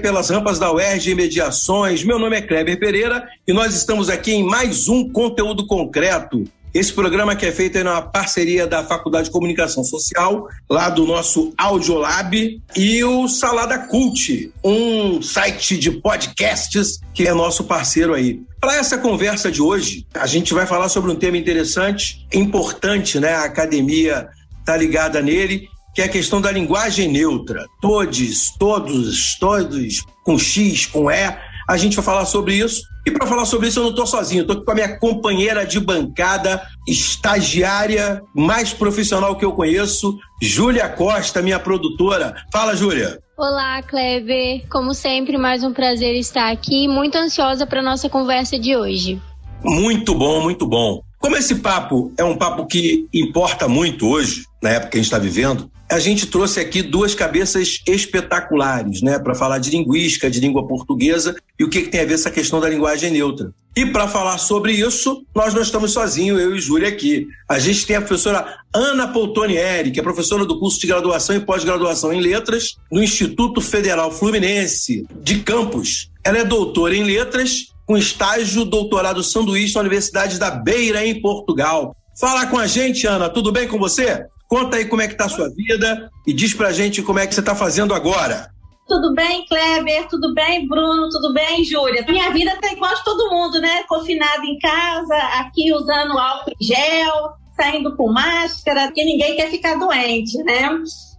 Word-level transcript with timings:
Pelas 0.00 0.30
rampas 0.30 0.58
da 0.58 0.72
UERJ 0.72 1.10
e 1.10 1.14
Mediações. 1.14 2.02
Meu 2.02 2.18
nome 2.18 2.36
é 2.36 2.40
Kleber 2.40 2.78
Pereira 2.78 3.28
e 3.46 3.52
nós 3.52 3.74
estamos 3.74 4.08
aqui 4.08 4.32
em 4.32 4.42
mais 4.42 4.88
um 4.88 5.08
conteúdo 5.10 5.66
concreto. 5.66 6.44
Esse 6.72 6.92
programa 6.92 7.34
que 7.34 7.44
é 7.44 7.52
feito 7.52 7.76
aí 7.76 7.84
numa 7.84 8.00
parceria 8.00 8.66
da 8.66 8.82
Faculdade 8.84 9.24
de 9.24 9.30
Comunicação 9.30 9.82
Social, 9.82 10.48
lá 10.70 10.88
do 10.88 11.04
nosso 11.04 11.52
Audiolab, 11.58 12.62
e 12.76 13.04
o 13.04 13.28
Salada 13.28 13.76
Cult, 13.76 14.52
um 14.64 15.20
site 15.20 15.76
de 15.76 15.90
podcasts 15.90 17.00
que 17.12 17.26
é 17.26 17.34
nosso 17.34 17.64
parceiro 17.64 18.14
aí. 18.14 18.40
Para 18.60 18.76
essa 18.76 18.96
conversa 18.96 19.50
de 19.50 19.60
hoje, 19.60 20.06
a 20.14 20.26
gente 20.26 20.54
vai 20.54 20.66
falar 20.66 20.88
sobre 20.88 21.10
um 21.10 21.16
tema 21.16 21.36
interessante, 21.36 22.26
importante, 22.32 23.18
né? 23.18 23.34
A 23.34 23.44
academia 23.44 24.28
está 24.60 24.76
ligada 24.76 25.20
nele, 25.20 25.68
que 25.94 26.02
é 26.02 26.04
a 26.04 26.08
questão 26.08 26.40
da 26.40 26.50
linguagem 26.50 27.08
neutra. 27.08 27.66
Todes, 27.80 28.54
todos, 28.58 29.38
todos, 29.38 30.04
com 30.24 30.38
X, 30.38 30.86
com 30.86 31.10
E, 31.10 31.36
a 31.68 31.76
gente 31.76 31.96
vai 31.96 32.04
falar 32.04 32.26
sobre 32.26 32.54
isso. 32.54 32.82
E 33.06 33.10
para 33.10 33.26
falar 33.26 33.46
sobre 33.46 33.68
isso, 33.68 33.78
eu 33.78 33.84
não 33.84 33.90
estou 33.90 34.06
sozinho, 34.06 34.42
estou 34.42 34.62
com 34.62 34.70
a 34.72 34.74
minha 34.74 34.98
companheira 34.98 35.64
de 35.64 35.80
bancada, 35.80 36.62
estagiária, 36.86 38.22
mais 38.34 38.72
profissional 38.72 39.36
que 39.36 39.44
eu 39.44 39.52
conheço, 39.52 40.18
Júlia 40.42 40.88
Costa, 40.88 41.40
minha 41.40 41.58
produtora. 41.58 42.34
Fala, 42.52 42.76
Júlia. 42.76 43.18
Olá, 43.38 43.82
Kleber. 43.82 44.66
Como 44.68 44.92
sempre, 44.92 45.38
mais 45.38 45.64
um 45.64 45.72
prazer 45.72 46.14
estar 46.16 46.50
aqui. 46.50 46.86
Muito 46.86 47.16
ansiosa 47.16 47.66
para 47.66 47.80
nossa 47.80 48.06
conversa 48.08 48.58
de 48.58 48.76
hoje. 48.76 49.20
Muito 49.64 50.14
bom, 50.14 50.42
muito 50.42 50.66
bom. 50.66 51.00
Como 51.18 51.36
esse 51.36 51.54
papo 51.56 52.12
é 52.18 52.24
um 52.24 52.36
papo 52.36 52.66
que 52.66 53.06
importa 53.14 53.66
muito 53.68 54.06
hoje, 54.06 54.44
na 54.62 54.70
época 54.70 54.90
que 54.90 54.96
a 54.96 55.00
gente 55.00 55.06
está 55.06 55.18
vivendo, 55.18 55.70
a 55.90 55.98
gente 55.98 56.26
trouxe 56.26 56.60
aqui 56.60 56.82
duas 56.82 57.14
cabeças 57.14 57.80
espetaculares, 57.86 59.02
né, 59.02 59.18
para 59.18 59.34
falar 59.34 59.58
de 59.58 59.70
linguística, 59.70 60.30
de 60.30 60.38
língua 60.38 60.66
portuguesa 60.66 61.34
e 61.58 61.64
o 61.64 61.68
que, 61.68 61.82
que 61.82 61.88
tem 61.88 62.00
a 62.00 62.04
ver 62.04 62.14
essa 62.14 62.30
questão 62.30 62.60
da 62.60 62.68
linguagem 62.68 63.10
neutra. 63.10 63.52
E 63.76 63.86
para 63.86 64.08
falar 64.08 64.38
sobre 64.38 64.72
isso, 64.72 65.24
nós 65.34 65.54
não 65.54 65.62
estamos 65.62 65.92
sozinhos, 65.92 66.40
eu 66.40 66.56
e 66.56 66.60
Júlia 66.60 66.88
aqui. 66.88 67.26
A 67.48 67.58
gente 67.58 67.86
tem 67.86 67.96
a 67.96 68.00
professora 68.00 68.58
Ana 68.74 69.08
Poltonieri, 69.08 69.90
que 69.90 70.00
é 70.00 70.02
professora 70.02 70.44
do 70.44 70.58
curso 70.58 70.80
de 70.80 70.86
graduação 70.88 71.36
e 71.36 71.40
pós-graduação 71.40 72.12
em 72.12 72.20
letras 72.20 72.76
no 72.90 73.02
Instituto 73.02 73.60
Federal 73.60 74.10
Fluminense 74.10 75.06
de 75.22 75.40
Campos. 75.40 76.10
Ela 76.24 76.38
é 76.38 76.44
doutora 76.44 76.96
em 76.96 77.04
letras 77.04 77.72
com 77.86 77.96
estágio 77.96 78.64
doutorado 78.64 79.22
sanduíche 79.22 79.74
na 79.74 79.80
Universidade 79.80 80.38
da 80.38 80.50
Beira, 80.50 81.04
em 81.04 81.20
Portugal. 81.20 81.96
Fala 82.18 82.46
com 82.46 82.58
a 82.58 82.66
gente, 82.66 83.06
Ana, 83.06 83.28
tudo 83.28 83.52
bem 83.52 83.66
com 83.66 83.78
você? 83.78 84.26
Conta 84.50 84.78
aí 84.78 84.84
como 84.84 85.00
é 85.00 85.06
que 85.06 85.14
tá 85.14 85.26
a 85.26 85.28
sua 85.28 85.48
vida 85.48 86.10
e 86.26 86.32
diz 86.32 86.52
pra 86.52 86.72
gente 86.72 87.02
como 87.02 87.20
é 87.20 87.26
que 87.26 87.32
você 87.32 87.40
tá 87.40 87.54
fazendo 87.54 87.94
agora. 87.94 88.50
Tudo 88.88 89.14
bem, 89.14 89.46
Kleber? 89.46 90.08
Tudo 90.08 90.34
bem, 90.34 90.66
Bruno? 90.66 91.08
Tudo 91.08 91.32
bem, 91.32 91.64
Júlia? 91.64 92.04
Minha 92.08 92.32
vida 92.32 92.58
tá 92.60 92.72
igual 92.72 92.92
de 92.92 93.04
todo 93.04 93.30
mundo, 93.30 93.60
né? 93.60 93.84
Confinado 93.88 94.44
em 94.44 94.58
casa, 94.58 95.16
aqui 95.38 95.72
usando 95.72 96.18
álcool 96.18 96.50
em 96.60 96.64
gel, 96.64 97.30
saindo 97.54 97.96
com 97.96 98.12
máscara, 98.12 98.86
porque 98.86 99.04
ninguém 99.04 99.36
quer 99.36 99.48
ficar 99.50 99.76
doente, 99.76 100.36
né? 100.38 100.68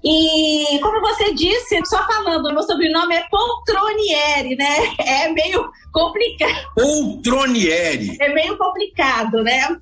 E 0.04 0.80
como 0.82 1.00
você 1.00 1.34
disse, 1.34 1.80
só 1.86 2.06
falando, 2.06 2.52
meu 2.52 2.64
sobrenome 2.64 3.16
é 3.16 3.24
Poltronieri, 3.30 4.58
né? 4.58 4.94
É 5.00 5.30
meio 5.30 5.72
complicado. 5.94 6.68
Poltronieri. 6.76 8.18
É 8.20 8.34
meio 8.34 8.58
complicado, 8.58 9.42
né? 9.42 9.78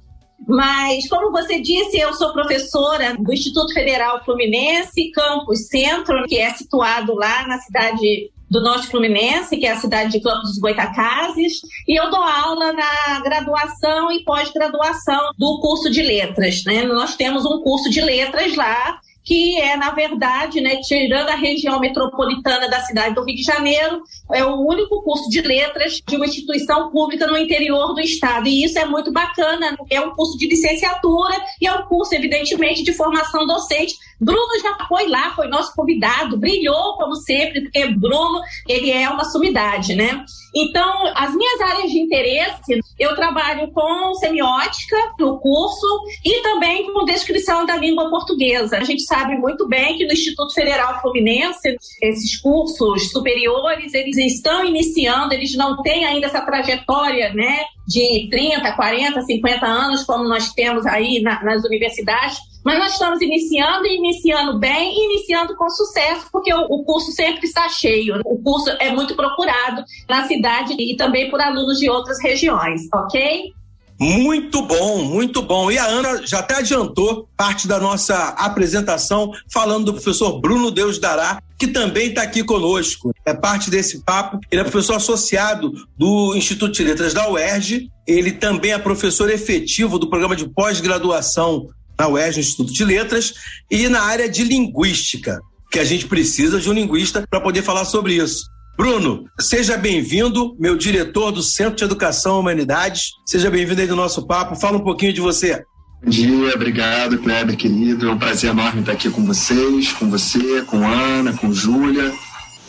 Mas, 0.48 1.08
como 1.08 1.32
você 1.32 1.60
disse, 1.60 1.98
eu 2.00 2.14
sou 2.14 2.34
professora 2.34 3.16
do 3.18 3.34
Instituto 3.34 3.74
Federal 3.74 4.24
Fluminense, 4.24 5.12
Campus 5.12 5.68
Centro, 5.68 6.26
que 6.28 6.38
é 6.38 6.50
situado 6.54 7.14
lá 7.14 7.48
na 7.48 7.60
cidade 7.60 8.32
do 8.50 8.62
Norte 8.62 8.88
Fluminense, 8.88 9.58
que 9.58 9.66
é 9.66 9.72
a 9.72 9.80
cidade 9.80 10.12
de 10.12 10.22
Campos 10.22 10.50
dos 10.50 10.58
Goitacazes, 10.58 11.62
e 11.88 12.00
eu 12.00 12.10
dou 12.10 12.22
aula 12.22 12.74
na 12.74 13.20
graduação 13.22 14.12
e 14.12 14.24
pós-graduação 14.24 15.30
do 15.38 15.60
curso 15.62 15.90
de 15.92 16.02
letras. 16.02 16.64
Né? 16.66 16.84
Nós 16.84 17.16
temos 17.16 17.46
um 17.46 17.62
curso 17.62 17.90
de 17.90 18.02
letras 18.02 18.56
lá 18.56 19.00
que 19.24 19.60
é, 19.60 19.76
na 19.78 19.92
verdade, 19.92 20.62
né, 20.62 20.78
tirando 20.78 21.30
a 21.30 21.36
região 21.36 21.80
metropolitana 21.80 22.70
da 22.70 22.82
cidade 22.82 23.16
do 23.16 23.24
Rio 23.24 23.36
de 23.36 23.44
Janeiro, 23.44 24.02
é 24.32 24.44
o 24.44 24.56
único 24.66 25.02
curso 25.04 25.30
de 25.30 25.42
letras 25.42 26.02
de 26.08 26.16
uma 26.16 26.26
instituição 26.26 26.90
pública 26.90 27.28
no 27.28 27.38
interior 27.38 27.94
do 27.94 28.00
estado. 28.00 28.48
E 28.48 28.64
isso 28.64 28.80
é 28.80 28.86
muito 28.86 29.12
bacana, 29.12 29.78
é 29.90 30.02
um 30.02 30.12
curso 30.12 30.38
de 30.38 30.48
licenciatura 30.48 31.36
e 31.62 31.68
é 31.68 31.74
um 31.74 31.84
curso, 31.84 32.16
evidentemente, 32.16 32.84
de 32.84 32.94
formação 32.94 33.46
docente. 33.46 33.96
Bruno 34.20 34.60
já 34.62 34.86
foi 34.88 35.08
lá, 35.08 35.34
foi 35.36 35.48
nosso 35.48 35.74
convidado, 35.76 36.38
brilhou 36.38 36.98
como 36.98 37.16
sempre, 37.16 37.62
porque 37.62 37.86
Bruno, 37.88 38.42
ele 38.68 38.92
é 38.92 39.10
uma 39.10 39.26
sumidade, 39.26 39.96
né? 39.96 40.26
Então, 40.56 41.12
as 41.16 41.36
minhas 41.36 41.62
áreas 41.62 41.92
de 41.92 42.00
interesse, 42.00 42.80
eu 42.98 43.16
trabalho 43.16 43.72
com 43.72 44.14
semiótica 44.16 44.98
no 45.20 45.40
curso 45.40 45.88
e 46.26 46.42
também 46.42 46.92
com 46.92 47.06
descrição 47.06 47.66
da 47.66 47.76
língua 47.76 48.10
portuguesa. 48.10 48.78
A 48.78 48.84
gente 48.84 49.04
sabe 49.04 49.36
muito 49.38 49.68
bem 49.68 49.98
que 49.98 50.06
no 50.06 50.14
Instituto 50.14 50.54
Federal 50.54 51.00
Fluminense, 51.02 51.76
esses 52.02 52.40
cursos 52.42 53.12
superiores, 53.12 53.94
eles 53.94 54.18
estão 54.18 54.66
iniciando, 54.66 55.34
eles 55.34 55.56
não 55.56 55.82
têm 55.82 56.06
ainda 56.06 56.26
essa 56.26 56.42
trajetória, 56.42 57.34
né, 57.34 57.64
de 57.88 58.28
30, 58.30 58.72
40, 58.74 59.22
50 59.22 59.66
anos, 59.66 60.04
como 60.04 60.28
nós 60.28 60.54
temos 60.54 60.86
aí 60.86 61.22
na, 61.22 61.44
nas 61.44 61.64
universidades, 61.64 62.38
mas 62.64 62.80
nós 62.80 62.94
estamos 62.94 63.22
iniciando 63.22 63.86
e 63.86 63.98
iniciando 63.98 64.60
bem 64.60 64.94
e 64.94 65.06
iniciando 65.06 65.56
com 65.56 65.70
sucesso, 65.70 66.28
porque 66.32 66.54
o, 66.54 66.66
o, 66.70 66.84
curso 66.84 67.12
sempre 67.12 67.46
está 67.46 67.70
cheio. 67.70 68.20
O 68.26 68.38
curso 68.42 68.70
é 68.80 68.92
muito 68.92 69.16
procurado 69.16 69.84
na 70.08 70.28
cidade 70.28 70.76
e 70.78 70.96
também 70.96 71.30
por 71.30 71.40
alunos 71.42 71.80
de 71.80 71.90
outras 71.90 72.22
regiões, 72.22 72.82
ok? 72.94 73.54
Muito 74.00 74.62
bom, 74.62 75.04
muito 75.04 75.42
bom. 75.42 75.70
E 75.70 75.78
a 75.78 75.86
Ana 75.86 76.26
já 76.26 76.40
até 76.40 76.56
adiantou 76.56 77.28
parte 77.36 77.68
da 77.68 77.82
nossa 77.82 78.30
apresentação 78.30 79.32
falando 79.52 79.88
do 79.88 79.94
professor 79.94 80.40
Bruno 80.40 80.72
Deus 80.72 80.98
Dará, 80.98 81.42
que 81.58 81.68
também 81.68 82.08
está 82.08 82.22
aqui 82.22 82.42
conosco. 82.42 83.14
É 83.26 83.34
parte 83.34 83.70
desse 83.70 84.02
papo. 84.06 84.40
Ele 84.50 84.62
é 84.62 84.64
professor 84.64 84.96
associado 84.96 85.74
do 85.98 86.34
Instituto 86.34 86.72
de 86.72 86.84
Letras 86.86 87.14
da 87.14 87.30
UERJ. 87.30 87.92
Ele 88.08 88.32
também 88.32 88.72
é 88.72 88.80
professor 88.80 89.30
efetivo 89.30 90.00
do 90.00 90.10
programa 90.10 90.34
de 90.34 90.48
pós-graduação 90.48 91.68
na 92.00 92.08
UERJ, 92.08 92.38
no 92.38 92.42
Instituto 92.42 92.74
de 92.74 92.86
Letras, 92.86 93.34
e 93.70 93.90
na 93.90 94.02
área 94.02 94.30
de 94.30 94.44
linguística, 94.44 95.42
que 95.70 95.80
a 95.80 95.84
gente 95.84 96.08
precisa 96.08 96.60
de 96.60 96.70
um 96.70 96.74
linguista 96.74 97.26
para 97.30 97.42
poder 97.42 97.62
falar 97.62 97.84
sobre 97.84 98.14
isso. 98.16 98.46
Bruno, 98.78 99.26
seja 99.38 99.78
bem-vindo, 99.78 100.56
meu 100.58 100.78
diretor 100.78 101.32
do 101.32 101.44
Centro 101.44 101.76
de 101.76 101.84
Educação 101.84 102.40
Humanidades. 102.40 103.12
Seja 103.26 103.52
bem-vindo 103.52 103.82
aí 103.82 103.88
do 103.88 103.96
nosso 103.96 104.26
papo. 104.26 104.56
Fala 104.56 104.78
um 104.78 104.84
pouquinho 104.84 105.12
de 105.12 105.20
você. 105.20 105.62
Bom 106.02 106.10
dia, 106.10 106.56
obrigado, 106.56 107.18
Kleber, 107.18 107.58
querido. 107.58 108.08
É 108.08 108.12
um 108.12 108.18
prazer 108.18 108.52
enorme 108.52 108.80
estar 108.80 108.94
aqui 108.94 109.10
com 109.10 109.26
vocês, 109.26 109.92
com 109.92 110.10
você, 110.10 110.62
com 110.62 110.88
Ana, 110.88 111.34
com 111.34 111.52
Júlia, 111.52 112.14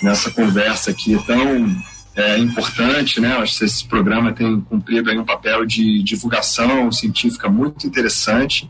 nessa 0.03 0.32
conversa 0.32 0.91
aqui 0.91 1.17
tão 1.25 1.81
é 2.17 2.38
importante, 2.38 3.21
né? 3.21 3.37
Acho 3.37 3.61
que 3.61 3.65
esse 3.65 3.85
programa 3.87 4.32
tem 4.32 4.61
cumprido 4.62 5.11
aí 5.11 5.17
um 5.17 5.25
papel 5.25 5.65
de 5.65 6.03
divulgação 6.03 6.91
científica 6.91 7.49
muito 7.49 7.87
interessante 7.87 8.69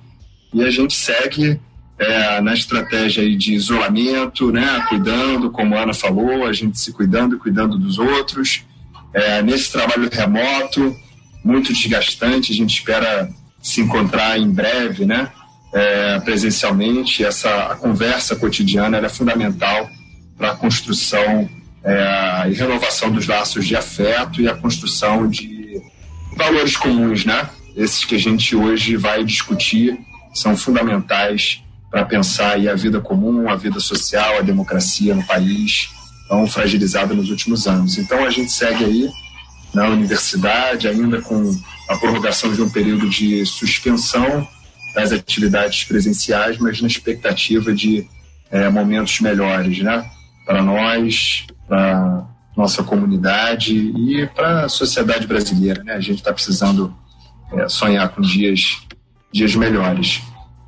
e 0.52 0.62
a 0.62 0.70
gente 0.70 0.94
segue 0.94 1.60
é, 1.98 2.40
na 2.40 2.54
estratégia 2.54 3.28
de 3.36 3.54
isolamento, 3.54 4.50
né? 4.50 4.84
Cuidando, 4.88 5.50
como 5.50 5.76
a 5.76 5.82
Ana 5.82 5.94
falou, 5.94 6.46
a 6.46 6.52
gente 6.52 6.80
se 6.80 6.92
cuidando 6.92 7.36
e 7.36 7.38
cuidando 7.38 7.78
dos 7.78 7.98
outros. 7.98 8.62
É, 9.12 9.42
nesse 9.42 9.70
trabalho 9.70 10.08
remoto, 10.10 10.96
muito 11.44 11.72
desgastante, 11.72 12.52
a 12.52 12.54
gente 12.54 12.74
espera 12.74 13.28
se 13.62 13.82
encontrar 13.82 14.38
em 14.38 14.50
breve, 14.50 15.04
né? 15.04 15.30
É, 15.72 16.18
presencialmente, 16.20 17.24
essa 17.24 17.76
conversa 17.80 18.34
cotidiana 18.34 18.96
é 18.96 19.08
fundamental 19.08 19.88
para 20.36 20.52
a 20.52 20.56
construção 20.56 21.48
é, 21.84 22.48
e 22.50 22.54
renovação 22.54 23.10
dos 23.10 23.26
laços 23.26 23.66
de 23.66 23.76
afeto 23.76 24.40
e 24.40 24.48
a 24.48 24.54
construção 24.54 25.28
de 25.28 25.80
valores 26.36 26.76
comuns, 26.76 27.26
né? 27.26 27.48
Esses 27.76 28.04
que 28.04 28.14
a 28.14 28.18
gente 28.18 28.56
hoje 28.56 28.96
vai 28.96 29.22
discutir 29.22 29.98
são 30.32 30.56
fundamentais 30.56 31.62
para 31.90 32.04
pensar 32.04 32.56
a 32.68 32.74
vida 32.74 33.00
comum, 33.00 33.48
a 33.48 33.56
vida 33.56 33.80
social, 33.80 34.38
a 34.38 34.42
democracia 34.42 35.14
no 35.14 35.24
país, 35.24 35.90
tão 36.28 36.46
fragilizada 36.46 37.14
nos 37.14 37.30
últimos 37.30 37.66
anos. 37.66 37.98
Então 37.98 38.24
a 38.24 38.30
gente 38.30 38.52
segue 38.52 38.84
aí 38.84 39.10
na 39.74 39.88
universidade, 39.88 40.88
ainda 40.88 41.20
com 41.20 41.54
a 41.88 41.96
prorrogação 41.96 42.52
de 42.52 42.62
um 42.62 42.70
período 42.70 43.08
de 43.08 43.44
suspensão 43.44 44.46
das 44.94 45.12
atividades 45.12 45.84
presenciais, 45.84 46.58
mas 46.58 46.80
na 46.80 46.88
expectativa 46.88 47.72
de 47.72 48.06
é, 48.50 48.68
momentos 48.68 49.20
melhores, 49.20 49.78
né? 49.78 50.08
Para 50.44 50.62
nós, 50.62 51.46
para 51.68 52.26
nossa 52.56 52.82
comunidade 52.82 53.74
e 53.74 54.26
para 54.34 54.64
a 54.64 54.68
sociedade 54.68 55.26
brasileira, 55.26 55.82
né? 55.84 55.94
A 55.94 56.00
gente 56.00 56.18
está 56.18 56.32
precisando 56.32 56.94
é, 57.52 57.68
sonhar 57.68 58.08
com 58.08 58.20
dias, 58.20 58.78
dias 59.32 59.54
melhores. 59.54 60.22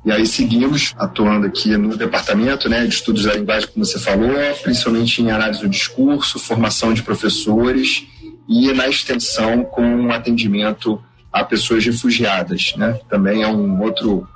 E 0.05 0.11
aí 0.11 0.25
seguimos 0.25 0.93
atuando 0.97 1.47
aqui 1.47 1.77
no 1.77 1.95
departamento 1.95 2.67
né, 2.67 2.85
de 2.85 2.93
estudos 2.93 3.23
da 3.23 3.33
linguagem, 3.33 3.69
como 3.69 3.85
você 3.85 3.97
falou, 3.97 4.33
principalmente 4.61 5.21
em 5.21 5.31
análise 5.31 5.61
do 5.61 5.69
discurso, 5.69 6.39
formação 6.39 6.93
de 6.93 7.01
professores 7.01 8.05
e 8.47 8.71
na 8.73 8.87
extensão 8.87 9.63
com 9.63 10.11
atendimento 10.11 11.01
a 11.31 11.43
pessoas 11.43 11.85
refugiadas. 11.85 12.73
Né? 12.75 12.99
Também 13.09 13.43
é 13.43 13.47
um 13.47 13.81
outro, 13.81 14.27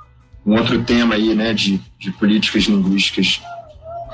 um 0.44 0.56
outro 0.56 0.82
tema 0.84 1.16
aí, 1.16 1.34
né, 1.34 1.52
de, 1.52 1.80
de 1.98 2.10
políticas 2.12 2.64
linguísticas 2.64 3.42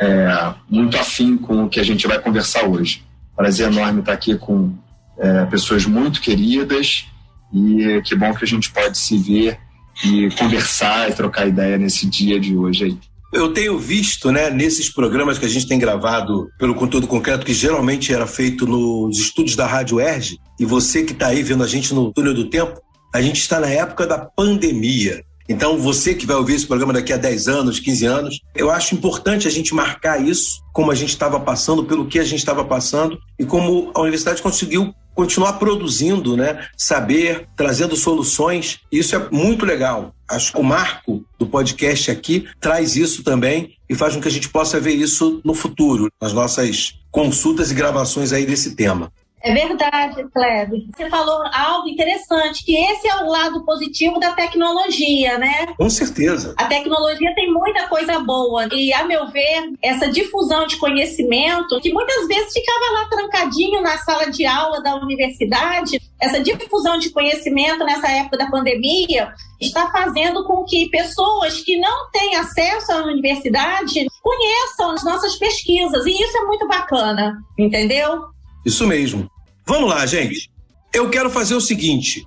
é, 0.00 0.54
muito 0.68 0.98
afim 0.98 1.36
com 1.36 1.64
o 1.64 1.68
que 1.68 1.78
a 1.78 1.84
gente 1.84 2.06
vai 2.06 2.18
conversar 2.18 2.64
hoje. 2.64 3.04
Prazer 3.36 3.70
enorme 3.70 4.00
estar 4.00 4.12
aqui 4.12 4.36
com 4.36 4.74
é, 5.18 5.44
pessoas 5.46 5.86
muito 5.86 6.20
queridas 6.20 7.06
e 7.52 8.02
que 8.04 8.16
bom 8.16 8.34
que 8.34 8.44
a 8.44 8.48
gente 8.48 8.70
pode 8.72 8.98
se 8.98 9.16
ver 9.16 9.58
e 10.02 10.30
conversar 10.30 11.10
e 11.10 11.14
trocar 11.14 11.46
ideia 11.46 11.78
nesse 11.78 12.06
dia 12.06 12.40
de 12.40 12.56
hoje 12.56 12.84
aí. 12.84 12.98
Eu 13.32 13.52
tenho 13.52 13.76
visto, 13.76 14.30
né, 14.30 14.48
nesses 14.48 14.88
programas 14.88 15.38
que 15.38 15.44
a 15.44 15.48
gente 15.48 15.66
tem 15.66 15.78
gravado 15.78 16.48
pelo 16.56 16.74
conteúdo 16.74 17.08
concreto, 17.08 17.44
que 17.44 17.52
geralmente 17.52 18.12
era 18.12 18.28
feito 18.28 18.64
nos 18.64 19.18
estúdios 19.18 19.56
da 19.56 19.66
Rádio 19.66 20.00
Erge, 20.00 20.38
e 20.58 20.64
você 20.64 21.02
que 21.02 21.12
está 21.12 21.26
aí 21.26 21.42
vendo 21.42 21.64
a 21.64 21.66
gente 21.66 21.92
no 21.92 22.12
túnel 22.12 22.32
do 22.32 22.48
tempo, 22.48 22.80
a 23.12 23.20
gente 23.20 23.40
está 23.40 23.58
na 23.58 23.68
época 23.68 24.06
da 24.06 24.18
pandemia. 24.18 25.24
Então, 25.48 25.78
você 25.78 26.14
que 26.14 26.26
vai 26.26 26.36
ouvir 26.36 26.54
esse 26.54 26.66
programa 26.66 26.92
daqui 26.92 27.12
a 27.12 27.16
10 27.16 27.48
anos, 27.48 27.78
15 27.78 28.06
anos, 28.06 28.40
eu 28.54 28.70
acho 28.70 28.94
importante 28.94 29.46
a 29.46 29.50
gente 29.50 29.74
marcar 29.74 30.22
isso, 30.22 30.62
como 30.72 30.90
a 30.90 30.94
gente 30.94 31.10
estava 31.10 31.38
passando, 31.38 31.84
pelo 31.84 32.06
que 32.06 32.18
a 32.18 32.24
gente 32.24 32.38
estava 32.38 32.64
passando 32.64 33.18
e 33.38 33.44
como 33.44 33.90
a 33.94 34.00
universidade 34.00 34.40
conseguiu 34.40 34.94
continuar 35.14 35.54
produzindo, 35.54 36.36
né? 36.36 36.66
Saber, 36.76 37.46
trazendo 37.56 37.94
soluções. 37.94 38.80
Isso 38.90 39.14
é 39.14 39.28
muito 39.30 39.64
legal. 39.64 40.14
Acho 40.28 40.52
que 40.52 40.58
o 40.58 40.64
marco 40.64 41.24
do 41.38 41.46
podcast 41.46 42.10
aqui 42.10 42.48
traz 42.60 42.96
isso 42.96 43.22
também 43.22 43.76
e 43.88 43.94
faz 43.94 44.14
com 44.14 44.20
que 44.20 44.28
a 44.28 44.30
gente 44.30 44.48
possa 44.48 44.80
ver 44.80 44.94
isso 44.94 45.40
no 45.44 45.54
futuro, 45.54 46.10
nas 46.20 46.32
nossas 46.32 46.94
consultas 47.10 47.70
e 47.70 47.74
gravações 47.74 48.32
aí 48.32 48.44
desse 48.44 48.74
tema. 48.74 49.12
É 49.44 49.52
verdade, 49.52 50.24
Kleber. 50.32 50.86
Você 50.96 51.10
falou 51.10 51.44
algo 51.52 51.86
interessante, 51.86 52.64
que 52.64 52.74
esse 52.74 53.06
é 53.06 53.16
o 53.16 53.28
lado 53.28 53.62
positivo 53.62 54.18
da 54.18 54.32
tecnologia, 54.32 55.36
né? 55.36 55.66
Com 55.76 55.90
certeza. 55.90 56.54
A 56.56 56.64
tecnologia 56.64 57.34
tem 57.34 57.52
muita 57.52 57.86
coisa 57.86 58.20
boa. 58.20 58.66
E, 58.72 58.90
a 58.94 59.04
meu 59.04 59.28
ver, 59.28 59.70
essa 59.82 60.10
difusão 60.10 60.66
de 60.66 60.78
conhecimento, 60.78 61.78
que 61.82 61.92
muitas 61.92 62.26
vezes 62.26 62.54
ficava 62.54 62.92
lá 62.92 63.08
trancadinho 63.10 63.82
na 63.82 63.98
sala 63.98 64.30
de 64.30 64.46
aula 64.46 64.82
da 64.82 64.94
universidade, 64.94 66.00
essa 66.18 66.42
difusão 66.42 66.96
de 66.96 67.10
conhecimento 67.10 67.84
nessa 67.84 68.10
época 68.10 68.38
da 68.38 68.50
pandemia 68.50 69.30
está 69.60 69.90
fazendo 69.90 70.42
com 70.46 70.64
que 70.64 70.88
pessoas 70.88 71.60
que 71.60 71.78
não 71.78 72.10
têm 72.10 72.36
acesso 72.36 72.92
à 72.92 73.04
universidade 73.04 74.06
conheçam 74.22 74.92
as 74.92 75.04
nossas 75.04 75.36
pesquisas. 75.36 76.06
E 76.06 76.12
isso 76.12 76.38
é 76.38 76.44
muito 76.46 76.66
bacana, 76.66 77.36
entendeu? 77.58 78.22
Isso 78.64 78.86
mesmo. 78.86 79.33
Vamos 79.66 79.88
lá, 79.88 80.04
gente. 80.06 80.50
Eu 80.92 81.10
quero 81.10 81.30
fazer 81.30 81.54
o 81.54 81.60
seguinte. 81.60 82.26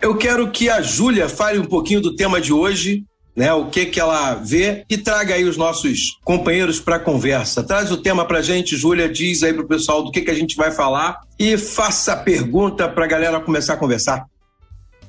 Eu 0.00 0.16
quero 0.16 0.50
que 0.50 0.70
a 0.70 0.80
Júlia 0.80 1.28
fale 1.28 1.58
um 1.58 1.64
pouquinho 1.64 2.00
do 2.00 2.14
tema 2.14 2.40
de 2.40 2.52
hoje, 2.52 3.04
né? 3.36 3.52
O 3.52 3.66
que 3.66 3.86
que 3.86 3.98
ela 3.98 4.34
vê 4.34 4.84
e 4.88 4.96
traga 4.96 5.34
aí 5.34 5.44
os 5.44 5.56
nossos 5.56 6.18
companheiros 6.24 6.80
para 6.80 6.98
conversa. 6.98 7.62
Traz 7.62 7.90
o 7.90 7.96
tema 7.96 8.24
para 8.24 8.40
gente, 8.42 8.76
Júlia, 8.76 9.08
diz 9.08 9.42
aí 9.42 9.52
para 9.52 9.64
o 9.64 9.68
pessoal 9.68 10.02
do 10.02 10.10
que 10.10 10.22
que 10.22 10.30
a 10.30 10.34
gente 10.34 10.56
vai 10.56 10.70
falar 10.70 11.20
e 11.38 11.58
faça 11.58 12.12
a 12.12 12.16
pergunta 12.16 12.88
para 12.88 13.04
a 13.04 13.08
galera 13.08 13.40
começar 13.40 13.74
a 13.74 13.76
conversar. 13.76 14.24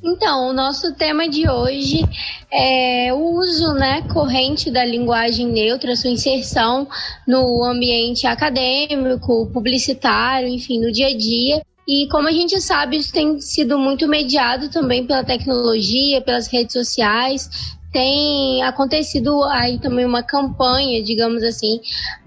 Então, 0.04 0.50
o 0.50 0.54
nosso 0.54 0.94
tema 0.96 1.28
de 1.28 1.50
hoje 1.50 2.06
é 2.52 3.14
o 3.14 3.38
uso 3.38 3.74
né, 3.74 4.02
corrente 4.14 4.72
da 4.72 4.86
linguagem 4.86 5.48
neutra, 5.48 5.96
sua 5.96 6.10
inserção 6.10 6.88
no 7.28 7.64
ambiente 7.64 8.26
acadêmico, 8.26 9.50
publicitário, 9.52 10.48
enfim, 10.48 10.80
no 10.80 10.92
dia 10.92 11.08
a 11.08 11.18
dia. 11.18 11.62
E 11.88 12.08
como 12.08 12.28
a 12.28 12.32
gente 12.32 12.62
sabe, 12.62 12.98
isso 12.98 13.12
tem 13.12 13.42
sido 13.42 13.78
muito 13.78 14.08
mediado 14.08 14.70
também 14.70 15.06
pela 15.06 15.24
tecnologia, 15.24 16.22
pelas 16.22 16.48
redes 16.48 16.74
sociais, 16.74 17.78
tem 17.92 18.62
acontecido 18.64 19.44
aí 19.46 19.80
também 19.80 20.06
uma 20.06 20.22
campanha, 20.22 21.02
digamos 21.04 21.42
assim, 21.44 21.80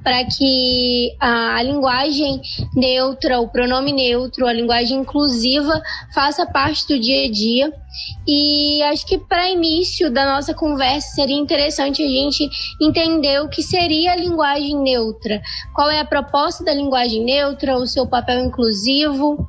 para 0.03 0.25
que 0.25 1.15
a, 1.21 1.57
a, 1.57 1.63
linguagem 1.63 2.41
neutra, 2.75 3.39
o 3.41 3.49
pronome 3.49 3.93
neutro, 3.93 4.47
a 4.47 4.53
linguagem 4.53 4.99
inclusiva 4.99 5.81
faça 6.13 6.45
parte 6.45 6.87
do 6.89 6.99
dia 6.99 7.27
a 7.27 7.31
dia. 7.31 7.73
E 8.27 8.83
acho 8.85 9.07
que 9.07 9.19
para 9.19 9.51
início 9.51 10.11
da 10.11 10.25
nossa 10.25 10.53
conversa 10.53 11.15
seria 11.15 11.37
interessante 11.37 12.03
a 12.03 12.09
gente 12.09 12.49
entender 12.81 13.41
o 13.41 13.49
que 13.49 13.63
seria 13.63 14.13
a 14.13 14.17
linguagem 14.17 14.77
neutra. 14.79 15.41
Qual 15.75 15.91
é 15.91 16.01
a 16.01 16.05
proposta 16.05 16.65
da 16.65 16.75
linguagem 16.75 17.23
neutra, 17.23 17.77
o 17.77 17.87
seu 17.87 18.07
papel 18.07 18.45
inclusivo? 18.45 19.47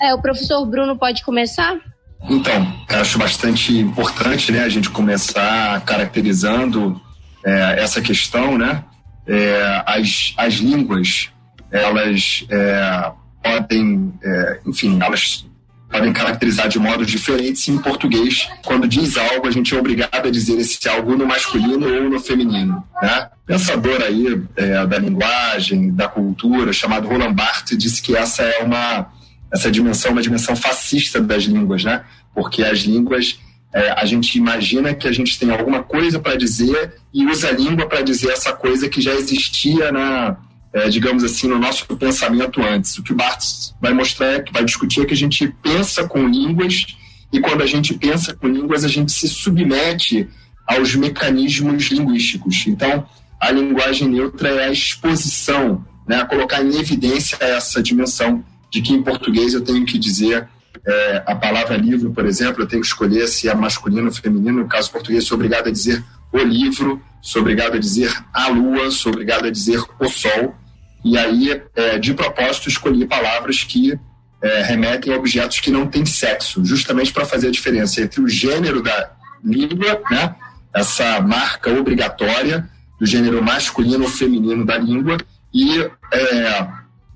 É, 0.00 0.12
o 0.14 0.20
professor 0.20 0.64
Bruno 0.66 0.98
pode 0.98 1.22
começar? 1.22 1.91
Então, 2.28 2.72
acho 2.88 3.18
bastante 3.18 3.76
importante 3.76 4.52
né, 4.52 4.62
a 4.62 4.68
gente 4.68 4.90
começar 4.90 5.80
caracterizando 5.84 7.00
é, 7.44 7.76
essa 7.78 8.00
questão, 8.00 8.56
né? 8.56 8.84
É, 9.26 9.82
as, 9.86 10.34
as 10.36 10.54
línguas, 10.54 11.30
elas 11.70 12.44
é, 12.50 13.12
podem, 13.42 14.12
é, 14.22 14.60
enfim, 14.66 14.98
elas 15.00 15.46
podem 15.90 16.12
caracterizar 16.12 16.68
de 16.68 16.78
modos 16.78 17.06
diferentes 17.06 17.68
em 17.68 17.76
português. 17.78 18.48
Quando 18.64 18.88
diz 18.88 19.16
algo, 19.16 19.46
a 19.46 19.50
gente 19.50 19.74
é 19.74 19.78
obrigado 19.78 20.26
a 20.26 20.30
dizer 20.30 20.58
esse 20.58 20.88
algo 20.88 21.16
no 21.16 21.26
masculino 21.26 21.86
ou 21.86 22.10
no 22.10 22.18
feminino. 22.18 22.82
Né? 23.00 23.28
Pensador 23.46 24.00
aí 24.00 24.42
é, 24.56 24.86
da 24.86 24.98
linguagem, 24.98 25.92
da 25.92 26.08
cultura, 26.08 26.72
chamado 26.72 27.08
Roland 27.08 27.34
Barthes, 27.34 27.76
disse 27.76 28.00
que 28.00 28.16
essa 28.16 28.42
é 28.42 28.62
uma 28.62 29.12
essa 29.52 29.70
dimensão, 29.70 30.12
uma 30.12 30.22
dimensão 30.22 30.56
fascista 30.56 31.20
das 31.20 31.44
línguas, 31.44 31.84
né? 31.84 32.04
Porque 32.34 32.62
as 32.62 32.80
línguas, 32.80 33.38
é, 33.72 33.90
a 33.90 34.06
gente 34.06 34.38
imagina 34.38 34.94
que 34.94 35.06
a 35.06 35.12
gente 35.12 35.38
tem 35.38 35.50
alguma 35.50 35.82
coisa 35.82 36.18
para 36.18 36.36
dizer 36.36 36.94
e 37.12 37.26
usa 37.26 37.48
a 37.48 37.52
língua 37.52 37.86
para 37.86 38.00
dizer 38.00 38.30
essa 38.30 38.52
coisa 38.52 38.88
que 38.88 39.00
já 39.00 39.12
existia 39.12 39.92
na, 39.92 40.36
é, 40.72 40.88
digamos 40.88 41.22
assim, 41.22 41.46
no 41.48 41.58
nosso 41.58 41.86
pensamento 41.96 42.62
antes. 42.62 42.96
O 42.96 43.02
que 43.02 43.12
o 43.12 43.16
Barthes 43.16 43.74
vai 43.80 43.92
mostrar, 43.92 44.42
que 44.42 44.52
vai 44.52 44.64
discutir, 44.64 45.02
é 45.02 45.04
que 45.04 45.14
a 45.14 45.16
gente 45.16 45.46
pensa 45.62 46.08
com 46.08 46.26
línguas 46.26 46.86
e 47.32 47.40
quando 47.40 47.62
a 47.62 47.66
gente 47.66 47.94
pensa 47.94 48.34
com 48.34 48.46
línguas, 48.46 48.84
a 48.84 48.88
gente 48.88 49.12
se 49.12 49.28
submete 49.28 50.28
aos 50.66 50.94
mecanismos 50.94 51.84
linguísticos. 51.86 52.64
Então, 52.66 53.06
a 53.40 53.50
linguagem 53.50 54.08
neutra 54.08 54.48
é 54.48 54.68
a 54.68 54.72
exposição, 54.72 55.84
né, 56.06 56.20
a 56.20 56.26
colocar 56.26 56.62
em 56.62 56.78
evidência 56.78 57.36
essa 57.40 57.82
dimensão 57.82 58.44
de 58.72 58.80
que 58.80 58.94
em 58.94 59.02
português 59.02 59.52
eu 59.52 59.60
tenho 59.60 59.84
que 59.84 59.98
dizer 59.98 60.48
é, 60.84 61.22
a 61.26 61.34
palavra 61.36 61.76
livro, 61.76 62.10
por 62.10 62.24
exemplo, 62.24 62.62
eu 62.62 62.66
tenho 62.66 62.80
que 62.80 62.88
escolher 62.88 63.28
se 63.28 63.48
é 63.48 63.54
masculino 63.54 64.06
ou 64.06 64.12
feminino. 64.12 64.62
No 64.62 64.68
caso 64.68 64.90
português, 64.90 65.24
sou 65.24 65.36
obrigado 65.36 65.68
a 65.68 65.70
dizer 65.70 66.02
o 66.32 66.38
livro, 66.38 67.00
sou 67.20 67.42
obrigado 67.42 67.74
a 67.74 67.78
dizer 67.78 68.10
a 68.32 68.48
lua, 68.48 68.90
sou 68.90 69.12
obrigado 69.12 69.44
a 69.44 69.50
dizer 69.50 69.80
o 70.00 70.08
sol. 70.08 70.56
E 71.04 71.18
aí, 71.18 71.62
é, 71.76 71.98
de 71.98 72.14
propósito, 72.14 72.68
escolhi 72.68 73.06
palavras 73.06 73.62
que 73.62 73.98
é, 74.40 74.62
remetem 74.62 75.12
a 75.12 75.16
objetos 75.16 75.60
que 75.60 75.70
não 75.70 75.86
têm 75.86 76.06
sexo, 76.06 76.64
justamente 76.64 77.12
para 77.12 77.26
fazer 77.26 77.48
a 77.48 77.52
diferença 77.52 78.00
entre 78.00 78.20
o 78.20 78.28
gênero 78.28 78.82
da 78.82 79.12
língua, 79.44 80.00
né, 80.10 80.34
essa 80.74 81.20
marca 81.20 81.70
obrigatória 81.70 82.68
do 82.98 83.04
gênero 83.04 83.42
masculino 83.42 84.04
ou 84.04 84.10
feminino 84.10 84.64
da 84.64 84.78
língua, 84.78 85.18
e 85.52 85.78
é, 86.12 86.68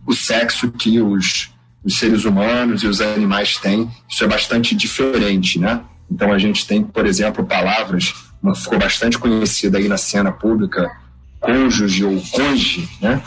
o 0.06 0.14
sexo 0.14 0.70
que 0.70 1.00
os, 1.00 1.50
os 1.84 1.98
seres 1.98 2.24
humanos 2.24 2.82
e 2.82 2.86
os 2.86 3.00
animais 3.00 3.56
têm. 3.56 3.90
Isso 4.08 4.24
é 4.24 4.26
bastante 4.28 4.74
diferente, 4.74 5.58
né? 5.58 5.80
Então 6.10 6.32
a 6.32 6.38
gente 6.38 6.66
tem, 6.66 6.82
por 6.82 7.06
exemplo, 7.06 7.44
palavras, 7.44 8.14
uma 8.42 8.54
ficou 8.54 8.78
bastante 8.78 9.18
conhecida 9.18 9.78
aí 9.78 9.88
na 9.88 9.96
cena 9.96 10.30
pública, 10.30 10.88
cônjuge 11.40 12.04
ou 12.04 12.22
conge, 12.30 12.88
né? 13.00 13.20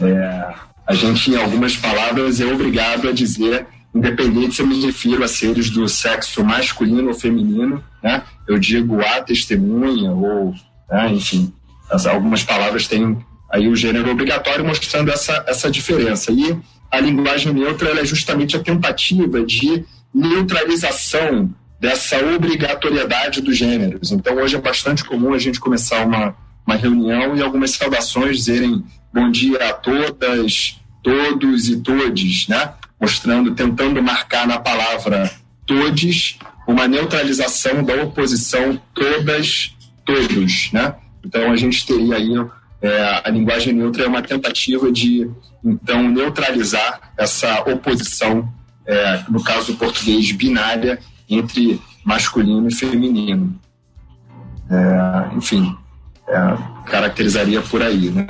É, 0.00 0.54
a 0.86 0.94
gente, 0.94 1.30
em 1.30 1.36
algumas 1.36 1.76
palavras, 1.76 2.40
é 2.40 2.46
obrigado 2.46 3.08
a 3.08 3.12
dizer, 3.12 3.66
independente 3.94 4.56
se 4.56 4.62
eu 4.62 4.66
me 4.66 4.84
refiro 4.84 5.24
a 5.24 5.28
seres 5.28 5.70
do 5.70 5.88
sexo 5.88 6.44
masculino 6.44 7.08
ou 7.08 7.14
feminino, 7.14 7.82
né? 8.02 8.22
Eu 8.46 8.58
digo 8.58 9.00
a 9.00 9.22
testemunha 9.22 10.10
ou, 10.12 10.54
né? 10.90 11.12
enfim, 11.12 11.52
as, 11.90 12.06
algumas 12.06 12.44
palavras 12.44 12.86
têm 12.86 13.18
aí 13.54 13.68
o 13.68 13.76
gênero 13.76 14.10
obrigatório 14.10 14.64
mostrando 14.64 15.12
essa, 15.12 15.44
essa 15.46 15.70
diferença. 15.70 16.32
E 16.32 16.58
a 16.90 16.98
linguagem 16.98 17.52
neutra 17.52 18.00
é 18.00 18.04
justamente 18.04 18.56
a 18.56 18.60
tentativa 18.60 19.44
de 19.44 19.84
neutralização 20.12 21.54
dessa 21.80 22.18
obrigatoriedade 22.18 23.40
dos 23.40 23.56
gêneros. 23.56 24.10
Então, 24.10 24.34
hoje 24.38 24.56
é 24.56 24.60
bastante 24.60 25.04
comum 25.04 25.32
a 25.32 25.38
gente 25.38 25.60
começar 25.60 26.04
uma, 26.04 26.34
uma 26.66 26.74
reunião 26.74 27.36
e 27.36 27.42
algumas 27.42 27.70
saudações 27.70 28.38
dizerem 28.38 28.84
bom 29.12 29.30
dia 29.30 29.68
a 29.68 29.72
todas, 29.72 30.80
todos 31.00 31.68
e 31.68 31.76
todes, 31.76 32.48
né? 32.48 32.72
Mostrando, 33.00 33.54
tentando 33.54 34.02
marcar 34.02 34.48
na 34.48 34.58
palavra 34.58 35.30
todes 35.64 36.38
uma 36.66 36.88
neutralização 36.88 37.84
da 37.84 37.94
oposição 38.02 38.80
todas, 38.92 39.76
todos, 40.04 40.70
né? 40.72 40.94
Então, 41.24 41.52
a 41.52 41.56
gente 41.56 41.86
teria 41.86 42.16
aí 42.16 42.34
é, 42.84 43.22
a 43.24 43.30
linguagem 43.30 43.72
neutra 43.72 44.04
é 44.04 44.06
uma 44.06 44.20
tentativa 44.20 44.92
de, 44.92 45.30
então, 45.64 46.06
neutralizar 46.06 47.12
essa 47.16 47.60
oposição, 47.62 48.46
é, 48.86 49.24
no 49.26 49.42
caso 49.42 49.72
do 49.72 49.78
português, 49.78 50.30
binária, 50.32 50.98
entre 51.28 51.80
masculino 52.04 52.68
e 52.68 52.74
feminino. 52.74 53.58
É, 54.70 55.34
enfim, 55.34 55.74
é, 56.28 56.34
caracterizaria 56.84 57.62
por 57.62 57.82
aí, 57.82 58.10
né? 58.10 58.26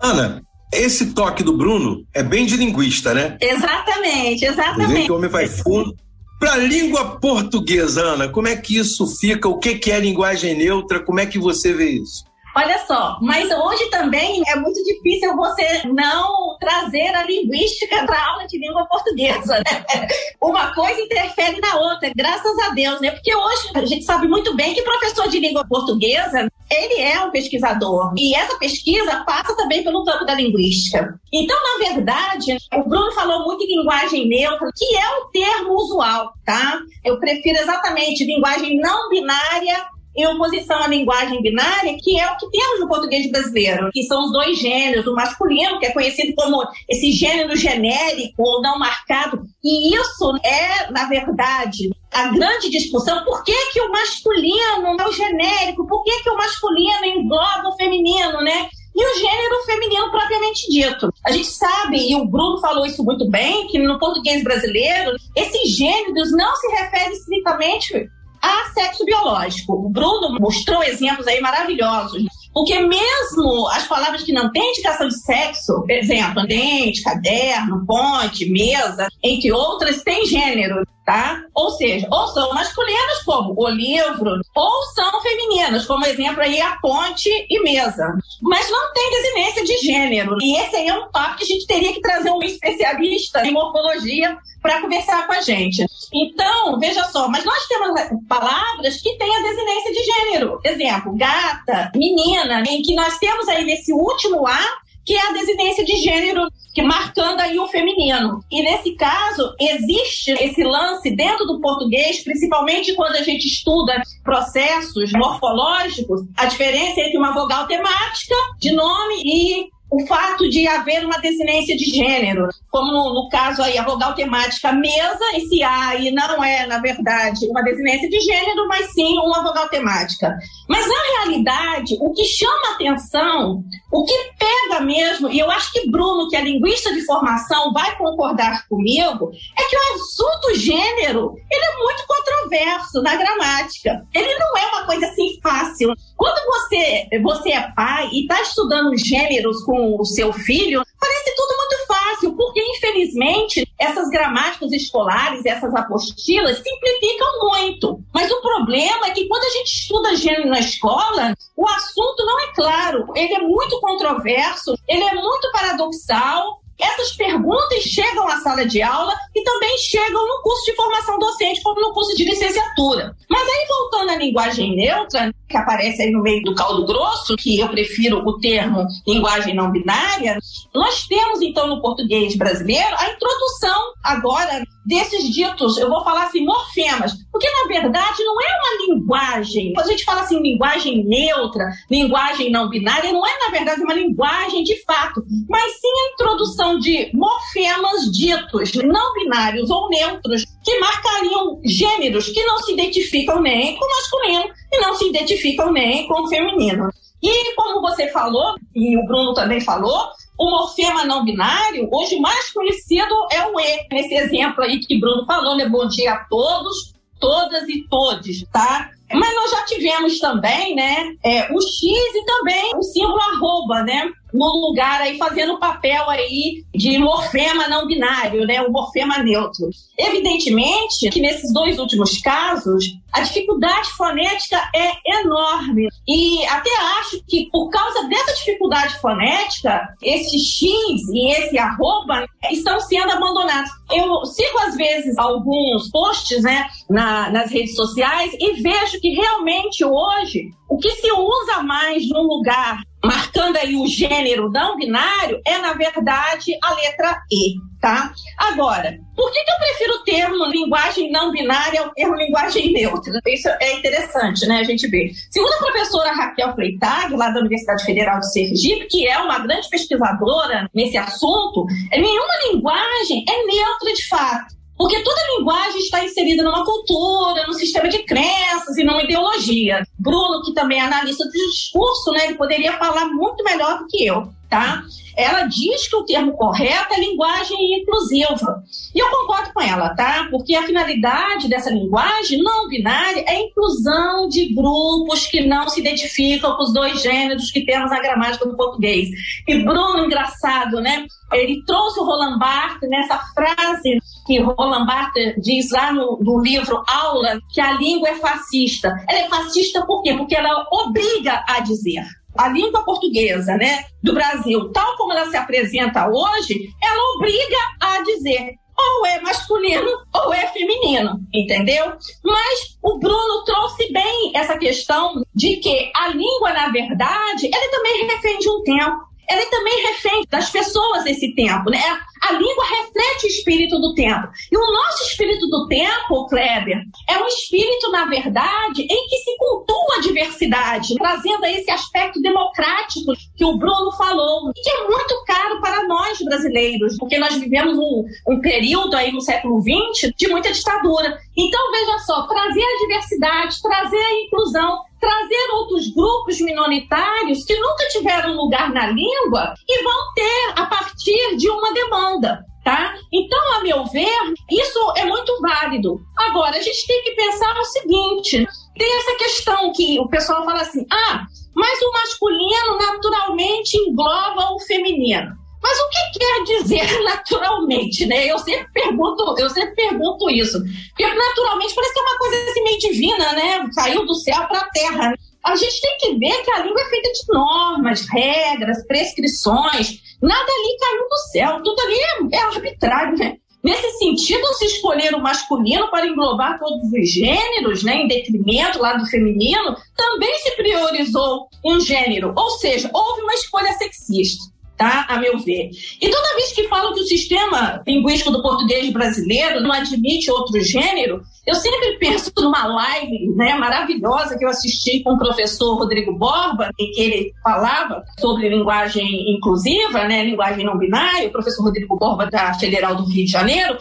Ana, 0.00 0.42
esse 0.72 1.12
toque 1.12 1.42
do 1.42 1.56
Bruno 1.56 2.06
é 2.14 2.22
bem 2.22 2.46
de 2.46 2.56
linguista, 2.56 3.12
né? 3.12 3.36
Exatamente, 3.40 4.44
exatamente. 4.44 5.06
Que 5.06 5.12
o 5.12 5.16
homem 5.16 5.28
vai 5.28 5.48
fundo. 5.48 5.96
Para 6.38 6.52
a 6.52 6.58
língua 6.58 7.18
portuguesa, 7.18 8.00
Ana, 8.00 8.28
como 8.28 8.46
é 8.46 8.54
que 8.54 8.78
isso 8.78 9.04
fica? 9.16 9.48
O 9.48 9.58
que, 9.58 9.74
que 9.74 9.90
é 9.90 9.98
linguagem 9.98 10.56
neutra? 10.56 11.00
Como 11.00 11.18
é 11.18 11.26
que 11.26 11.36
você 11.36 11.72
vê 11.72 11.90
isso? 11.90 12.28
Olha 12.58 12.84
só, 12.88 13.16
mas 13.22 13.48
hoje 13.52 13.88
também 13.88 14.42
é 14.48 14.56
muito 14.56 14.82
difícil 14.82 15.36
você 15.36 15.86
não 15.86 16.56
trazer 16.58 17.14
a 17.14 17.22
linguística 17.22 18.04
para 18.04 18.30
aula 18.30 18.48
de 18.48 18.58
língua 18.58 18.84
portuguesa. 18.86 19.58
Né? 19.58 20.08
Uma 20.42 20.74
coisa 20.74 21.00
interfere 21.00 21.60
na 21.60 21.76
outra, 21.78 22.10
graças 22.16 22.58
a 22.66 22.70
Deus, 22.70 23.00
né? 23.00 23.12
Porque 23.12 23.32
hoje 23.32 23.70
a 23.76 23.84
gente 23.84 24.04
sabe 24.04 24.26
muito 24.26 24.56
bem 24.56 24.74
que 24.74 24.82
professor 24.82 25.28
de 25.28 25.38
língua 25.38 25.64
portuguesa 25.68 26.50
ele 26.68 27.00
é 27.00 27.24
um 27.24 27.30
pesquisador 27.30 28.12
e 28.16 28.34
essa 28.34 28.58
pesquisa 28.58 29.22
passa 29.24 29.56
também 29.56 29.84
pelo 29.84 30.04
campo 30.04 30.24
da 30.24 30.34
linguística. 30.34 31.16
Então, 31.32 31.56
na 31.62 31.86
verdade, 31.86 32.56
o 32.74 32.88
Bruno 32.88 33.12
falou 33.12 33.44
muito 33.44 33.62
em 33.62 33.78
linguagem 33.78 34.26
neutra, 34.26 34.68
que 34.76 34.96
é 34.96 35.08
o 35.10 35.26
termo 35.26 35.74
usual, 35.74 36.32
tá? 36.44 36.80
Eu 37.04 37.20
prefiro 37.20 37.56
exatamente 37.56 38.24
linguagem 38.24 38.80
não 38.80 39.08
binária 39.08 39.86
em 40.16 40.26
oposição 40.26 40.82
à 40.82 40.88
linguagem 40.88 41.40
binária, 41.40 41.96
que 42.00 42.18
é 42.18 42.30
o 42.30 42.36
que 42.36 42.50
temos 42.50 42.80
no 42.80 42.88
português 42.88 43.30
brasileiro, 43.30 43.90
que 43.92 44.02
são 44.02 44.24
os 44.24 44.32
dois 44.32 44.58
gêneros, 44.58 45.06
o 45.06 45.14
masculino, 45.14 45.78
que 45.78 45.86
é 45.86 45.92
conhecido 45.92 46.34
como 46.34 46.62
esse 46.88 47.12
gênero 47.12 47.54
genérico 47.56 48.42
ou 48.42 48.60
não 48.60 48.78
marcado, 48.78 49.42
e 49.62 49.94
isso 49.94 50.36
é, 50.44 50.90
na 50.90 51.08
verdade, 51.08 51.90
a 52.12 52.28
grande 52.28 52.70
discussão, 52.70 53.24
por 53.24 53.44
que, 53.44 53.54
que 53.72 53.80
o 53.80 53.92
masculino 53.92 54.96
é 54.98 55.08
o 55.08 55.12
genérico, 55.12 55.86
por 55.86 56.02
que, 56.02 56.22
que 56.22 56.30
o 56.30 56.36
masculino 56.36 57.04
engloba 57.04 57.68
o 57.68 57.76
feminino, 57.76 58.40
né? 58.40 58.68
e 58.98 59.04
o 59.04 59.18
gênero 59.20 59.62
feminino 59.64 60.10
propriamente 60.10 60.68
dito. 60.68 61.08
A 61.24 61.30
gente 61.30 61.46
sabe, 61.46 62.10
e 62.10 62.16
o 62.16 62.26
Bruno 62.26 62.60
falou 62.60 62.84
isso 62.84 63.04
muito 63.04 63.30
bem, 63.30 63.68
que 63.68 63.78
no 63.78 63.96
português 63.96 64.42
brasileiro, 64.42 65.16
esses 65.36 65.76
gêneros 65.76 66.32
não 66.32 66.56
se 66.56 66.68
referem 66.68 67.12
estritamente 67.12 68.10
a 68.42 68.72
sexo 68.72 69.04
biológico. 69.04 69.74
O 69.74 69.88
Bruno 69.88 70.38
mostrou 70.40 70.82
exemplos 70.82 71.26
aí 71.26 71.40
maravilhosos. 71.40 72.22
Porque 72.52 72.80
mesmo 72.80 73.68
as 73.68 73.86
palavras 73.86 74.22
que 74.22 74.32
não 74.32 74.50
têm 74.50 74.70
indicação 74.70 75.06
de 75.06 75.20
sexo, 75.20 75.80
por 75.80 75.90
exemplo, 75.90 76.46
dente, 76.46 77.02
caderno, 77.02 77.84
ponte, 77.86 78.50
mesa, 78.50 79.08
entre 79.22 79.52
outras, 79.52 80.02
têm 80.02 80.26
gênero, 80.26 80.84
tá? 81.08 81.42
Ou 81.54 81.70
seja, 81.70 82.06
ou 82.10 82.26
são 82.28 82.52
masculinas, 82.52 83.22
como 83.24 83.54
o 83.56 83.68
livro, 83.70 84.30
ou 84.54 84.82
são 84.94 85.22
femininas, 85.22 85.86
como 85.86 86.04
exemplo 86.04 86.42
aí 86.42 86.60
a 86.60 86.76
ponte 86.82 87.30
e 87.48 87.62
mesa. 87.62 88.12
Mas 88.42 88.70
não 88.70 88.92
tem 88.92 89.10
desinência 89.10 89.64
de 89.64 89.78
gênero. 89.78 90.36
E 90.42 90.60
esse 90.60 90.76
aí 90.76 90.86
é 90.86 90.94
um 90.94 91.10
tópico 91.10 91.38
que 91.38 91.44
a 91.44 91.46
gente 91.46 91.66
teria 91.66 91.94
que 91.94 92.02
trazer 92.02 92.30
um 92.30 92.42
especialista 92.42 93.42
em 93.46 93.52
morfologia 93.52 94.36
para 94.60 94.82
conversar 94.82 95.26
com 95.26 95.32
a 95.32 95.40
gente. 95.40 95.82
Então, 96.12 96.78
veja 96.78 97.04
só, 97.04 97.26
mas 97.26 97.42
nós 97.42 97.66
temos 97.66 97.90
palavras 98.28 99.00
que 99.00 99.16
têm 99.16 99.34
a 99.34 99.40
desinência 99.40 99.92
de 99.92 100.04
gênero. 100.04 100.60
Exemplo, 100.62 101.16
gata, 101.16 101.90
menina, 101.94 102.62
em 102.68 102.82
que 102.82 102.94
nós 102.94 103.16
temos 103.16 103.48
aí 103.48 103.64
nesse 103.64 103.94
último 103.94 104.46
A 104.46 104.60
que 105.08 105.14
é 105.14 105.26
a 105.26 105.32
desinência 105.32 105.82
de 105.86 105.96
gênero, 105.96 106.42
que 106.74 106.82
marcando 106.82 107.40
aí 107.40 107.58
o 107.58 107.66
feminino. 107.66 108.40
E 108.52 108.62
nesse 108.62 108.94
caso, 108.94 109.54
existe 109.58 110.32
esse 110.32 110.62
lance 110.62 111.10
dentro 111.16 111.46
do 111.46 111.62
português, 111.62 112.22
principalmente 112.22 112.94
quando 112.94 113.16
a 113.16 113.22
gente 113.22 113.46
estuda 113.46 114.02
processos 114.22 115.10
morfológicos, 115.12 116.20
a 116.36 116.44
diferença 116.44 117.00
entre 117.00 117.16
uma 117.16 117.32
vogal 117.32 117.66
temática 117.66 118.34
de 118.60 118.70
nome 118.72 119.14
e 119.24 119.70
o 119.90 120.06
fato 120.06 120.48
de 120.50 120.66
haver 120.68 121.04
uma 121.04 121.18
desinência 121.18 121.76
de 121.76 121.84
gênero, 121.86 122.48
como 122.70 122.92
no, 122.92 123.14
no, 123.14 123.28
caso 123.30 123.62
aí 123.62 123.78
a 123.78 123.84
vogal 123.84 124.14
temática 124.14 124.72
mesa, 124.72 125.24
esse 125.34 125.62
A 125.62 125.88
aí 125.88 126.10
não 126.10 126.44
é, 126.44 126.66
na 126.66 126.78
verdade, 126.78 127.46
uma 127.48 127.62
desinência 127.62 128.08
de 128.08 128.20
gênero, 128.20 128.68
mas 128.68 128.92
sim 128.92 129.18
uma 129.18 129.42
vogal 129.42 129.68
temática. 129.68 130.36
Mas 130.68 130.86
na 130.86 131.18
realidade, 131.18 131.96
o 132.00 132.12
que 132.12 132.24
chama 132.24 132.74
atenção, 132.74 133.62
o 133.90 134.04
que 134.04 134.14
pega 134.38 134.84
mesmo, 134.84 135.30
e 135.30 135.38
eu 135.38 135.50
acho 135.50 135.72
que 135.72 135.90
Bruno, 135.90 136.28
que 136.28 136.36
é 136.36 136.42
linguista 136.42 136.92
de 136.92 137.04
formação, 137.06 137.72
vai 137.72 137.96
concordar 137.96 138.66
comigo, 138.68 139.30
é 139.58 139.62
que 139.64 139.76
o 139.76 139.94
assunto 139.94 140.54
gênero, 140.60 141.34
ele 141.50 141.64
é 141.64 141.76
muito 141.78 142.04
controverso 142.06 143.02
na 143.02 143.16
gramática. 143.16 144.06
Ele 144.14 144.34
não 144.38 144.56
é 144.56 144.66
uma 144.66 144.86
coisa 144.86 145.06
assim 145.06 145.38
fácil. 145.42 145.94
Quando 146.16 146.38
você, 146.46 147.08
você 147.22 147.52
é 147.52 147.70
pai 147.72 148.08
e 148.12 148.22
está 148.22 148.42
estudando 148.42 148.96
gêneros 148.96 149.62
com 149.64 149.77
com 149.78 150.00
o 150.00 150.04
seu 150.04 150.32
filho, 150.32 150.82
parece 151.00 151.36
tudo 151.36 151.56
muito 151.56 151.86
fácil, 151.86 152.36
porque 152.36 152.60
infelizmente 152.60 153.70
essas 153.78 154.08
gramáticas 154.08 154.72
escolares, 154.72 155.46
essas 155.46 155.72
apostilas 155.72 156.58
simplificam 156.58 157.28
muito. 157.40 158.00
Mas 158.12 158.28
o 158.30 158.40
problema 158.40 159.06
é 159.06 159.10
que 159.10 159.28
quando 159.28 159.44
a 159.44 159.50
gente 159.50 159.68
estuda 159.68 160.16
gênero 160.16 160.48
na 160.48 160.58
escola, 160.58 161.32
o 161.56 161.68
assunto 161.68 162.26
não 162.26 162.40
é 162.40 162.52
claro, 162.54 163.06
ele 163.14 163.34
é 163.34 163.40
muito 163.40 163.80
controverso, 163.80 164.74
ele 164.88 165.04
é 165.04 165.14
muito 165.14 165.52
paradoxal 165.52 166.60
essas 166.80 167.16
perguntas 167.16 167.82
chegam 167.82 168.26
à 168.28 168.36
sala 168.38 168.66
de 168.66 168.80
aula 168.80 169.14
e 169.34 169.42
também 169.42 169.76
chegam 169.78 170.26
no 170.26 170.42
curso 170.42 170.64
de 170.64 170.76
formação 170.76 171.18
docente, 171.18 171.62
como 171.62 171.80
no 171.80 171.92
curso 171.92 172.14
de 172.16 172.24
licenciatura. 172.24 173.16
Mas 173.28 173.48
aí, 173.48 173.66
voltando 173.68 174.10
à 174.10 174.16
linguagem 174.16 174.76
neutra, 174.76 175.32
que 175.48 175.56
aparece 175.56 176.02
aí 176.02 176.10
no 176.10 176.22
meio 176.22 176.42
do 176.42 176.54
caldo 176.54 176.86
grosso, 176.86 177.34
que 177.36 177.58
eu 177.58 177.68
prefiro 177.68 178.18
o 178.18 178.38
termo 178.38 178.86
linguagem 179.06 179.54
não 179.54 179.72
binária, 179.72 180.38
nós 180.74 181.06
temos 181.06 181.40
então 181.42 181.66
no 181.66 181.80
português 181.80 182.36
brasileiro 182.36 182.94
a 182.98 183.10
introdução 183.10 183.92
agora 184.04 184.62
desses 184.86 185.24
ditos, 185.30 185.76
eu 185.76 185.88
vou 185.88 186.02
falar 186.02 186.24
assim, 186.24 186.44
morfemas, 186.44 187.12
porque 187.30 187.48
na 187.50 187.68
verdade 187.68 188.24
não 188.24 188.40
é 188.40 188.46
uma 188.46 188.86
linguagem, 188.86 189.72
quando 189.74 189.86
a 189.86 189.90
gente 189.90 190.04
fala 190.04 190.22
assim, 190.22 190.40
linguagem 190.40 191.04
neutra, 191.04 191.64
linguagem 191.90 192.50
não 192.50 192.70
binária, 192.70 193.12
não 193.12 193.26
é 193.26 193.38
na 193.38 193.50
verdade 193.50 193.82
uma 193.82 193.92
linguagem 193.92 194.64
de 194.64 194.82
fato, 194.84 195.22
mas 195.48 195.72
sim 195.72 195.88
a 195.88 196.12
introdução 196.14 196.67
de 196.76 197.10
morfemas 197.14 198.10
ditos 198.10 198.74
não 198.74 199.14
binários 199.14 199.70
ou 199.70 199.88
neutros 199.88 200.44
que 200.64 200.78
marcariam 200.80 201.60
gêneros 201.64 202.28
que 202.28 202.44
não 202.44 202.58
se 202.58 202.72
identificam 202.72 203.40
nem 203.40 203.76
com 203.76 203.86
masculino 203.86 204.52
e 204.72 204.80
não 204.80 204.94
se 204.94 205.08
identificam 205.08 205.72
nem 205.72 206.08
com 206.08 206.26
feminino. 206.26 206.90
E 207.22 207.54
como 207.54 207.80
você 207.80 208.08
falou, 208.08 208.54
e 208.74 208.96
o 208.96 209.06
Bruno 209.06 209.34
também 209.34 209.60
falou, 209.60 210.10
o 210.38 210.50
morfema 210.50 211.04
não 211.04 211.24
binário, 211.24 211.88
hoje 211.92 212.18
mais 212.20 212.52
conhecido 212.52 213.14
é 213.32 213.46
o 213.46 213.58
E. 213.58 213.86
Nesse 213.92 214.14
exemplo 214.14 214.62
aí 214.62 214.78
que 214.78 215.00
Bruno 215.00 215.26
falou, 215.26 215.56
né? 215.56 215.68
Bom 215.68 215.88
dia 215.88 216.12
a 216.12 216.24
todos, 216.26 216.94
todas 217.20 217.68
e 217.68 217.86
todes, 217.88 218.44
tá? 218.52 218.90
Mas 219.12 219.34
nós 219.34 219.50
já 219.50 219.64
tivemos 219.64 220.18
também, 220.20 220.74
né, 220.74 221.14
é, 221.24 221.50
o 221.52 221.60
X 221.60 221.82
e 221.82 222.24
também 222.26 222.72
o 222.76 222.82
símbolo 222.82 223.20
arroba, 223.20 223.82
né? 223.82 224.10
No 224.32 224.46
lugar 224.68 225.00
aí 225.00 225.16
fazendo 225.16 225.54
o 225.54 225.60
papel 225.60 226.08
aí 226.10 226.64
de 226.74 226.98
morfema 226.98 227.68
não 227.68 227.86
binário, 227.86 228.46
né, 228.46 228.60
o 228.62 228.70
morfema 228.70 229.18
neutro. 229.18 229.70
Evidentemente 229.98 231.10
que 231.10 231.20
nesses 231.20 231.52
dois 231.52 231.78
últimos 231.78 232.18
casos 232.18 232.84
a 233.12 233.20
dificuldade 233.22 233.88
fonética 233.96 234.70
é 234.74 235.20
enorme 235.20 235.88
e 236.06 236.44
até 236.46 236.70
acho 237.00 237.22
que 237.26 237.48
por 237.50 237.70
causa 237.70 238.06
dessa 238.06 238.34
dificuldade 238.34 238.98
fonética 239.00 239.88
esse 240.02 240.38
x 240.38 241.08
e 241.12 241.32
esse 241.32 241.58
arroba 241.58 242.26
estão 242.50 242.78
sendo 242.80 243.12
abandonados. 243.12 243.70
Eu 243.90 244.24
sigo 244.26 244.58
às 244.58 244.76
vezes 244.76 245.16
alguns 245.18 245.90
posts, 245.90 246.42
né, 246.42 246.66
na, 246.88 247.30
nas 247.30 247.50
redes 247.50 247.74
sociais 247.74 248.32
e 248.38 248.60
vejo 248.60 249.00
que 249.00 249.10
realmente 249.10 249.84
hoje 249.84 250.50
o 250.68 250.76
que 250.76 250.90
se 250.90 251.10
usa 251.10 251.62
mais 251.62 252.06
no 252.08 252.22
lugar 252.22 252.82
marcando 253.04 253.56
aí 253.56 253.76
o 253.76 253.86
gênero 253.86 254.50
não 254.50 254.76
binário, 254.76 255.40
é, 255.46 255.58
na 255.58 255.72
verdade, 255.74 256.56
a 256.62 256.74
letra 256.74 257.22
E, 257.30 257.54
tá? 257.80 258.12
Agora, 258.36 258.98
por 259.14 259.30
que, 259.30 259.44
que 259.44 259.50
eu 259.50 259.58
prefiro 259.58 259.94
o 259.94 260.04
termo 260.04 260.44
linguagem 260.46 261.10
não 261.10 261.30
binária 261.30 261.80
ao 261.80 261.90
termo 261.90 262.16
linguagem 262.16 262.72
neutra? 262.72 263.20
Isso 263.26 263.48
é 263.60 263.74
interessante, 263.74 264.46
né? 264.46 264.58
A 264.58 264.64
gente 264.64 264.88
vê. 264.88 265.10
Segundo 265.30 265.52
a 265.52 265.58
professora 265.58 266.12
Raquel 266.12 266.54
Freitag, 266.54 267.14
lá 267.14 267.30
da 267.30 267.40
Universidade 267.40 267.84
Federal 267.84 268.18
de 268.20 268.32
Sergipe, 268.32 268.88
que 268.88 269.06
é 269.06 269.18
uma 269.18 269.38
grande 269.38 269.68
pesquisadora 269.68 270.68
nesse 270.74 270.96
assunto, 270.96 271.66
nenhuma 271.92 272.52
linguagem 272.52 273.24
é 273.28 273.46
neutra 273.46 273.92
de 273.94 274.08
fato. 274.08 274.57
Porque 274.78 275.02
toda 275.02 275.36
linguagem 275.36 275.80
está 275.80 276.04
inserida 276.04 276.44
numa 276.44 276.64
cultura, 276.64 277.44
num 277.48 277.52
sistema 277.52 277.88
de 277.88 277.98
crenças 278.04 278.76
e 278.78 278.84
numa 278.84 279.02
ideologia. 279.02 279.82
Bruno, 279.98 280.42
que 280.44 280.54
também 280.54 280.78
é 280.78 280.82
analista 280.82 281.24
do 281.24 281.32
discurso, 281.32 282.12
né, 282.12 282.26
ele 282.26 282.36
poderia 282.36 282.78
falar 282.78 283.06
muito 283.06 283.42
melhor 283.42 283.78
do 283.78 283.88
que 283.88 284.06
eu, 284.06 284.28
tá? 284.48 284.84
Ela 285.16 285.46
diz 285.46 285.88
que 285.88 285.96
o 285.96 286.04
termo 286.04 286.32
correto 286.36 286.94
é 286.94 287.00
linguagem 287.00 287.56
inclusiva. 287.80 288.62
E 288.94 289.00
eu 289.00 289.10
concordo 289.10 289.52
com 289.52 289.60
ela, 289.60 289.88
tá? 289.96 290.28
Porque 290.30 290.54
a 290.54 290.62
finalidade 290.62 291.48
dessa 291.48 291.70
linguagem 291.70 292.40
não 292.40 292.68
binária 292.68 293.24
é 293.26 293.30
a 293.30 293.40
inclusão 293.40 294.28
de 294.28 294.54
grupos 294.54 295.26
que 295.26 295.44
não 295.44 295.68
se 295.68 295.80
identificam 295.80 296.54
com 296.56 296.62
os 296.62 296.72
dois 296.72 297.02
gêneros 297.02 297.50
que 297.50 297.66
temos 297.66 297.90
na 297.90 298.00
gramática 298.00 298.46
do 298.46 298.56
português. 298.56 299.08
E 299.48 299.58
Bruno, 299.64 300.04
engraçado, 300.04 300.80
né? 300.80 301.04
Ele 301.32 301.64
trouxe 301.66 301.98
o 301.98 302.04
Roland 302.04 302.38
Barthes 302.38 302.88
nessa 302.88 303.18
frase 303.34 303.98
que 304.28 304.38
Roland 304.40 304.84
Barthes 304.84 305.34
diz 305.42 305.70
lá 305.70 305.90
no, 305.90 306.18
no, 306.20 306.38
livro 306.42 306.84
Aula 306.86 307.40
que 307.50 307.62
a 307.62 307.72
língua 307.72 308.10
é 308.10 308.14
fascista. 308.16 308.94
Ela 309.08 309.20
é 309.20 309.28
fascista 309.28 309.86
por 309.86 310.02
quê? 310.02 310.12
Porque 310.14 310.36
ela 310.36 310.66
obriga 310.70 311.42
a 311.48 311.60
dizer. 311.60 312.04
A 312.36 312.48
língua 312.48 312.84
portuguesa, 312.84 313.56
né, 313.56 313.84
do 314.02 314.12
Brasil, 314.12 314.70
tal 314.70 314.96
como 314.96 315.12
ela 315.12 315.28
se 315.30 315.36
apresenta 315.36 316.08
hoje, 316.08 316.68
ela 316.80 317.16
obriga 317.16 317.56
a 317.80 318.02
dizer 318.02 318.54
ou 318.78 319.06
é 319.06 319.20
masculino 319.22 319.90
ou 320.14 320.32
é 320.32 320.46
feminino, 320.48 321.18
entendeu? 321.34 321.94
Mas 322.22 322.78
o 322.80 322.98
Bruno 323.00 323.44
trouxe 323.44 323.92
bem 323.92 324.30
essa 324.36 324.56
questão 324.56 325.14
de 325.34 325.56
que 325.56 325.90
a 325.96 326.08
língua, 326.08 326.52
na 326.52 326.68
verdade, 326.68 327.50
ela 327.52 327.70
também 327.72 328.06
refém 328.06 328.38
de 328.38 328.48
um 328.48 328.62
tempo 328.62 329.07
ela 329.28 329.42
é 329.42 329.46
também 329.46 329.86
refém 329.86 330.24
das 330.30 330.50
pessoas 330.50 331.04
esse 331.06 331.34
tempo, 331.34 331.70
né? 331.70 331.82
A 332.22 332.32
língua 332.32 332.64
reflete 332.64 333.26
o 333.26 333.28
espírito 333.28 333.78
do 333.78 333.94
tempo. 333.94 334.28
E 334.50 334.56
o 334.56 334.72
nosso 334.72 335.04
espírito 335.04 335.46
do 335.48 335.68
tempo, 335.68 336.26
Kleber, 336.26 336.82
é 337.08 337.18
um 337.18 337.26
espírito, 337.26 337.90
na 337.90 338.06
verdade, 338.06 338.82
em 338.82 339.08
que 339.08 339.16
se 339.18 339.36
cultua 339.36 339.96
a 339.96 340.00
diversidade, 340.00 340.94
trazendo 340.96 341.44
esse 341.44 341.70
aspecto 341.70 342.20
democrático 342.20 343.12
que 343.36 343.44
o 343.44 343.56
Bruno 343.56 343.92
falou, 343.92 344.50
que 344.54 344.70
é 344.70 344.88
muito 344.88 345.24
caro 345.26 345.60
para 345.60 345.86
nós 345.86 346.18
brasileiros, 346.20 346.96
porque 346.98 347.18
nós 347.18 347.34
vivemos 347.36 347.76
um, 347.78 348.04
um 348.28 348.40
período 348.40 348.96
aí 348.96 349.12
no 349.12 349.20
século 349.20 349.62
XX 349.62 350.12
de 350.16 350.28
muita 350.28 350.52
ditadura. 350.52 351.18
Então, 351.36 351.70
veja 351.70 351.98
só, 352.00 352.26
trazer 352.26 352.64
a 352.64 352.78
diversidade, 352.80 353.62
trazer 353.62 353.96
a 353.96 354.22
inclusão, 354.22 354.80
trazer 355.00 355.50
outros 355.52 355.88
grupos 355.94 356.40
minoritários 356.40 357.44
que 357.44 357.58
nunca 357.58 357.88
tiveram 357.88 358.36
lugar 358.36 358.72
na 358.72 358.86
língua 358.88 359.54
e 359.68 359.82
vão 359.82 360.14
ter 360.14 360.52
a 360.56 360.66
partir 360.66 361.36
de 361.36 361.48
uma 361.50 361.72
demanda. 361.72 362.44
Tá? 362.64 362.94
Então, 363.10 363.54
a 363.54 363.62
meu 363.62 363.86
ver, 363.86 364.34
isso 364.50 364.92
é 364.96 365.06
muito 365.06 365.40
válido. 365.40 365.98
Agora, 366.18 366.56
a 366.56 366.60
gente 366.60 366.86
tem 366.86 367.02
que 367.02 367.12
pensar 367.12 367.58
o 367.58 367.64
seguinte: 367.64 368.46
tem 368.76 368.96
essa 368.98 369.16
questão 369.16 369.72
que 369.72 369.98
o 369.98 370.08
pessoal 370.08 370.44
fala 370.44 370.60
assim, 370.60 370.84
ah, 370.92 371.24
mas 371.56 371.80
o 371.80 371.92
masculino 371.92 372.78
naturalmente 372.78 373.76
engloba 373.78 374.52
o 374.52 374.60
feminino. 374.60 375.34
Mas 375.68 375.78
o 375.80 375.88
que 375.90 376.18
quer 376.18 376.44
dizer 376.44 377.00
naturalmente, 377.04 378.06
né? 378.06 378.26
Eu 378.26 378.38
sempre 378.38 378.72
pergunto, 378.72 379.34
eu 379.38 379.50
sempre 379.50 379.74
pergunto 379.74 380.30
isso. 380.30 380.58
Porque 380.88 381.14
naturalmente 381.14 381.74
parece 381.74 381.92
que 381.92 381.98
é 381.98 382.02
uma 382.02 382.18
coisa 382.18 382.50
assim 382.50 382.62
meio 382.62 382.78
divina, 382.78 383.32
né? 383.32 383.68
Caiu 383.74 384.06
do 384.06 384.14
céu 384.14 384.46
para 384.46 384.60
a 384.60 384.70
terra. 384.70 385.14
A 385.44 385.56
gente 385.56 385.80
tem 385.80 385.98
que 385.98 386.18
ver 386.18 386.42
que 386.42 386.50
a 386.52 386.64
língua 386.64 386.80
é 386.80 386.88
feita 386.88 387.12
de 387.12 387.20
normas, 387.28 388.06
regras, 388.08 388.86
prescrições. 388.86 390.00
Nada 390.22 390.52
ali 390.52 390.76
caiu 390.80 391.08
do 391.08 391.16
céu, 391.32 391.62
tudo 391.62 391.80
ali 391.82 391.98
é, 392.32 392.36
é 392.36 392.42
arbitrário, 392.44 393.18
né? 393.18 393.36
Nesse 393.62 393.90
sentido, 393.98 394.46
se 394.54 394.64
escolher 394.66 395.14
o 395.14 395.20
masculino 395.20 395.90
para 395.90 396.06
englobar 396.06 396.58
todos 396.58 396.90
os 396.90 397.10
gêneros, 397.10 397.82
né, 397.82 397.96
em 397.96 398.08
detrimento 398.08 398.78
lá 398.78 398.94
do 398.94 399.04
feminino, 399.06 399.76
também 399.96 400.32
se 400.38 400.52
priorizou 400.52 401.48
um 401.64 401.80
gênero, 401.80 402.32
ou 402.36 402.50
seja, 402.50 402.88
houve 402.94 403.20
uma 403.22 403.34
escolha 403.34 403.72
sexista 403.72 404.44
tá? 404.78 405.04
A 405.08 405.18
meu 405.18 405.38
ver. 405.40 405.70
E 406.00 406.08
toda 406.08 406.36
vez 406.36 406.52
que 406.52 406.68
falam 406.68 406.94
que 406.94 407.00
o 407.00 407.06
sistema 407.06 407.82
linguístico 407.86 408.30
do 408.30 408.40
português 408.40 408.90
brasileiro 408.92 409.60
não 409.60 409.72
admite 409.72 410.30
outro 410.30 410.58
gênero, 410.62 411.20
eu 411.44 411.54
sempre 411.56 411.98
penso 411.98 412.30
numa 412.38 412.66
live 412.66 413.34
né, 413.34 413.54
maravilhosa 413.54 414.38
que 414.38 414.44
eu 414.44 414.48
assisti 414.48 415.02
com 415.02 415.14
o 415.14 415.18
professor 415.18 415.76
Rodrigo 415.76 416.12
Borba, 416.12 416.70
em 416.78 416.92
que 416.92 417.00
ele 417.00 417.34
falava 417.42 418.04
sobre 418.20 418.48
linguagem 418.48 419.34
inclusiva, 419.34 420.04
né, 420.04 420.24
linguagem 420.24 420.64
não 420.64 420.78
binária, 420.78 421.28
o 421.28 421.32
professor 421.32 421.64
Rodrigo 421.64 421.96
Borba 421.96 422.26
da 422.26 422.54
Federal 422.54 422.94
do 422.94 423.04
Rio 423.04 423.24
de 423.24 423.32
Janeiro, 423.32 423.78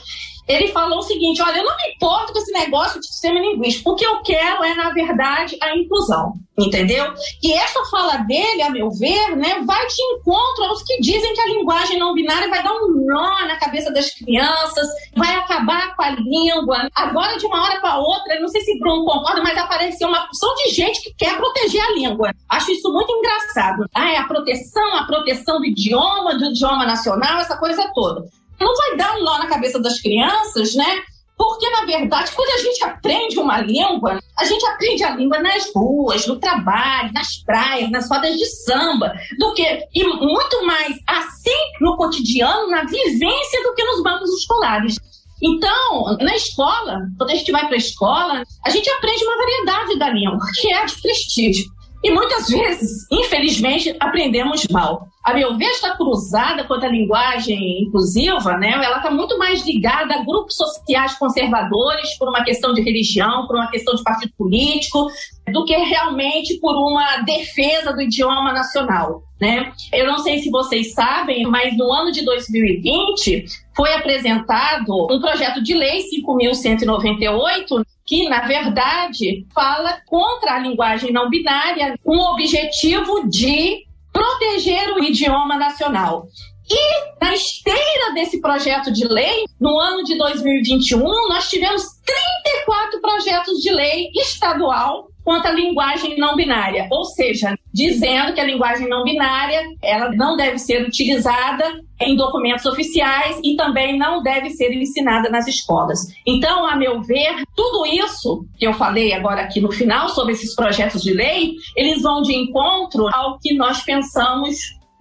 ele 0.48 0.70
falou 0.70 1.00
o 1.00 1.04
seguinte: 1.04 1.42
olha, 1.42 1.58
eu 1.58 1.66
não 1.66 1.76
me 1.76 1.94
importo 1.94 2.32
com 2.32 2.40
esse 2.40 2.52
negócio 2.52 3.00
de 3.00 3.08
sistema 3.08 3.40
linguístico. 3.40 3.92
O 3.92 3.96
que 3.96 4.06
eu 4.06 4.22
quero 4.22 4.64
é, 4.64 4.74
na 4.74 4.92
verdade, 4.92 5.58
a 5.62 5.76
inclusão. 5.76 6.34
Entendeu? 6.58 7.14
E 7.44 7.54
essa 7.54 7.86
fala 7.86 8.18
dele, 8.18 8.64
a 8.64 8.72
meu 8.72 8.90
ver, 8.90 9.36
né, 9.36 9.62
vai 9.64 9.86
de 9.86 10.02
encontro 10.02 10.64
aos 10.64 10.82
que 10.82 11.00
dizem 11.00 11.32
que 11.32 11.42
a 11.42 11.46
linguagem 11.46 12.00
não 12.00 12.16
binária 12.16 12.50
vai 12.50 12.64
dar 12.64 12.74
um 12.74 13.06
nó 13.06 13.46
na 13.46 13.58
cabeça 13.58 13.94
das 13.94 14.10
crianças, 14.10 14.88
vai 15.16 15.36
acabar 15.36 15.96
com 15.96 16.02
a 16.02 16.10
língua. 16.10 16.90
Agora, 16.96 17.38
de 17.38 17.46
uma 17.46 17.62
hora 17.62 17.80
para 17.80 18.00
outra, 18.00 18.40
não 18.40 18.48
sei 18.48 18.62
se 18.62 18.80
Bruno 18.80 19.06
concorda, 19.06 19.44
mas 19.44 19.56
apareceu 19.56 20.08
uma 20.08 20.26
porção 20.26 20.56
de 20.56 20.72
gente 20.72 21.04
que 21.04 21.14
quer 21.14 21.38
proteger 21.38 21.82
a 21.82 21.92
língua. 21.92 22.32
Acho 22.50 22.72
isso 22.72 22.92
muito 22.92 23.14
engraçado. 23.14 23.86
Ah, 23.94 24.12
é 24.14 24.18
a 24.18 24.28
proteção, 24.28 24.96
a 24.96 25.06
proteção 25.06 25.60
do 25.60 25.66
idioma, 25.66 26.40
do 26.40 26.46
idioma 26.46 26.88
nacional, 26.88 27.40
essa 27.40 27.56
coisa 27.58 27.92
toda 27.94 28.26
não 28.60 28.76
vai 28.76 28.98
dar 28.98 29.16
um 29.18 29.24
nó 29.24 29.38
na 29.38 29.48
cabeça 29.48 29.80
das 29.80 30.00
crianças, 30.00 30.76
né? 30.76 31.04
Porque, 31.38 31.70
na 31.70 31.86
verdade, 31.86 32.32
quando 32.36 32.50
a 32.50 32.64
gente 32.64 32.84
aprende 32.84 33.38
uma 33.38 33.62
língua, 33.62 34.20
a 34.36 34.44
gente 34.44 34.66
aprende 34.66 35.04
a 35.04 35.16
língua 35.16 35.40
nas 35.40 35.72
ruas, 35.74 36.26
no 36.26 36.40
trabalho, 36.40 37.14
nas 37.14 37.38
praias, 37.44 37.92
nas 37.92 38.10
rodas 38.10 38.36
de 38.36 38.46
samba, 38.46 39.14
do 39.38 39.54
que, 39.54 39.64
e 39.94 40.04
muito 40.04 40.66
mais 40.66 40.98
assim 41.06 41.56
no 41.80 41.96
cotidiano, 41.96 42.68
na 42.68 42.84
vivência, 42.86 43.64
do 43.64 43.76
que 43.76 43.84
nos 43.84 44.02
bancos 44.02 44.34
escolares. 44.34 44.96
Então, 45.40 46.18
na 46.20 46.36
escola, 46.36 47.02
quando 47.16 47.30
a 47.30 47.36
gente 47.36 47.52
vai 47.52 47.68
para 47.68 47.76
a 47.76 47.78
escola, 47.78 48.44
a 48.66 48.70
gente 48.72 48.90
aprende 48.90 49.24
uma 49.24 49.38
variedade 49.38 50.00
da 50.00 50.10
língua, 50.10 50.40
que 50.60 50.74
é 50.74 50.82
a 50.82 50.86
de 50.86 51.00
prestígio. 51.00 51.66
E 52.04 52.12
muitas 52.12 52.48
vezes, 52.48 53.08
infelizmente, 53.12 53.96
aprendemos 54.00 54.68
mal. 54.70 55.08
A 55.24 55.34
meu 55.34 55.58
ver, 55.58 55.66
esta 55.66 55.98
cruzada 55.98 56.64
contra 56.64 56.88
a 56.88 56.92
linguagem 56.92 57.84
inclusiva, 57.84 58.56
né, 58.58 58.72
ela 58.72 58.98
está 58.98 59.12
muito 59.12 59.38
mais 59.38 59.66
ligada 59.66 60.14
a 60.16 60.24
grupos 60.24 60.56
sociais 60.56 61.18
conservadores 61.18 62.18
por 62.18 62.30
uma 62.30 62.44
questão 62.44 62.74
de 62.74 62.82
religião, 62.82 63.46
por 63.48 63.56
uma 63.56 63.70
questão 63.70 63.96
de 63.96 64.04
partido 64.04 64.32
político, 64.38 65.08
do 65.52 65.66
que 65.66 65.76
realmente 65.76 66.60
por 66.60 66.76
uma 66.76 67.18
defesa 67.24 67.92
do 67.92 68.02
idioma 68.02 68.54
nacional. 68.54 69.24
Né? 69.40 69.72
Eu 69.94 70.08
não 70.08 70.20
sei 70.20 70.40
se 70.40 70.50
vocês 70.50 70.94
sabem, 70.94 71.46
mas 71.46 71.78
no 71.78 71.92
ano 71.92 72.12
de 72.12 72.24
2020 72.24 73.46
foi 73.76 73.94
apresentado 73.94 75.08
um 75.12 75.20
projeto 75.20 75.62
de 75.62 75.74
lei 75.74 76.04
5.198 76.26 77.84
que, 78.08 78.30
na 78.30 78.48
verdade, 78.48 79.46
fala 79.54 80.02
contra 80.06 80.54
a 80.54 80.60
linguagem 80.60 81.12
não 81.12 81.30
binária 81.30 82.00
com 82.02 82.16
o 82.16 82.32
objetivo 82.32 83.30
de 83.30 83.86
proteger 84.14 84.94
o 84.94 85.04
idioma 85.04 85.58
nacional. 85.58 86.26
E 86.70 87.24
na 87.24 87.34
esteira 87.34 88.14
desse 88.14 88.42
projeto 88.42 88.92
de 88.92 89.06
lei, 89.08 89.46
no 89.60 89.78
ano 89.78 90.04
de 90.04 90.18
2021, 90.18 91.00
nós 91.30 91.50
tivemos 91.50 91.84
34 92.06 93.02
projetos 93.02 93.60
de 93.60 93.72
lei 93.72 94.10
estadual 94.16 95.10
quanto 95.28 95.46
à 95.46 95.52
linguagem 95.52 96.18
não 96.18 96.38
binária, 96.38 96.88
ou 96.90 97.04
seja, 97.04 97.54
dizendo 97.74 98.34
que 98.34 98.40
a 98.40 98.46
linguagem 98.46 98.88
não 98.88 99.04
binária 99.04 99.62
ela 99.84 100.10
não 100.16 100.38
deve 100.38 100.58
ser 100.58 100.88
utilizada 100.88 101.66
em 102.00 102.16
documentos 102.16 102.66
oficiais 102.66 103.38
e 103.44 103.58
também 103.58 103.98
não 103.98 104.24
deve 104.24 104.52
ser 104.52 104.72
ensinada 104.72 105.30
nas 105.30 105.46
escolas. 105.46 106.00
Então, 106.26 106.66
a 106.66 106.78
meu 106.78 107.02
ver, 107.02 107.44
tudo 107.54 107.86
isso 107.86 108.46
que 108.58 108.66
eu 108.66 108.74
falei 108.74 109.12
agora 109.12 109.42
aqui 109.42 109.60
no 109.60 109.70
final 109.70 110.08
sobre 110.08 110.32
esses 110.32 110.56
projetos 110.56 111.02
de 111.02 111.12
lei, 111.12 111.56
eles 111.76 112.02
vão 112.02 112.22
de 112.22 112.34
encontro 112.34 113.06
ao 113.14 113.38
que 113.38 113.54
nós 113.54 113.84
pensamos 113.84 114.56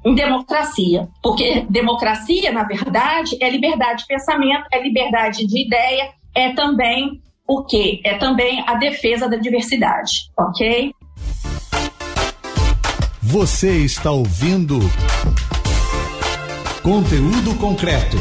em 0.05 0.13
democracia. 0.13 1.07
Porque 1.23 1.65
democracia, 1.71 2.51
na 2.51 2.65
verdade, 2.65 3.37
é 3.41 3.49
liberdade 3.49 4.01
de 4.01 4.07
pensamento, 4.09 4.65
é 4.73 4.83
liberdade 4.83 5.47
de 5.47 5.65
ideia, 5.65 6.11
é 6.35 6.53
também 6.53 7.23
o 7.47 7.65
que? 7.65 8.01
É 8.05 8.19
também 8.19 8.63
a 8.67 8.75
defesa 8.75 9.29
da 9.29 9.37
diversidade, 9.37 10.31
ok? 10.37 10.93
Você 13.23 13.79
está 13.79 14.11
ouvindo 14.11 14.79
conteúdo 16.83 17.55
concreto. 17.59 18.17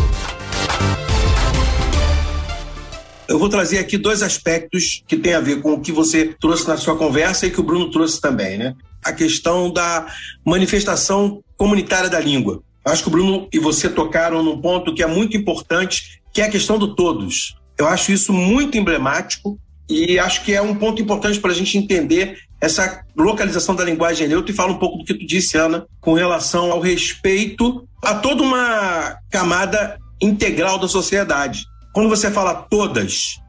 Eu 3.28 3.40
vou 3.40 3.50
trazer 3.50 3.80
aqui 3.80 3.98
dois 3.98 4.22
aspectos 4.22 5.04
que 5.08 5.18
têm 5.18 5.34
a 5.34 5.40
ver 5.40 5.62
com 5.62 5.74
o 5.74 5.82
que 5.82 5.92
você 5.92 6.36
trouxe 6.40 6.68
na 6.68 6.78
sua 6.78 6.96
conversa 6.96 7.48
e 7.48 7.52
que 7.52 7.60
o 7.60 7.64
Bruno 7.64 7.90
trouxe 7.90 8.22
também, 8.22 8.58
né? 8.58 8.76
A 9.04 9.12
questão 9.12 9.72
da 9.72 10.08
manifestação 10.46 11.44
comunitária 11.58 12.10
da 12.10 12.20
língua. 12.20 12.62
Acho 12.84 13.04
que 13.04 13.10
o 13.10 13.12
Bruno 13.12 13.48
e 13.52 13.58
você 13.58 13.90
tocaram 13.90 14.44
num 14.44 14.62
ponto 14.62 14.94
que 14.94 15.02
é 15.02 15.08
muito 15.08 15.36
importante, 15.36 16.22
que 16.32 16.42
é 16.42 16.46
a 16.46 16.52
questão 16.52 16.78
do 16.78 16.96
todos. 16.96 17.56
Eu 17.78 17.88
acho 17.88 18.12
isso 18.12 18.32
muito 18.32 18.78
emblemático 18.78 19.60
e 19.90 20.18
acho 20.18 20.44
que 20.44 20.54
é 20.54 20.62
um 20.62 20.76
ponto 20.76 21.02
importante 21.02 21.40
para 21.40 21.52
a 21.52 21.56
gente 21.56 21.78
entender 21.78 22.38
essa 22.60 23.04
localização 23.16 23.76
da 23.76 23.84
linguagem 23.84 24.28
neutra 24.28 24.52
e 24.52 24.56
fala 24.56 24.72
um 24.72 24.80
pouco 24.80 24.98
do 24.98 25.06
que 25.06 25.14
tu 25.14 25.26
disse, 25.26 25.58
Ana, 25.58 25.86
com 26.02 26.14
relação 26.14 26.72
ao 26.72 26.80
respeito 26.80 27.88
a 28.02 28.16
toda 28.16 28.42
uma 28.42 29.18
camada 29.30 29.98
integral 30.22 30.80
da 30.80 30.88
sociedade. 30.88 31.64
Quando 31.94 32.10
você 32.10 32.32
fala 32.32 32.54
todas, 32.54 33.40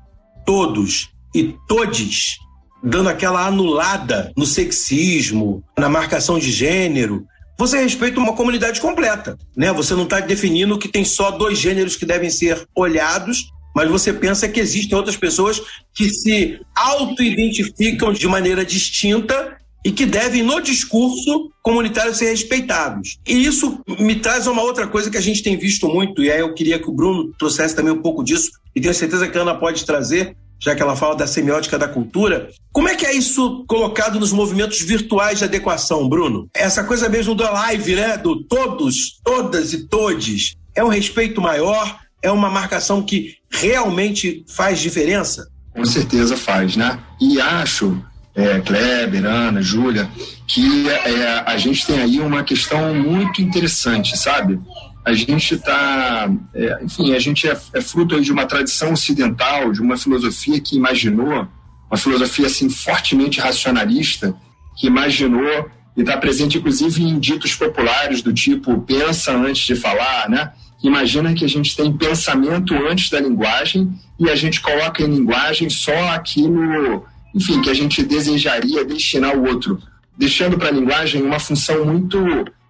todos 0.44 1.10
e 1.34 1.54
todes, 1.68 2.36
dando 2.82 3.08
aquela 3.08 3.46
anulada 3.46 4.32
no 4.36 4.46
sexismo, 4.46 5.62
na 5.78 5.88
marcação 5.88 6.38
de 6.38 6.50
gênero, 6.50 7.26
você 7.58 7.82
respeita 7.82 8.20
uma 8.20 8.34
comunidade 8.34 8.80
completa, 8.80 9.38
né? 9.56 9.72
Você 9.72 9.94
não 9.94 10.04
está 10.04 10.20
definindo 10.20 10.78
que 10.78 10.88
tem 10.88 11.04
só 11.04 11.30
dois 11.30 11.58
gêneros 11.58 11.96
que 11.96 12.04
devem 12.04 12.28
ser 12.28 12.66
olhados 12.74 13.50
mas 13.76 13.90
você 13.90 14.10
pensa 14.10 14.48
que 14.48 14.58
existem 14.58 14.96
outras 14.96 15.18
pessoas 15.18 15.60
que 15.94 16.08
se 16.08 16.58
auto-identificam 16.74 18.10
de 18.10 18.26
maneira 18.26 18.64
distinta 18.64 19.58
e 19.84 19.92
que 19.92 20.06
devem, 20.06 20.42
no 20.42 20.62
discurso 20.62 21.50
comunitário, 21.62 22.14
ser 22.14 22.30
respeitados. 22.30 23.18
E 23.28 23.44
isso 23.44 23.78
me 24.00 24.14
traz 24.14 24.46
uma 24.46 24.62
outra 24.62 24.86
coisa 24.86 25.10
que 25.10 25.18
a 25.18 25.20
gente 25.20 25.42
tem 25.42 25.58
visto 25.58 25.88
muito, 25.88 26.24
e 26.24 26.30
aí 26.30 26.40
eu 26.40 26.54
queria 26.54 26.78
que 26.78 26.88
o 26.88 26.92
Bruno 26.92 27.34
trouxesse 27.38 27.76
também 27.76 27.92
um 27.92 28.00
pouco 28.00 28.24
disso, 28.24 28.50
e 28.74 28.80
tenho 28.80 28.94
certeza 28.94 29.28
que 29.28 29.36
a 29.36 29.42
Ana 29.42 29.54
pode 29.54 29.84
trazer, 29.84 30.34
já 30.58 30.74
que 30.74 30.80
ela 30.80 30.96
fala 30.96 31.14
da 31.14 31.26
semiótica 31.26 31.78
da 31.78 31.86
cultura. 31.86 32.48
Como 32.72 32.88
é 32.88 32.94
que 32.94 33.04
é 33.04 33.14
isso 33.14 33.62
colocado 33.68 34.18
nos 34.18 34.32
movimentos 34.32 34.80
virtuais 34.80 35.38
de 35.38 35.44
adequação, 35.44 36.08
Bruno? 36.08 36.48
Essa 36.54 36.82
coisa 36.82 37.10
mesmo 37.10 37.34
da 37.34 37.50
live, 37.50 37.94
né? 37.94 38.16
Do 38.16 38.42
todos, 38.42 39.20
todas 39.22 39.74
e 39.74 39.86
todes. 39.86 40.54
É 40.74 40.82
um 40.82 40.88
respeito 40.88 41.42
maior? 41.42 42.05
É 42.26 42.30
uma 42.30 42.50
marcação 42.50 43.02
que 43.02 43.36
realmente 43.48 44.44
faz 44.48 44.80
diferença? 44.80 45.48
Com 45.72 45.84
certeza 45.84 46.36
faz, 46.36 46.76
né? 46.76 46.98
E 47.20 47.40
acho, 47.40 48.02
é, 48.34 48.60
Kleber, 48.60 49.24
Ana, 49.24 49.62
Júlia, 49.62 50.10
que 50.46 50.88
é, 50.88 51.44
a 51.46 51.56
gente 51.56 51.86
tem 51.86 52.00
aí 52.00 52.18
uma 52.18 52.42
questão 52.42 52.92
muito 52.94 53.40
interessante, 53.40 54.18
sabe? 54.18 54.58
A 55.04 55.12
gente 55.12 55.54
está, 55.54 56.28
é, 56.52 56.78
enfim, 56.82 57.14
a 57.14 57.18
gente 57.20 57.48
é, 57.48 57.56
é 57.74 57.80
fruto 57.80 58.20
de 58.20 58.32
uma 58.32 58.44
tradição 58.44 58.92
ocidental, 58.92 59.70
de 59.70 59.80
uma 59.80 59.96
filosofia 59.96 60.60
que 60.60 60.76
imaginou, 60.76 61.46
uma 61.88 61.96
filosofia 61.96 62.46
assim 62.46 62.68
fortemente 62.68 63.38
racionalista, 63.38 64.34
que 64.76 64.88
imaginou 64.88 65.70
e 65.96 66.00
está 66.00 66.16
presente 66.16 66.58
inclusive 66.58 67.02
em 67.02 67.20
ditos 67.20 67.54
populares 67.54 68.20
do 68.20 68.32
tipo 68.32 68.80
pensa 68.82 69.32
antes 69.32 69.64
de 69.64 69.76
falar, 69.76 70.28
né? 70.28 70.52
Imagina 70.86 71.34
que 71.34 71.44
a 71.44 71.48
gente 71.48 71.76
tem 71.76 71.92
pensamento 71.92 72.72
antes 72.88 73.10
da 73.10 73.18
linguagem 73.18 73.92
e 74.20 74.30
a 74.30 74.36
gente 74.36 74.60
coloca 74.60 75.02
em 75.02 75.06
linguagem 75.06 75.68
só 75.68 76.10
aquilo, 76.10 77.04
enfim, 77.34 77.60
que 77.60 77.68
a 77.68 77.74
gente 77.74 78.04
desejaria 78.04 78.84
destinar 78.84 79.32
ao 79.32 79.42
outro, 79.42 79.82
deixando 80.16 80.56
para 80.56 80.68
a 80.68 80.70
linguagem 80.70 81.20
uma 81.24 81.40
função 81.40 81.84
muito 81.84 82.18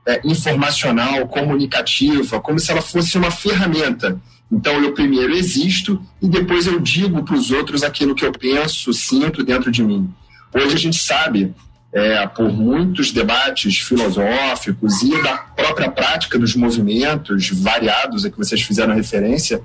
é, 0.06 0.18
informacional, 0.24 1.28
comunicativa, 1.28 2.40
como 2.40 2.58
se 2.58 2.70
ela 2.70 2.80
fosse 2.80 3.18
uma 3.18 3.30
ferramenta. 3.30 4.18
Então 4.50 4.82
eu 4.82 4.94
primeiro 4.94 5.34
existo 5.34 6.00
e 6.22 6.26
depois 6.26 6.66
eu 6.66 6.80
digo 6.80 7.22
para 7.22 7.34
os 7.34 7.50
outros 7.50 7.82
aquilo 7.82 8.14
que 8.14 8.24
eu 8.24 8.32
penso, 8.32 8.94
sinto 8.94 9.44
dentro 9.44 9.70
de 9.70 9.82
mim. 9.82 10.08
Hoje 10.54 10.74
a 10.74 10.78
gente 10.78 10.96
sabe 10.96 11.52
é, 11.96 12.26
por 12.26 12.52
muitos 12.52 13.10
debates 13.10 13.78
filosóficos 13.78 15.00
e 15.00 15.22
da 15.22 15.38
própria 15.38 15.90
prática 15.90 16.38
dos 16.38 16.54
movimentos 16.54 17.48
variados 17.48 18.22
a 18.26 18.30
que 18.30 18.36
vocês 18.36 18.60
fizeram 18.60 18.94
referência, 18.94 19.62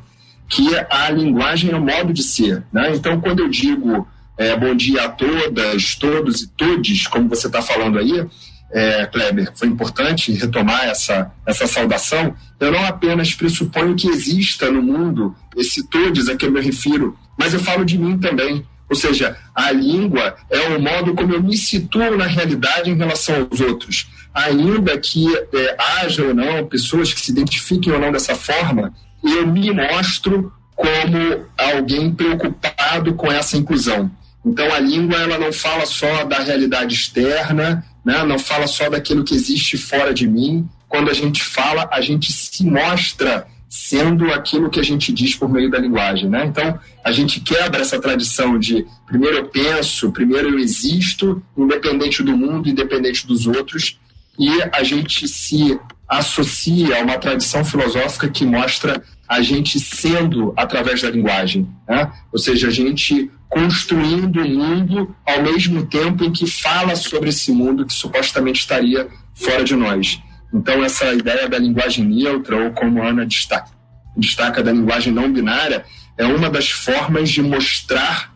que 0.48 0.65
a 0.89 1.10
linguagem 1.10 1.72
é 1.72 1.76
o 1.76 1.82
modo 1.82 2.13
de 2.13 2.24
ser. 2.24 2.63
Né? 2.72 2.94
Então, 2.96 3.20
quando 3.20 3.41
eu 3.41 3.50
digo 3.50 4.08
é, 4.38 4.56
bom 4.56 4.74
dia 4.74 5.04
a 5.04 5.10
todas, 5.10 5.96
todos 5.96 6.41
e 6.44 6.48
todes, 6.48 7.06
como 7.06 7.28
você 7.28 7.48
está 7.48 7.62
falando 7.62 8.00
aí, 8.00 8.26
é, 8.72 9.06
Kleber, 9.08 9.52
foi 9.54 9.67
importante 9.67 10.32
retomar 10.32 10.86
essa, 10.86 11.34
essa 11.46 11.67
saudação. 11.67 12.34
Eu 12.58 12.72
não 12.72 12.86
apenas 12.86 13.34
pressuponho 13.34 13.94
que 13.94 14.08
exista 14.08 14.72
no 14.72 14.82
mundo 14.82 15.36
esse 15.58 15.86
todes 15.89 16.30
a 16.30 16.38
que 16.38 16.46
eu 16.46 16.52
me 16.52 16.62
refiro, 16.62 17.13
mas 17.38 17.54
eu 17.54 17.60
falo 17.60 17.84
de 17.84 17.98
mim 17.98 18.17
também. 18.17 18.65
Ou 18.91 18.95
seja, 18.95 19.38
a 19.56 19.71
língua 19.71 20.36
é 20.49 20.60
o 20.67 20.82
modo 20.82 21.15
como 21.15 21.34
eu 21.34 21.41
me 21.41 21.56
situo 21.56 22.17
na 22.17 22.25
realidade 22.25 22.91
em 22.91 22.97
relação 22.97 23.47
aos 23.49 23.62
outros. 23.62 24.08
Ainda 24.34 24.97
que 24.97 25.25
é, 25.34 25.77
haja 25.80 26.25
ou 26.25 26.34
não 26.34 26.67
pessoas 26.67 27.13
que 27.13 27.21
se 27.21 27.32
identifiquem 27.32 27.93
ou 27.93 27.99
não 27.99 28.12
dessa 28.12 28.36
forma, 28.36 28.93
eu 29.23 29.47
me 29.47 29.71
mostro 29.71 30.51
como 30.75 31.45
alguém 31.58 32.12
preocupado 32.13 33.13
com 33.13 33.32
essa 33.32 33.56
inclusão. 33.56 34.12
Então 34.45 34.73
a 34.73 34.80
língua 34.80 35.17
ela 35.19 35.38
não 35.38 35.54
fala 35.54 35.86
só 35.86 36.25
da 36.25 36.39
realidade 36.39 36.93
externa, 36.93 37.86
né? 38.04 38.21
não 38.25 38.38
fala 38.38 38.67
só 38.67 38.89
daquilo 38.89 39.23
que 39.23 39.36
existe 39.36 39.77
fora 39.77 40.13
de 40.13 40.27
mim. 40.27 40.67
Quando 40.89 41.10
a 41.10 41.13
gente 41.13 41.41
fala, 41.41 41.88
a 41.93 42.01
gente 42.01 42.34
se 42.34 42.65
mostra 42.65 43.47
sendo 43.72 44.34
aquilo 44.34 44.70
que 44.70 44.82
a 44.82 44.84
gente 44.84 45.14
diz 45.14 45.34
por 45.34 45.48
meio 45.48 45.72
da 45.72 45.80
linguagem, 45.80 46.30
né? 46.30 46.46
Então, 46.46 46.78
a 47.02 47.10
gente 47.14 47.40
quebra 47.40 47.80
essa 47.80 48.02
tradição 48.02 48.60
de 48.60 48.86
primeiro 49.08 49.38
eu 49.38 49.46
penso, 49.46 50.12
primeiro 50.12 50.50
eu 50.50 50.60
existo, 50.60 51.42
independente 51.58 52.22
do 52.22 52.36
mundo, 52.36 52.68
independente 52.68 53.26
dos 53.26 53.48
outros, 53.48 53.98
e 54.38 54.50
a 54.74 54.84
gente 54.84 55.26
se 55.26 55.80
associa 56.06 56.98
a 56.98 57.02
uma 57.02 57.18
tradição 57.18 57.64
filosófica 57.64 58.28
que 58.28 58.44
mostra 58.44 59.02
a 59.26 59.42
gente 59.42 59.80
sendo 59.80 60.54
através 60.58 61.02
da 61.02 61.10
linguagem, 61.10 61.66
né? 61.88 62.12
Ou 62.34 62.40
seja, 62.40 62.68
a 62.68 62.72
gente 62.72 63.32
construindo 63.48 64.42
o 64.42 64.50
mundo 64.50 65.16
ao 65.26 65.44
mesmo 65.44 65.86
tempo 65.86 66.26
em 66.26 66.32
que 66.34 66.46
fala 66.46 66.98
sobre 66.98 67.30
esse 67.30 67.54
mundo 67.54 67.86
que 67.86 67.94
supostamente 67.94 68.60
estaria 68.60 69.08
fora 69.34 69.64
de 69.64 69.78
nós. 69.78 70.22
Então, 70.54 70.84
essa 70.84 71.14
ideia 71.14 71.48
da 71.48 71.58
linguagem 71.58 72.06
neutra, 72.06 72.58
ou 72.58 72.72
como 72.72 73.02
a 73.02 73.08
Ana 73.08 73.26
destaca, 73.26 73.72
destaca 74.16 74.62
da 74.62 74.72
linguagem 74.72 75.14
não 75.14 75.32
binária, 75.32 75.86
é 76.18 76.26
uma 76.26 76.50
das 76.50 76.70
formas 76.70 77.30
de 77.30 77.42
mostrar, 77.42 78.34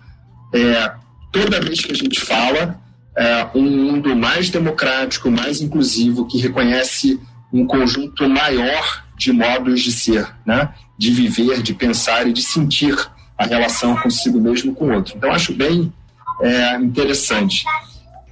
é, 0.54 0.92
toda 1.32 1.60
vez 1.60 1.82
que 1.82 1.92
a 1.92 1.96
gente 1.96 2.20
fala, 2.20 2.80
é, 3.18 3.48
um 3.54 3.64
mundo 3.64 4.16
mais 4.16 4.50
democrático, 4.50 5.30
mais 5.30 5.62
inclusivo, 5.62 6.28
que 6.28 6.38
reconhece 6.38 7.20
um 7.52 7.66
conjunto 7.66 8.28
maior 8.28 9.04
de 9.18 9.32
modos 9.32 9.82
de 9.82 9.92
ser, 9.92 10.28
né? 10.46 10.70
de 10.98 11.12
viver, 11.12 11.62
de 11.62 11.74
pensar 11.74 12.28
e 12.28 12.34
de 12.34 12.42
sentir 12.42 12.96
a 13.38 13.46
relação 13.46 13.96
consigo 13.98 14.40
mesmo 14.40 14.74
com 14.74 14.88
o 14.88 14.94
outro. 14.94 15.14
Então, 15.18 15.32
acho 15.32 15.54
bem 15.54 15.92
é, 16.42 16.76
interessante. 16.78 17.66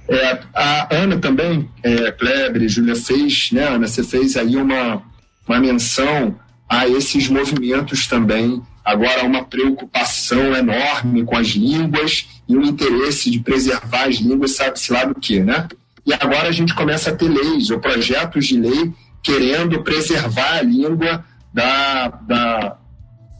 É, 0.08 0.38
a 0.52 0.94
Ana 0.94 1.18
também, 1.18 1.68
é, 1.82 2.12
Kleber, 2.12 2.68
Júlia 2.68 2.94
fez, 2.94 3.50
né, 3.52 3.64
Ana, 3.68 3.86
você 3.86 4.04
fez 4.04 4.36
aí 4.36 4.56
uma, 4.56 5.02
uma 5.48 5.58
menção 5.58 6.38
a 6.68 6.86
esses 6.88 7.28
movimentos 7.28 8.06
também. 8.06 8.62
Agora, 8.84 9.24
uma 9.24 9.44
preocupação 9.44 10.54
enorme 10.54 11.24
com 11.24 11.36
as 11.36 11.48
línguas 11.48 12.26
e 12.46 12.54
o 12.54 12.62
interesse 12.62 13.30
de 13.30 13.40
preservar 13.40 14.08
as 14.08 14.16
línguas, 14.16 14.52
sabe-se 14.52 14.92
lá 14.92 15.04
do 15.06 15.14
que, 15.14 15.40
né? 15.40 15.66
e 16.06 16.12
agora 16.12 16.48
a 16.48 16.52
gente 16.52 16.74
começa 16.74 17.10
a 17.10 17.16
ter 17.16 17.28
leis 17.28 17.70
ou 17.70 17.80
projetos 17.80 18.46
de 18.46 18.58
lei 18.58 18.92
querendo 19.22 19.82
preservar 19.82 20.58
a 20.58 20.62
língua 20.62 21.24
da, 21.52 22.08
da 22.08 22.76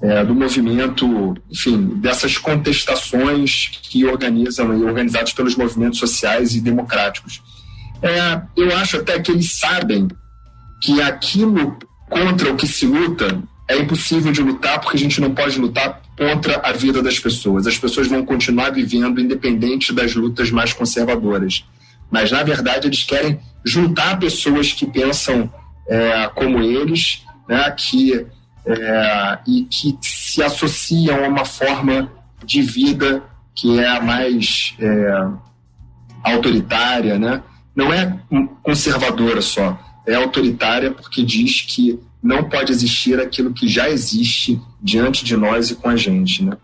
é, 0.03 0.25
do 0.25 0.35
movimento, 0.35 1.35
enfim, 1.51 1.99
dessas 2.01 2.37
contestações 2.37 3.71
que 3.83 4.05
organizam 4.05 4.77
e 4.79 4.85
organizados 4.85 5.33
pelos 5.33 5.57
movimentos 5.57 5.99
sociais 5.99 6.55
e 6.55 6.61
democráticos. 6.61 7.43
É, 8.03 8.43
eu 8.57 8.77
acho 8.77 8.99
até 8.99 9.19
que 9.21 9.31
eles 9.31 9.53
sabem 9.53 10.09
que 10.83 11.01
aquilo 11.01 11.79
contra 12.09 12.53
o 12.53 12.57
que 12.57 12.67
se 12.67 12.87
luta 12.87 13.43
é 13.69 13.79
impossível 13.79 14.31
de 14.31 14.43
lutar 14.43 14.79
porque 14.81 14.97
a 14.97 15.01
gente 15.01 15.21
não 15.21 15.35
pode 15.35 15.59
lutar 15.59 16.03
contra 16.17 16.61
a 16.63 16.73
vida 16.73 17.03
das 17.03 17.19
pessoas. 17.19 17.67
As 17.67 17.79
pessoas 17.79 18.07
vão 18.07 18.25
continuar 18.25 18.71
vivendo 18.71 19.21
independente 19.21 19.93
das 19.93 20.15
lutas 20.15 20.51
mais 20.51 20.73
conservadoras. 20.73 21.65
Mas, 22.11 22.31
na 22.31 22.43
verdade, 22.43 22.87
eles 22.87 23.03
querem 23.03 23.41
juntar 23.65 24.19
pessoas 24.19 24.73
que 24.73 24.87
pensam 24.87 25.53
é, 25.89 26.31
como 26.35 26.61
eles, 26.61 27.23
né, 27.49 27.71
que, 27.71 28.27
é, 28.67 29.39
e 29.47 29.65
que 29.65 29.97
se 30.01 30.43
associam 30.43 31.25
a 31.25 31.29
uma 31.29 31.45
forma 31.45 32.11
de 32.45 32.63
vida 32.63 33.23
que 33.55 33.79
é 33.79 33.89
a 33.89 34.01
mais 34.01 34.75
é, 34.81 35.27
autoritária, 36.23 37.19
né? 37.19 37.43
não 37.75 37.93
é 37.93 38.19
conservadora 38.63 39.43
só, 39.43 39.79
é 40.07 40.15
autoritária 40.15 40.91
porque 40.91 41.25
diz 41.25 41.63
que 41.63 41.99
não 42.23 42.49
pode 42.49 42.73
existir 42.73 43.19
aquilo 43.21 43.53
que 43.53 43.69
já 43.69 43.91
existe 43.91 44.61
diante 44.81 45.25
de 45.25 45.37
nós 45.37 45.71
e 45.71 45.75
com 45.75 45.89
a 45.89 45.97
gente, 45.97 46.45
né? 46.45 46.57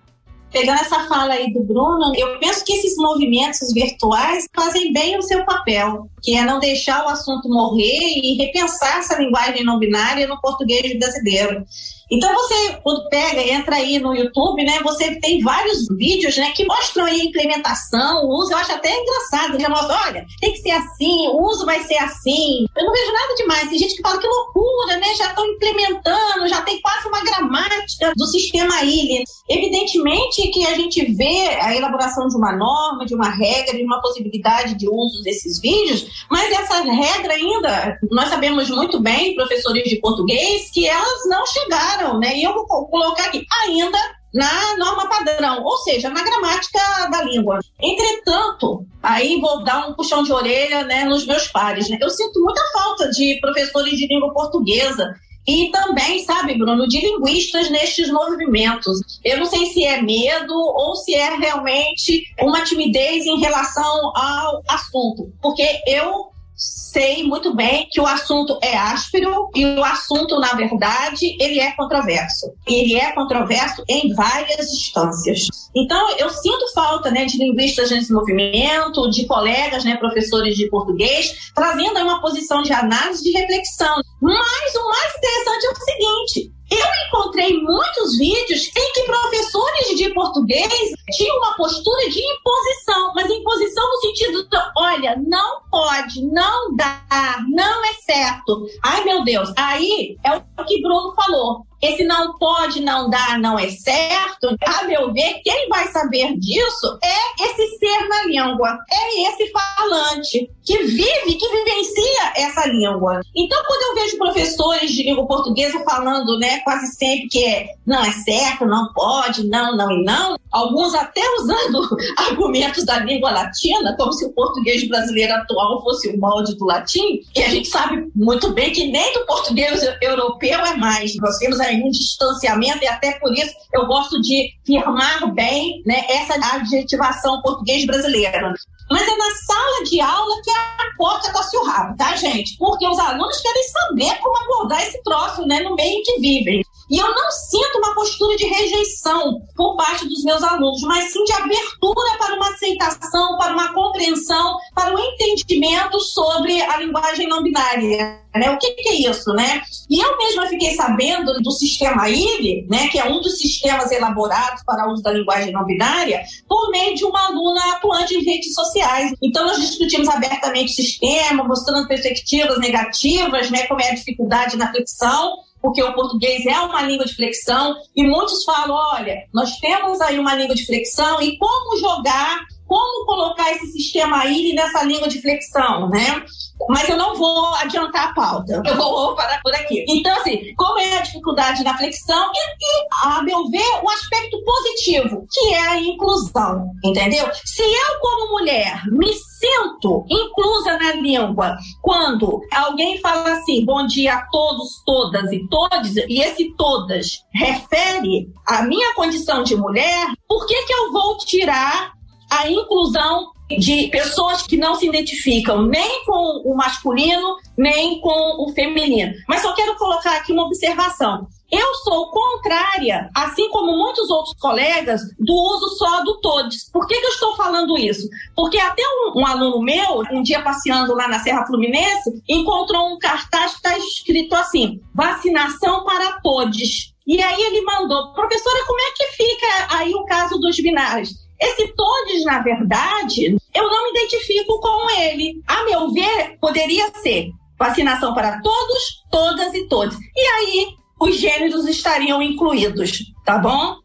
Pegando 0.51 0.81
essa 0.81 1.07
fala 1.07 1.35
aí 1.35 1.53
do 1.53 1.63
Bruno, 1.63 2.13
eu 2.17 2.39
penso 2.41 2.65
que 2.65 2.73
esses 2.73 2.97
movimentos 2.97 3.73
virtuais 3.73 4.47
fazem 4.55 4.93
bem 4.93 5.17
o 5.17 5.23
seu 5.23 5.45
papel, 5.45 6.09
que 6.23 6.37
é 6.37 6.45
não 6.45 6.59
deixar 6.59 7.05
o 7.05 7.09
assunto 7.09 7.49
morrer 7.49 8.19
e 8.23 8.37
repensar 8.37 8.99
essa 8.99 9.17
linguagem 9.17 9.65
não 9.65 9.79
binária 9.79 10.27
no 10.27 10.41
português 10.41 10.99
brasileiro. 10.99 11.65
Então 12.11 12.33
você, 12.35 12.79
quando 12.83 13.09
pega, 13.09 13.41
entra 13.41 13.77
aí 13.77 13.99
no 13.99 14.15
YouTube, 14.15 14.65
né? 14.65 14.81
Você 14.83 15.15
tem 15.21 15.41
vários 15.41 15.87
vídeos, 15.91 16.37
né? 16.37 16.51
Que 16.51 16.65
mostram 16.65 17.05
aí 17.05 17.21
a 17.21 17.25
implementação, 17.25 18.25
o 18.25 18.41
uso. 18.41 18.53
Eu 18.53 18.59
acho 18.59 18.73
até 18.73 18.91
engraçado. 18.93 19.61
Já 19.61 19.69
mostra, 19.69 19.97
olha, 20.07 20.27
tem 20.41 20.53
que 20.53 20.59
ser 20.59 20.71
assim, 20.71 21.29
o 21.29 21.43
uso 21.47 21.65
vai 21.65 21.83
ser 21.85 21.99
assim. 21.99 22.67
Eu 22.77 22.85
não 22.85 22.93
vejo 22.93 23.13
nada 23.13 23.35
demais. 23.37 23.69
Tem 23.69 23.79
gente 23.79 23.97
que 23.97 24.03
fala 24.03 24.19
que 24.19 24.27
loucura, 24.27 24.97
né? 24.97 25.15
Já 25.17 25.29
estão 25.29 25.47
implementando, 25.47 26.49
já 26.49 26.63
tem 26.63 26.81
quase 26.81 27.09
uma 27.09 27.23
gramática 27.23 28.13
do 28.17 28.27
sistema 28.27 28.83
ILE. 28.83 29.25
Evidentemente 29.49 30.49
que 30.51 30.67
a 30.67 30.75
gente 30.75 31.05
vê 31.13 31.49
a 31.61 31.77
elaboração 31.77 32.27
de 32.29 32.37
uma 32.37 32.57
norma, 32.57 33.07
de 33.07 33.15
uma 33.15 33.29
regra, 33.29 33.77
de 33.77 33.85
uma 33.85 34.01
possibilidade 34.01 34.75
de 34.75 34.89
uso 34.89 35.23
desses 35.23 35.61
vídeos, 35.61 36.07
mas 36.31 36.53
essa 36.53 36.83
regra 36.83 37.35
ainda, 37.35 37.99
nós 38.11 38.29
sabemos 38.29 38.71
muito 38.71 39.01
bem, 39.01 39.35
professores 39.35 39.85
de 39.85 39.97
português, 39.97 40.71
que 40.73 40.87
elas 40.87 41.29
não 41.29 41.45
chegaram 41.47 42.00
né? 42.19 42.37
E 42.37 42.43
eu 42.43 42.53
vou 42.55 42.67
colocar 42.67 43.25
aqui 43.25 43.45
ainda 43.63 43.99
na 44.33 44.77
norma 44.77 45.09
padrão, 45.09 45.63
ou 45.65 45.77
seja, 45.79 46.09
na 46.09 46.23
gramática 46.23 46.79
da 47.11 47.23
língua. 47.23 47.59
Entretanto, 47.81 48.87
aí 49.03 49.41
vou 49.41 49.65
dar 49.65 49.89
um 49.89 49.95
puxão 49.95 50.23
de 50.23 50.33
orelha 50.33 50.85
né, 50.85 51.05
nos 51.05 51.27
meus 51.27 51.49
pares. 51.49 51.89
Né? 51.89 51.99
Eu 52.01 52.11
sinto 52.11 52.41
muita 52.41 52.63
falta 52.73 53.11
de 53.11 53.39
professores 53.41 53.99
de 53.99 54.07
língua 54.07 54.33
portuguesa 54.33 55.13
e 55.49 55.71
também, 55.73 56.23
sabe, 56.25 56.57
Bruno, 56.57 56.87
de 56.87 57.01
linguistas 57.01 57.71
nestes 57.71 58.11
movimentos. 58.11 59.01
Eu 59.25 59.39
não 59.39 59.47
sei 59.47 59.67
se 59.67 59.85
é 59.85 60.01
medo 60.01 60.55
ou 60.55 60.95
se 60.95 61.15
é 61.15 61.35
realmente 61.37 62.25
uma 62.41 62.63
timidez 62.63 63.27
em 63.27 63.41
relação 63.41 64.13
ao 64.17 64.63
assunto, 64.69 65.33
porque 65.43 65.67
eu 65.87 66.31
sei 66.61 67.23
muito 67.23 67.55
bem 67.55 67.89
que 67.91 68.01
o 68.01 68.07
assunto 68.07 68.59
é 68.63 68.77
áspero 68.77 69.49
e 69.55 69.65
o 69.65 69.85
assunto, 69.85 70.39
na 70.39 70.53
verdade, 70.53 71.37
ele 71.41 71.59
é 71.59 71.73
controverso. 71.73 72.53
Ele 72.67 72.97
é 72.97 73.13
controverso 73.13 73.83
em 73.89 74.13
várias 74.13 74.69
instâncias. 74.71 75.47
Então, 75.75 76.17
eu 76.19 76.29
sinto 76.29 76.73
falta 76.75 77.11
né, 77.11 77.25
de 77.25 77.39
linguistas 77.39 77.91
nesse 77.91 78.13
movimento, 78.13 79.09
de 79.09 79.25
colegas, 79.27 79.85
né, 79.85 79.97
professores 79.97 80.57
de 80.57 80.69
português, 80.69 81.51
trazendo 81.55 81.99
uma 82.01 82.21
posição 82.21 82.61
de 82.61 82.73
análise, 82.73 83.23
de 83.23 83.31
reflexão. 83.31 84.03
Mas 84.21 84.75
o 84.75 84.89
mais 84.89 85.15
interessante 85.17 85.67
é 85.67 85.71
o 85.71 85.85
seguinte: 85.85 86.60
eu 86.71 86.87
encontrei 87.07 87.61
muitos 87.61 88.17
vídeos 88.17 88.69
em 88.77 88.93
que 88.93 89.03
professores 89.03 89.97
de 89.97 90.15
português 90.15 90.93
tinham 91.11 91.37
uma 91.39 91.55
postura 91.57 92.09
de 92.09 92.21
imposição, 92.21 93.13
mas 93.15 93.31
imposição 93.31 93.89
no 93.89 94.01
sentido 94.01 94.49
de, 94.49 94.57
olha, 94.77 95.17
não 95.27 95.63
pode, 95.71 96.23
não 96.27 96.75
dá, 96.77 97.03
não 97.49 97.85
é 97.85 97.93
certo. 97.95 98.67
Ai, 98.83 99.05
meu 99.05 99.25
Deus. 99.25 99.53
Aí 99.57 100.17
é 100.25 100.37
o 100.37 100.65
que 100.65 100.81
Bruno 100.81 101.13
falou. 101.15 101.67
Esse 101.83 102.05
não 102.05 102.37
pode, 102.39 102.81
não 102.81 103.09
dá, 103.09 103.39
não 103.39 103.59
é 103.59 103.71
certo, 103.71 104.57
a 104.67 104.85
meu 104.85 105.13
ver, 105.13 105.41
quem 105.43 105.69
vai 105.69 105.89
saber 105.89 106.37
disso 106.39 106.99
é 107.03 107.45
esse 107.45 107.79
ser 107.79 108.09
na 108.09 108.25
língua, 108.25 108.79
é 108.91 109.29
esse 109.29 109.51
falante 109.51 110.51
que 110.65 110.83
vive, 110.85 111.35
que 111.35 111.49
vivencia 111.49 112.33
essa 112.37 112.67
língua. 112.67 113.21
Então, 113.35 113.63
quando 113.67 113.83
eu 113.83 114.03
vejo 114.03 114.19
professores 114.19 114.93
de 114.93 115.03
língua 115.03 115.27
portuguesa 115.27 115.81
falando, 115.81 116.39
né, 116.39 116.61
quase 116.61 116.95
sempre 116.95 117.29
que 117.29 117.45
é, 117.45 117.67
não 117.87 118.05
é 118.05 118.13
certo, 118.13 118.67
não 118.67 118.93
pode, 118.93 119.49
não, 119.49 119.77
não 119.77 119.91
e 119.91 120.05
não, 120.05 120.37
alguns 120.53 120.95
até 120.95 121.23
usando 121.39 121.97
argumentos 122.17 122.85
da 122.85 122.99
língua 123.01 123.31
latina, 123.31 123.97
como 123.97 124.13
se 124.13 124.27
o 124.27 124.33
português 124.33 124.87
brasileiro 124.87 125.35
atual 125.35 125.83
fosse 125.83 126.09
o 126.09 126.19
molde 126.19 126.55
do 126.57 126.67
latim, 126.67 127.21
e 127.35 127.43
a 127.43 127.49
gente 127.49 127.69
sabe 127.69 128.09
muito 128.15 128.53
bem 128.53 128.73
que 128.73 128.87
nem 128.87 129.13
do 129.15 129.27
português 129.27 129.83
europeu 130.01 130.61
é 130.61 130.77
mais. 130.77 131.17
Nós 131.17 131.37
temos 131.39 131.59
a 131.61 131.70
aí 131.71 131.83
um 131.83 131.91
distanciamento, 131.91 132.83
e 132.83 132.89
até 132.89 133.13
por 133.19 133.33
isso 133.33 133.53
eu 133.73 133.87
gosto 133.87 134.21
de 134.21 134.53
firmar 134.65 135.33
bem 135.33 135.83
né, 135.87 136.05
essa 136.09 136.35
adjetivação 136.55 137.41
português 137.43 137.87
brasileira. 137.87 138.53
Mas 138.91 139.03
é 139.03 139.17
na 139.17 139.31
sala 139.47 139.85
de 139.85 140.01
aula 140.01 140.43
que 140.43 140.51
a 140.51 140.97
porta 140.97 141.33
tá 141.33 141.41
o 141.41 141.97
tá, 141.97 142.17
gente? 142.17 142.57
Porque 142.59 142.87
os 142.87 142.99
alunos 142.99 143.41
querem 143.41 143.63
saber 143.63 144.19
como 144.19 144.37
abordar 144.37 144.83
esse 144.83 145.01
troço, 145.03 145.47
né, 145.47 145.61
no 145.61 145.77
meio 145.77 146.03
que 146.03 146.19
vivem. 146.19 146.65
E 146.91 146.99
eu 146.99 147.09
não 147.15 147.31
sinto 147.31 147.79
uma 147.79 147.95
postura 147.95 148.37
de 148.37 148.47
rejeição 148.47 149.43
por 149.55 149.77
parte 149.77 150.09
dos 150.09 150.25
meus 150.25 150.43
alunos, 150.43 150.83
mas 150.83 151.13
sim 151.13 151.23
de 151.23 151.33
abertura 151.33 152.19
para 152.19 152.35
uma 152.35 152.51
aceitação, 152.51 153.39
para 153.39 153.53
uma 153.53 153.73
compreensão, 153.73 154.57
para 154.75 154.93
um 154.93 154.99
entendimento 154.99 156.01
sobre 156.01 156.61
a 156.61 156.79
linguagem 156.79 157.29
não 157.29 157.45
binária. 157.45 158.21
Né? 158.35 158.51
O 158.51 158.59
que, 158.59 158.73
que, 158.73 158.89
é 158.89 159.11
isso, 159.11 159.33
né? 159.33 159.63
E 159.89 160.01
eu 160.01 160.17
mesma 160.17 160.47
fiquei 160.47 160.75
sabendo 160.75 161.33
do 161.41 161.51
sistema 161.51 162.09
ILE, 162.09 162.67
né, 162.71 162.89
que 162.89 162.99
é 162.99 163.05
um 163.05 163.21
dos 163.21 163.39
sistemas 163.39 163.91
elaborados 163.91 164.63
para 164.65 164.89
o 164.89 164.93
uso 164.93 165.03
da 165.03 165.13
linguagem 165.13 165.53
não 165.53 165.65
binária, 165.65 166.23
por 166.49 166.71
meio 166.71 166.95
de 166.95 167.05
uma 167.05 167.27
aluna 167.27 167.73
atuante 167.73 168.15
em 168.15 168.23
redes 168.23 168.55
sociais. 168.55 169.13
Então, 169.21 169.45
nós 169.45 169.61
discutimos 169.61 170.09
abertamente 170.09 170.73
o 170.73 170.77
sistema, 170.77 171.43
mostrando 171.43 171.89
perspectivas 171.89 172.59
negativas, 172.59 173.51
né, 173.51 173.67
como 173.67 173.81
é 173.81 173.91
a 173.91 173.95
dificuldade 173.95 174.57
na 174.57 174.71
flexão, 174.71 175.39
porque 175.61 175.83
o 175.83 175.93
português 175.95 176.47
é 176.47 176.59
uma 176.61 176.83
língua 176.83 177.05
de 177.05 177.15
flexão, 177.15 177.77
e 177.95 178.05
muitos 178.05 178.45
falam: 178.45 178.77
olha, 178.95 179.17
nós 179.33 179.59
temos 179.59 180.01
aí 180.01 180.19
uma 180.19 180.35
língua 180.35 180.55
de 180.55 180.67
flexão, 180.67 181.21
e 181.21 181.37
como 181.39 181.79
jogar, 181.79 182.41
como 182.67 183.07
colocar 183.07 183.51
esse 183.53 183.67
sistema 183.73 184.21
aí 184.21 184.53
nessa 184.55 184.83
língua 184.85 185.09
de 185.09 185.21
flexão, 185.21 185.89
né? 185.89 186.25
Mas 186.69 186.89
eu 186.89 186.97
não 186.97 187.15
vou 187.15 187.55
adiantar 187.55 188.09
a 188.09 188.15
pauta, 188.15 188.63
eu 188.65 188.77
vou 188.77 189.15
parar 189.15 189.41
por 189.43 189.55
aqui. 189.55 189.85
Então, 189.89 190.15
assim, 190.19 190.55
como 190.57 190.79
é 190.79 190.99
a 190.99 191.03
dificuldade 191.03 191.65
na 191.65 191.77
flexão 191.77 192.31
e, 192.33 192.39
e, 192.39 192.89
a 193.05 193.23
meu 193.23 193.49
ver, 193.49 193.81
o 193.83 193.91
aspecto 193.91 194.43
positivo, 194.45 195.27
que 195.31 195.55
é 195.55 195.69
a 195.69 195.81
inclusão, 195.81 196.71
entendeu? 196.85 197.29
Se 197.45 197.63
eu, 197.63 198.01
como 198.01 198.33
mulher, 198.33 198.83
me 198.87 199.13
sinto 199.13 200.05
inclusa 200.09 200.77
na 200.79 200.93
língua 200.93 201.57
quando 201.81 202.41
alguém 202.53 202.99
fala 203.01 203.33
assim, 203.33 203.65
bom 203.65 203.87
dia 203.87 204.15
a 204.15 204.27
todos, 204.27 204.83
todas 204.85 205.33
e 205.33 205.49
todos, 205.49 205.97
e 205.97 206.21
esse 206.21 206.55
todas 206.57 207.25
refere 207.33 208.29
à 208.47 208.63
minha 208.63 208.95
condição 208.95 209.43
de 209.43 209.57
mulher, 209.57 210.07
por 210.29 210.47
que, 210.47 210.63
que 210.63 210.73
eu 210.73 210.93
vou 210.93 211.17
tirar 211.19 211.93
a 212.31 212.49
inclusão 212.49 213.33
de 213.59 213.89
pessoas 213.89 214.43
que 214.43 214.57
não 214.57 214.75
se 214.75 214.87
identificam 214.87 215.67
nem 215.67 216.05
com 216.05 216.43
o 216.45 216.55
masculino, 216.57 217.37
nem 217.57 218.01
com 218.01 218.45
o 218.45 218.53
feminino. 218.53 219.13
Mas 219.29 219.43
só 219.43 219.53
quero 219.55 219.77
colocar 219.77 220.17
aqui 220.17 220.33
uma 220.33 220.45
observação. 220.45 221.27
Eu 221.51 221.75
sou 221.83 222.11
contrária, 222.11 223.11
assim 223.13 223.49
como 223.51 223.77
muitos 223.77 224.09
outros 224.09 224.37
colegas, 224.39 225.01
do 225.19 225.35
uso 225.35 225.77
só 225.77 226.05
do 226.05 226.21
todos. 226.21 226.71
Por 226.73 226.87
que, 226.87 226.95
que 226.95 227.07
eu 227.07 227.11
estou 227.11 227.35
falando 227.35 227.77
isso? 227.77 228.09
Porque 228.37 228.57
até 228.57 228.83
um, 228.83 229.21
um, 229.21 229.27
aluno 229.27 229.61
meu, 229.61 230.05
um 230.13 230.23
dia 230.23 230.43
passeando 230.43 230.95
lá 230.95 231.09
na 231.09 231.19
Serra 231.19 231.45
Fluminense, 231.47 232.23
encontrou 232.29 232.95
um 232.95 232.99
cartaz 232.99 233.53
que 233.53 233.57
está 233.57 233.77
escrito 233.77 234.35
assim: 234.37 234.81
vacinação 234.95 235.85
para 235.85 236.21
todos. 236.21 236.95
E 237.05 237.21
aí 237.21 237.43
ele 237.43 237.63
mandou, 237.63 238.13
professora, 238.13 238.65
como 238.67 238.81
é 238.81 238.93
que 238.97 239.07
fica 239.17 239.77
aí 239.77 239.93
o 239.93 240.05
caso 240.05 240.39
dos 240.39 240.57
binários? 240.61 241.20
Esse 241.41 241.69
todos, 241.75 242.25
na 242.25 242.41
verdade, 242.41 243.37
eu 243.55 243.71
não 243.71 243.85
me 243.85 243.99
identifico 243.99 244.61
com 244.61 244.91
ele. 244.91 245.43
A 245.47 245.65
meu 245.65 245.91
ver, 245.91 246.39
poderia 246.41 246.91
ser 246.97 247.31
vacinação 247.59 248.15
para 248.15 248.41
todos, 248.41 249.05
todas 249.11 249.55
e 249.55 249.67
todos. 249.69 249.97
E 250.17 250.21
aí, 250.21 250.67
os 251.01 251.17
gêneros 251.17 251.67
estariam 251.67 252.21
incluídos, 252.23 252.99
tá 253.25 253.39
bom? 253.39 253.77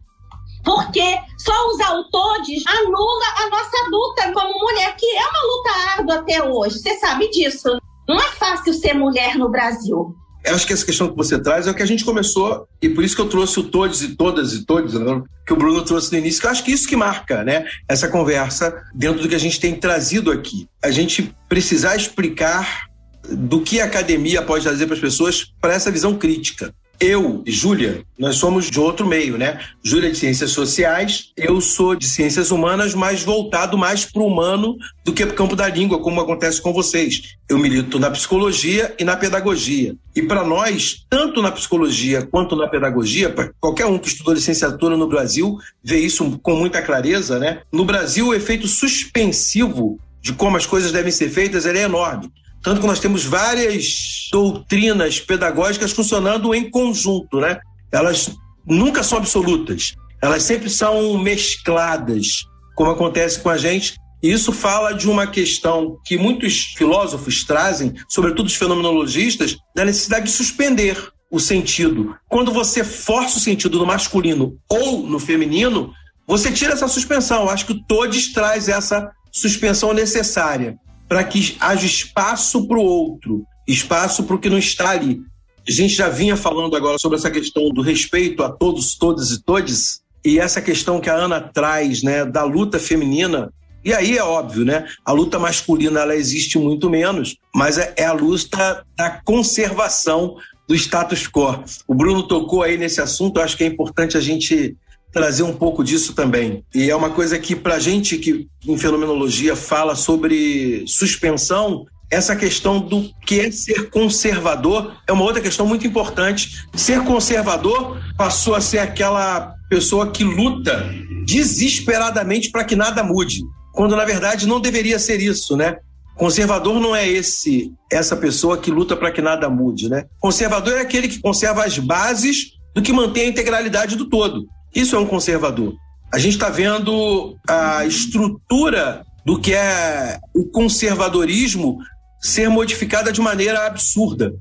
Porque 0.63 1.17
só 1.37 1.53
usar 1.67 1.93
o 1.93 2.09
todes 2.09 2.63
anula 2.67 3.25
a 3.37 3.49
nossa 3.49 3.89
luta 3.89 4.33
como 4.33 4.59
mulher, 4.59 4.95
que 4.97 5.05
é 5.05 5.21
uma 5.21 5.43
luta 5.43 5.91
árdua 5.97 6.15
até 6.15 6.43
hoje. 6.43 6.79
Você 6.79 6.95
sabe 6.95 7.29
disso. 7.29 7.77
Não 8.07 8.17
é 8.17 8.31
fácil 8.31 8.73
ser 8.73 8.93
mulher 8.93 9.37
no 9.37 9.49
Brasil. 9.49 10.15
Eu 10.45 10.53
acho 10.55 10.67
que 10.67 10.73
essa 10.73 10.85
questão 10.85 11.09
que 11.09 11.15
você 11.15 11.39
traz 11.39 11.65
é 11.65 11.71
o 11.71 11.73
que 11.73 11.81
a 11.81 11.87
gente 11.87 12.05
começou, 12.05 12.67
e 12.81 12.87
por 12.87 13.03
isso 13.03 13.15
que 13.15 13.21
eu 13.21 13.29
trouxe 13.29 13.59
o 13.59 13.63
todos 13.63 14.03
e 14.03 14.15
todas 14.15 14.53
e 14.53 14.63
todos, 14.63 14.93
né, 14.93 15.23
que 15.45 15.53
o 15.53 15.55
Bruno 15.55 15.81
trouxe 15.83 16.11
no 16.11 16.19
início, 16.19 16.39
que 16.39 16.47
eu 16.47 16.51
acho 16.51 16.63
que 16.63 16.71
isso 16.71 16.87
que 16.87 16.95
marca 16.95 17.43
né, 17.43 17.65
essa 17.87 18.07
conversa 18.07 18.83
dentro 18.93 19.23
do 19.23 19.29
que 19.29 19.35
a 19.35 19.39
gente 19.39 19.59
tem 19.59 19.75
trazido 19.75 20.31
aqui. 20.31 20.67
A 20.83 20.91
gente 20.91 21.35
precisar 21.49 21.95
explicar 21.95 22.87
do 23.29 23.61
que 23.61 23.81
a 23.81 23.85
academia 23.85 24.41
pode 24.41 24.63
trazer 24.63 24.85
para 24.85 24.95
as 24.95 25.01
pessoas 25.01 25.51
para 25.59 25.73
essa 25.73 25.91
visão 25.91 26.15
crítica. 26.15 26.73
Eu 26.99 27.43
e 27.45 27.51
Júlia, 27.51 28.03
nós 28.17 28.37
somos 28.37 28.69
de 28.69 28.79
outro 28.79 29.05
meio, 29.05 29.37
né? 29.37 29.59
Júlia 29.83 30.07
é 30.07 30.11
de 30.11 30.17
ciências 30.17 30.51
sociais, 30.51 31.31
eu 31.35 31.59
sou 31.59 31.95
de 31.95 32.07
ciências 32.07 32.51
humanas, 32.51 32.93
mas 32.93 33.23
voltado 33.23 33.77
mais 33.77 34.05
para 34.05 34.21
o 34.21 34.27
humano 34.27 34.77
do 35.03 35.11
que 35.11 35.25
para 35.25 35.33
o 35.33 35.35
campo 35.35 35.55
da 35.55 35.67
língua, 35.67 35.99
como 35.99 36.21
acontece 36.21 36.61
com 36.61 36.71
vocês. 36.71 37.35
Eu 37.49 37.57
milito 37.57 37.99
na 37.99 38.09
psicologia 38.09 38.95
e 38.97 39.03
na 39.03 39.15
pedagogia. 39.15 39.95
E 40.15 40.21
para 40.21 40.43
nós, 40.43 41.05
tanto 41.09 41.41
na 41.41 41.51
psicologia 41.51 42.25
quanto 42.25 42.55
na 42.55 42.67
pedagogia, 42.67 43.29
para 43.29 43.51
qualquer 43.59 43.85
um 43.85 43.97
que 43.97 44.07
estudou 44.07 44.33
licenciatura 44.33 44.95
no 44.95 45.07
Brasil, 45.07 45.57
vê 45.83 45.99
isso 45.99 46.39
com 46.41 46.55
muita 46.55 46.81
clareza, 46.81 47.37
né? 47.37 47.59
No 47.71 47.83
Brasil, 47.83 48.27
o 48.27 48.33
efeito 48.33 48.67
suspensivo 48.67 49.99
de 50.21 50.33
como 50.33 50.57
as 50.57 50.65
coisas 50.65 50.91
devem 50.91 51.11
ser 51.11 51.29
feitas 51.29 51.65
é 51.65 51.77
enorme. 51.83 52.31
Tanto 52.65 52.81
que 52.81 52.87
nós 52.87 52.99
temos 52.99 53.23
várias 53.23 54.27
doutrinas 54.31 55.19
pedagógicas 55.19 55.91
funcionando 55.91 56.51
em 56.55 56.67
conjunto, 56.67 57.39
né? 57.39 57.59
Elas 57.91 58.31
nunca 58.65 59.03
são 59.03 59.19
absolutas, 59.19 59.93
elas 60.19 60.41
sempre 60.41 60.67
são 60.67 61.15
mescladas, 61.15 62.43
como 62.75 62.89
acontece 62.89 63.39
com 63.39 63.49
a 63.49 63.57
gente. 63.57 63.93
E 64.23 64.31
isso 64.31 64.51
fala 64.51 64.93
de 64.93 65.07
uma 65.07 65.27
questão 65.27 65.99
que 66.03 66.17
muitos 66.17 66.73
filósofos 66.75 67.43
trazem, 67.43 67.93
sobretudo 68.09 68.47
os 68.47 68.55
fenomenologistas, 68.55 69.55
da 69.75 69.85
necessidade 69.85 70.25
de 70.25 70.31
suspender 70.31 70.97
o 71.29 71.39
sentido. 71.39 72.15
Quando 72.27 72.51
você 72.51 72.83
força 72.83 73.37
o 73.37 73.41
sentido 73.41 73.77
no 73.77 73.85
masculino 73.85 74.57
ou 74.67 75.03
no 75.03 75.19
feminino, 75.19 75.93
você 76.25 76.51
tira 76.51 76.73
essa 76.73 76.87
suspensão. 76.87 77.43
Eu 77.43 77.49
acho 77.51 77.67
que 77.67 77.73
o 77.73 77.83
Todes 77.83 78.33
traz 78.33 78.67
essa 78.67 79.07
suspensão 79.31 79.93
necessária 79.93 80.79
para 81.07 81.23
que 81.23 81.55
haja 81.59 81.85
espaço 81.85 82.67
para 82.67 82.77
o 82.77 82.83
outro, 82.83 83.43
espaço 83.67 84.23
para 84.23 84.35
o 84.35 84.39
que 84.39 84.49
não 84.49 84.57
está 84.57 84.91
ali. 84.91 85.21
A 85.67 85.71
gente 85.71 85.95
já 85.95 86.09
vinha 86.09 86.37
falando 86.37 86.75
agora 86.75 86.99
sobre 86.99 87.17
essa 87.17 87.31
questão 87.31 87.69
do 87.69 87.81
respeito 87.81 88.43
a 88.43 88.49
todos, 88.49 88.95
todas 88.95 89.31
e 89.31 89.43
todes, 89.43 90.01
e 90.23 90.39
essa 90.39 90.61
questão 90.61 90.99
que 90.99 91.09
a 91.09 91.15
Ana 91.15 91.41
traz, 91.41 92.03
né, 92.03 92.25
da 92.25 92.43
luta 92.43 92.79
feminina. 92.79 93.51
E 93.83 93.93
aí 93.93 94.17
é 94.17 94.23
óbvio, 94.23 94.65
né? 94.65 94.87
A 95.03 95.11
luta 95.11 95.37
masculina 95.37 95.99
ela 95.99 96.15
existe 96.15 96.57
muito 96.57 96.89
menos, 96.89 97.37
mas 97.53 97.77
é, 97.77 97.93
é 97.97 98.05
a 98.05 98.13
luta 98.13 98.83
da 98.97 99.21
conservação 99.23 100.35
do 100.67 100.73
status 100.73 101.27
quo. 101.27 101.63
O 101.87 101.93
Bruno 101.93 102.27
tocou 102.27 102.63
aí 102.63 102.77
nesse 102.77 102.99
assunto, 102.99 103.37
eu 103.37 103.43
acho 103.43 103.55
que 103.55 103.63
é 103.63 103.67
importante 103.67 104.17
a 104.17 104.21
gente 104.21 104.75
trazer 105.15 105.43
um 105.43 105.53
pouco 105.53 105.81
disso 105.81 106.13
também. 106.13 106.65
E 106.75 106.89
é 106.89 106.95
uma 106.95 107.09
coisa 107.09 107.39
que, 107.39 107.55
para 107.55 107.79
gente 107.79 108.17
que 108.17 108.49
em 108.67 108.77
fenomenologia 108.77 109.55
fala 109.55 109.95
sobre 109.95 110.83
suspensão, 110.85 111.85
essa 112.11 112.35
questão 112.35 112.81
do 112.81 113.09
que 113.25 113.39
é 113.39 113.49
ser 113.49 113.89
conservador 113.89 114.93
é 115.07 115.13
uma 115.13 115.23
outra 115.23 115.41
questão 115.41 115.65
muito 115.65 115.87
importante. 115.87 116.65
Ser 116.75 117.01
conservador 117.05 117.97
passou 118.17 118.55
a 118.55 118.61
ser 118.61 118.79
aquela 118.79 119.55
pessoa 119.69 120.11
que 120.11 120.25
luta 120.25 120.85
desesperadamente 121.25 122.51
para 122.51 122.65
que 122.65 122.75
nada 122.75 123.01
mude, 123.01 123.39
quando 123.73 123.95
na 123.95 124.03
verdade 124.03 124.45
não 124.45 124.59
deveria 124.59 124.99
ser 124.99 125.21
isso, 125.21 125.55
né? 125.55 125.77
Conservador 126.17 126.77
não 126.77 126.93
é 126.93 127.07
esse 127.07 127.71
essa 127.89 128.17
pessoa 128.17 128.57
que 128.57 128.69
luta 128.69 128.97
para 128.97 129.13
que 129.13 129.21
nada 129.21 129.49
mude, 129.49 129.87
né? 129.87 130.03
Conservador 130.19 130.73
é 130.73 130.81
aquele 130.81 131.07
que 131.07 131.21
conserva 131.21 131.63
as 131.63 131.79
bases 131.79 132.51
do 132.75 132.81
que 132.81 132.91
mantém 132.91 133.27
a 133.27 133.29
integralidade 133.29 133.95
do 133.95 134.09
todo. 134.09 134.45
Isso 134.75 134.95
é 134.95 134.99
um 134.99 135.07
conservador. 135.07 135.73
A 136.13 136.19
gente 136.19 136.33
está 136.33 136.49
vendo 136.49 137.37
a 137.47 137.85
estrutura 137.85 139.05
do 139.25 139.39
que 139.39 139.53
é 139.53 140.19
o 140.35 140.45
conservadorismo 140.45 141.79
ser 142.21 142.49
modificada 142.49 143.11
de 143.11 143.21
maneira 143.21 143.65
absurda, 143.65 144.35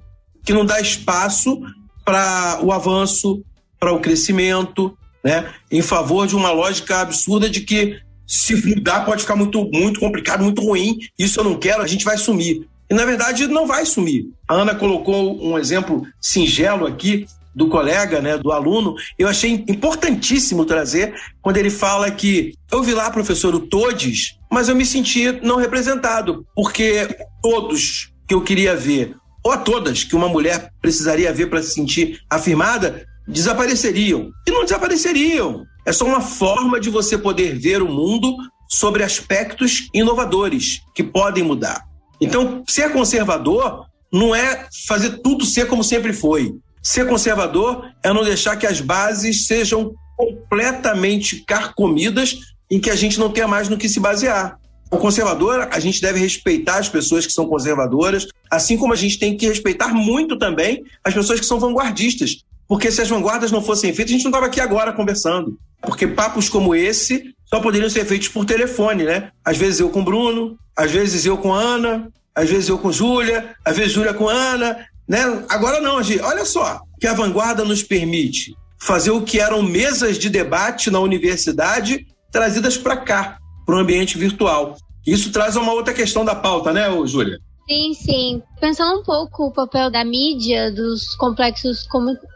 que 0.44 0.52
não 0.52 0.66
dá 0.66 0.80
espaço 0.80 1.60
para 2.04 2.60
o 2.62 2.72
avanço, 2.72 3.42
para 3.78 3.92
o 3.92 4.00
crescimento, 4.00 4.96
né? 5.22 5.52
em 5.70 5.80
favor 5.80 6.26
de 6.26 6.34
uma 6.34 6.50
lógica 6.50 7.00
absurda 7.00 7.48
de 7.48 7.60
que 7.60 7.98
se 8.26 8.54
mudar 8.66 9.04
pode 9.04 9.22
ficar 9.22 9.36
muito, 9.36 9.70
muito 9.72 10.00
complicado, 10.00 10.42
muito 10.42 10.62
ruim, 10.62 10.98
isso 11.18 11.40
eu 11.40 11.44
não 11.44 11.58
quero, 11.58 11.82
a 11.82 11.86
gente 11.86 12.04
vai 12.04 12.18
sumir. 12.18 12.66
E 12.90 12.94
na 12.94 13.04
verdade 13.04 13.46
não 13.46 13.66
vai 13.66 13.86
sumir. 13.86 14.26
A 14.48 14.54
Ana 14.54 14.74
colocou 14.74 15.42
um 15.42 15.58
exemplo 15.58 16.06
singelo 16.20 16.86
aqui 16.86 17.26
do 17.54 17.68
colega, 17.68 18.20
né, 18.20 18.36
do 18.36 18.50
aluno, 18.50 18.94
eu 19.18 19.28
achei 19.28 19.64
importantíssimo 19.68 20.64
trazer 20.64 21.14
quando 21.40 21.56
ele 21.56 21.70
fala 21.70 22.10
que 22.10 22.54
eu 22.70 22.82
vi 22.82 22.92
lá, 22.92 23.10
professor, 23.10 23.54
o 23.54 23.60
Todes, 23.60 24.38
mas 24.50 24.68
eu 24.68 24.76
me 24.76 24.84
senti 24.84 25.30
não 25.42 25.56
representado, 25.56 26.46
porque 26.54 27.08
todos 27.42 28.12
que 28.26 28.34
eu 28.34 28.42
queria 28.42 28.74
ver, 28.74 29.14
ou 29.44 29.52
a 29.52 29.58
todas 29.58 30.02
que 30.02 30.16
uma 30.16 30.28
mulher 30.28 30.70
precisaria 30.80 31.32
ver 31.32 31.48
para 31.48 31.62
se 31.62 31.72
sentir 31.72 32.18
afirmada, 32.30 33.06
desapareceriam. 33.28 34.30
E 34.46 34.50
não 34.50 34.64
desapareceriam. 34.64 35.64
É 35.86 35.92
só 35.92 36.06
uma 36.06 36.20
forma 36.20 36.80
de 36.80 36.88
você 36.88 37.18
poder 37.18 37.58
ver 37.58 37.82
o 37.82 37.88
mundo 37.88 38.34
sobre 38.68 39.02
aspectos 39.02 39.88
inovadores 39.92 40.80
que 40.94 41.04
podem 41.04 41.44
mudar. 41.44 41.84
Então, 42.20 42.62
ser 42.66 42.92
conservador 42.92 43.84
não 44.12 44.34
é 44.34 44.66
fazer 44.86 45.18
tudo 45.22 45.44
ser 45.44 45.66
como 45.66 45.84
sempre 45.84 46.12
foi. 46.12 46.54
Ser 46.84 47.06
conservador 47.08 47.90
é 48.02 48.12
não 48.12 48.22
deixar 48.22 48.56
que 48.56 48.66
as 48.66 48.78
bases 48.78 49.46
sejam 49.46 49.94
completamente 50.18 51.42
carcomidas 51.46 52.36
em 52.70 52.78
que 52.78 52.90
a 52.90 52.94
gente 52.94 53.18
não 53.18 53.30
tenha 53.30 53.48
mais 53.48 53.70
no 53.70 53.78
que 53.78 53.88
se 53.88 53.98
basear. 53.98 54.58
O 54.90 54.98
conservador, 54.98 55.66
a 55.72 55.80
gente 55.80 56.02
deve 56.02 56.20
respeitar 56.20 56.76
as 56.76 56.88
pessoas 56.88 57.26
que 57.26 57.32
são 57.32 57.46
conservadoras, 57.46 58.26
assim 58.50 58.76
como 58.76 58.92
a 58.92 58.96
gente 58.96 59.18
tem 59.18 59.34
que 59.34 59.48
respeitar 59.48 59.94
muito 59.94 60.38
também 60.38 60.84
as 61.02 61.14
pessoas 61.14 61.40
que 61.40 61.46
são 61.46 61.58
vanguardistas. 61.58 62.44
Porque 62.68 62.90
se 62.90 63.00
as 63.00 63.08
vanguardas 63.08 63.50
não 63.50 63.62
fossem 63.62 63.92
feitas, 63.94 64.12
a 64.12 64.16
gente 64.16 64.24
não 64.24 64.30
estava 64.30 64.46
aqui 64.46 64.60
agora 64.60 64.92
conversando. 64.92 65.58
Porque 65.80 66.06
papos 66.06 66.50
como 66.50 66.74
esse 66.74 67.34
só 67.46 67.60
poderiam 67.60 67.88
ser 67.88 68.04
feitos 68.04 68.28
por 68.28 68.44
telefone, 68.44 69.04
né? 69.04 69.30
Às 69.42 69.56
vezes 69.56 69.80
eu 69.80 69.88
com 69.88 70.00
o 70.00 70.04
Bruno, 70.04 70.58
às 70.76 70.90
vezes 70.90 71.24
eu 71.24 71.38
com 71.38 71.54
a 71.54 71.60
Ana, 71.60 72.12
às 72.34 72.50
vezes 72.50 72.68
eu 72.68 72.78
com 72.78 72.92
Júlia, 72.92 73.54
às 73.64 73.76
vezes 73.76 73.92
Júlia 73.92 74.12
com 74.12 74.28
Ana, 74.28 74.86
né? 75.08 75.44
Agora 75.48 75.80
não, 75.80 76.02
gente. 76.02 76.20
Olha 76.22 76.44
só, 76.44 76.80
que 77.00 77.06
a 77.06 77.14
vanguarda 77.14 77.64
nos 77.64 77.82
permite 77.82 78.54
fazer 78.80 79.10
o 79.10 79.22
que 79.22 79.40
eram 79.40 79.62
mesas 79.62 80.18
de 80.18 80.28
debate 80.28 80.90
na 80.90 81.00
universidade 81.00 82.06
trazidas 82.30 82.76
para 82.76 82.96
cá, 82.96 83.38
para 83.64 83.76
o 83.76 83.78
ambiente 83.78 84.18
virtual. 84.18 84.76
Isso 85.06 85.30
traz 85.30 85.56
uma 85.56 85.72
outra 85.72 85.94
questão 85.94 86.24
da 86.24 86.34
pauta, 86.34 86.72
né, 86.72 86.86
Júlia? 87.06 87.38
Sim, 87.66 87.94
sim. 87.94 88.42
Pensando 88.60 89.00
um 89.00 89.02
pouco 89.02 89.46
o 89.46 89.52
papel 89.52 89.90
da 89.90 90.04
mídia, 90.04 90.70
dos 90.70 91.14
complexos 91.16 91.86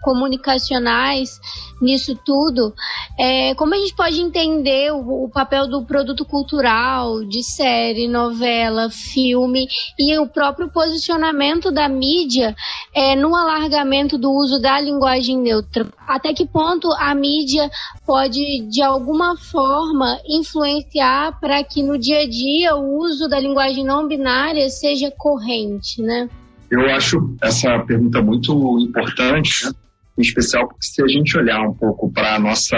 comunicacionais 0.02 1.38
nisso 1.82 2.18
tudo, 2.24 2.74
é, 3.18 3.54
como 3.54 3.74
a 3.74 3.78
gente 3.78 3.94
pode 3.94 4.20
entender 4.20 4.92
o, 4.92 5.24
o, 5.24 5.30
papel 5.30 5.68
do 5.68 5.84
produto 5.84 6.24
cultural, 6.24 7.24
de 7.24 7.42
série, 7.42 8.08
novela, 8.08 8.90
filme 8.90 9.66
e 9.98 10.18
o 10.18 10.26
próprio 10.26 10.70
posicionamento 10.70 11.70
da 11.70 11.88
mídia 11.88 12.56
é, 12.98 13.14
no 13.14 13.32
alargamento 13.36 14.18
do 14.18 14.32
uso 14.32 14.60
da 14.60 14.80
linguagem 14.80 15.38
neutra? 15.38 15.86
Até 16.04 16.34
que 16.34 16.44
ponto 16.44 16.90
a 16.98 17.14
mídia 17.14 17.70
pode, 18.04 18.66
de 18.68 18.82
alguma 18.82 19.36
forma, 19.36 20.18
influenciar 20.28 21.38
para 21.40 21.62
que 21.62 21.80
no 21.80 21.96
dia 21.96 22.22
a 22.22 22.28
dia 22.28 22.74
o 22.74 22.98
uso 22.98 23.28
da 23.28 23.38
linguagem 23.38 23.84
não 23.84 24.08
binária 24.08 24.68
seja 24.68 25.12
corrente, 25.16 26.02
né? 26.02 26.28
Eu 26.68 26.90
acho 26.90 27.36
essa 27.40 27.78
pergunta 27.84 28.20
muito 28.20 28.52
importante, 28.80 29.66
né? 29.66 29.72
em 30.18 30.22
especial 30.22 30.66
porque 30.66 30.84
se 30.84 31.00
a 31.00 31.06
gente 31.06 31.38
olhar 31.38 31.60
um 31.60 31.74
pouco 31.74 32.10
para 32.10 32.34
a 32.34 32.40
nossa 32.40 32.76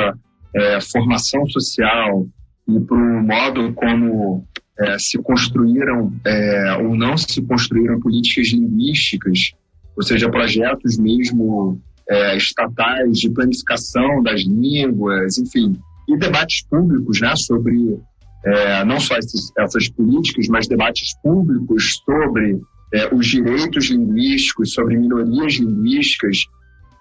é, 0.55 0.81
formação 0.83 1.47
social 1.47 2.27
e 2.69 2.79
para 2.79 2.95
o 2.95 3.23
modo 3.23 3.73
como 3.73 4.47
é, 4.79 4.99
se 4.99 5.17
construíram 5.23 6.13
é, 6.27 6.77
ou 6.83 6.95
não 6.95 7.17
se 7.17 7.41
construíram 7.41 7.99
políticas 7.99 8.49
linguísticas, 8.49 9.55
ou 9.97 10.03
seja, 10.03 10.31
projetos 10.31 10.99
mesmo 10.99 11.81
é, 12.09 12.37
estatais 12.37 13.19
de 13.19 13.31
planificação 13.31 14.23
das 14.23 14.43
línguas, 14.43 15.39
enfim, 15.39 15.77
e 16.09 16.17
debates 16.17 16.65
públicos 16.69 17.21
né, 17.21 17.35
sobre 17.37 17.99
é, 18.45 18.85
não 18.85 18.99
só 18.99 19.17
esses, 19.17 19.53
essas 19.59 19.89
políticas, 19.91 20.49
mas 20.49 20.67
debates 20.67 21.15
públicos 21.23 22.01
sobre 22.05 22.61
é, 22.93 23.15
os 23.15 23.27
direitos 23.27 23.91
linguísticos, 23.91 24.73
sobre 24.73 24.97
minorias 24.97 25.55
linguísticas. 25.55 26.39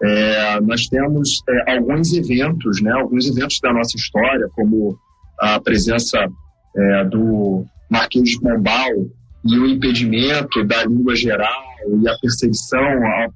É, 0.02 0.62
nós 0.62 0.88
temos 0.88 1.42
é, 1.50 1.76
alguns 1.76 2.14
eventos, 2.14 2.82
né, 2.82 2.92
alguns 2.92 3.28
eventos 3.28 3.60
da 3.62 3.74
nossa 3.74 3.98
história, 3.98 4.48
como 4.54 4.98
a 5.40 5.60
presença 5.60 6.28
é, 6.76 7.06
do 7.06 7.66
Marquês 7.90 8.30
de 8.30 8.40
Pombal 8.40 9.10
e 9.46 9.58
o 9.58 9.66
impedimento 9.66 10.64
da 10.64 10.86
língua 10.86 11.16
geral 11.16 11.64
e 12.02 12.08
a 12.08 12.18
perseguição 12.20 12.84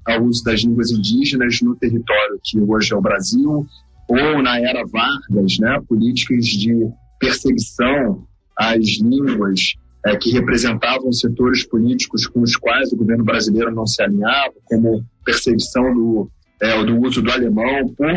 ao, 0.06 0.22
uso 0.24 0.44
das 0.44 0.60
línguas 0.60 0.90
indígenas 0.90 1.60
no 1.62 1.74
território 1.76 2.38
que 2.42 2.58
hoje 2.60 2.92
é 2.92 2.96
o 2.96 3.00
Brasil, 3.00 3.66
ou 4.08 4.42
na 4.42 4.60
era 4.60 4.84
Vargas, 4.86 5.58
né, 5.58 5.80
políticas 5.88 6.44
de 6.44 6.88
perseguição 7.18 8.26
às 8.56 8.98
línguas 9.00 9.74
é, 10.06 10.16
que 10.16 10.30
representavam 10.30 11.10
setores 11.12 11.66
políticos 11.66 12.26
com 12.26 12.42
os 12.42 12.56
quais 12.56 12.92
o 12.92 12.96
governo 12.96 13.24
brasileiro 13.24 13.74
não 13.74 13.86
se 13.86 14.02
alinhava, 14.02 14.52
como 14.64 15.02
perseguição 15.24 15.94
do, 15.94 16.30
é, 16.60 16.84
do 16.84 17.00
uso 17.00 17.22
do 17.22 17.30
alemão 17.30 17.88
por, 17.96 18.14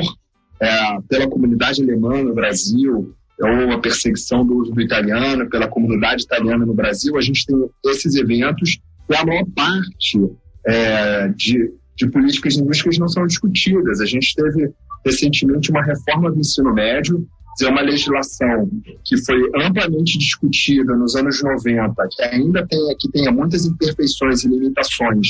é, 0.61 1.01
pela 1.07 1.29
comunidade 1.29 1.81
alemã 1.81 2.21
no 2.21 2.33
Brasil, 2.33 3.15
ou 3.39 3.71
a 3.71 3.79
perseguição 3.79 4.45
do 4.45 4.57
uso 4.57 4.71
do 4.71 4.81
italiano 4.81 5.49
pela 5.49 5.67
comunidade 5.67 6.23
italiana 6.23 6.65
no 6.65 6.73
Brasil, 6.73 7.17
a 7.17 7.21
gente 7.21 7.45
tem 7.45 7.55
esses 7.85 8.15
eventos 8.15 8.79
e 9.09 9.15
a 9.15 9.25
maior 9.25 9.45
parte 9.55 10.19
é, 10.65 11.27
de, 11.29 11.71
de 11.95 12.09
políticas 12.09 12.55
linguísticas 12.55 12.97
não 12.97 13.07
são 13.07 13.25
discutidas. 13.25 14.01
A 14.01 14.05
gente 14.05 14.35
teve 14.35 14.71
recentemente 15.05 15.71
uma 15.71 15.83
reforma 15.83 16.31
do 16.31 16.39
ensino 16.39 16.73
médio, 16.73 17.25
é 17.65 17.69
uma 17.69 17.81
legislação 17.81 18.69
que 19.03 19.17
foi 19.25 19.49
amplamente 19.55 20.17
discutida 20.17 20.95
nos 20.95 21.15
anos 21.15 21.41
90, 21.41 21.93
que 22.11 22.21
ainda 22.23 22.67
tem, 22.67 22.79
que 22.99 23.09
tenha 23.11 23.31
muitas 23.31 23.65
imperfeições 23.65 24.43
e 24.43 24.47
limitações, 24.47 25.29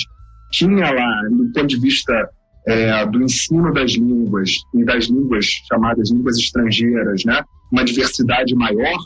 tinha 0.52 0.92
lá, 0.92 1.22
do 1.30 1.52
ponto 1.54 1.68
de 1.68 1.80
vista 1.80 2.30
é, 2.68 3.06
do 3.06 3.24
ensino 3.24 3.72
das 3.74 3.92
línguas 3.92 4.52
e 4.74 4.84
das 4.84 5.06
línguas 5.06 5.46
chamadas 5.70 6.12
línguas 6.12 6.38
estrangeiras, 6.38 7.24
né, 7.24 7.42
uma 7.72 7.84
diversidade 7.84 8.56
maior, 8.56 8.98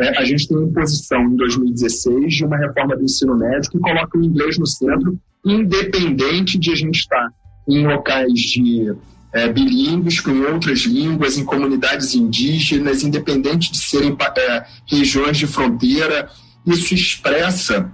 é, 0.00 0.16
a 0.18 0.24
gente 0.24 0.46
tem 0.46 0.56
uma 0.56 0.68
imposição 0.68 1.24
em 1.24 1.36
2016 1.36 2.34
de 2.34 2.44
uma 2.44 2.56
reforma 2.56 2.96
do 2.96 3.02
ensino 3.02 3.36
médio 3.36 3.70
que 3.70 3.78
coloca 3.78 4.16
o 4.16 4.22
inglês 4.22 4.56
no 4.56 4.66
centro, 4.66 5.18
independente 5.44 6.58
de 6.58 6.70
a 6.70 6.74
gente 6.76 7.00
estar 7.00 7.32
em 7.68 7.86
locais 7.86 8.32
de 8.32 8.94
é, 9.32 9.52
bilíngues 9.52 10.20
com 10.20 10.30
outras 10.52 10.80
línguas, 10.80 11.36
em 11.36 11.44
comunidades 11.44 12.14
indígenas, 12.14 13.02
independente 13.02 13.72
de 13.72 13.78
serem 13.78 14.16
é, 14.36 14.64
regiões 14.86 15.36
de 15.36 15.46
fronteira. 15.46 16.30
Isso 16.64 16.94
expressa 16.94 17.92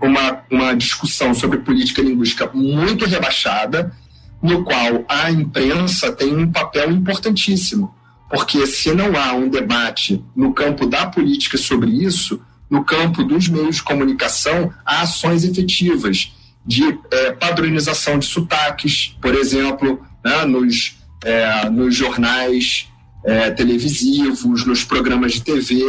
uma, 0.00 0.42
uma 0.50 0.74
discussão 0.74 1.34
sobre 1.34 1.58
política 1.58 2.02
linguística 2.02 2.50
muito 2.52 3.06
rebaixada, 3.06 3.92
no 4.42 4.64
qual 4.64 5.04
a 5.08 5.30
imprensa 5.30 6.12
tem 6.12 6.34
um 6.36 6.50
papel 6.50 6.90
importantíssimo. 6.90 7.94
Porque 8.30 8.64
se 8.66 8.92
não 8.92 9.16
há 9.16 9.32
um 9.32 9.48
debate 9.48 10.24
no 10.36 10.54
campo 10.54 10.86
da 10.86 11.06
política 11.06 11.58
sobre 11.58 11.90
isso, 11.90 12.40
no 12.70 12.84
campo 12.84 13.24
dos 13.24 13.48
meios 13.48 13.76
de 13.76 13.82
comunicação, 13.82 14.72
há 14.86 15.02
ações 15.02 15.44
efetivas 15.44 16.32
de 16.64 16.98
é, 17.10 17.32
padronização 17.32 18.18
de 18.18 18.26
sotaques, 18.26 19.16
por 19.20 19.34
exemplo, 19.34 20.00
né, 20.24 20.44
nos, 20.44 20.96
é, 21.24 21.68
nos 21.68 21.96
jornais 21.96 22.86
é, 23.24 23.50
televisivos, 23.50 24.64
nos 24.64 24.84
programas 24.84 25.32
de 25.32 25.42
TV, 25.42 25.82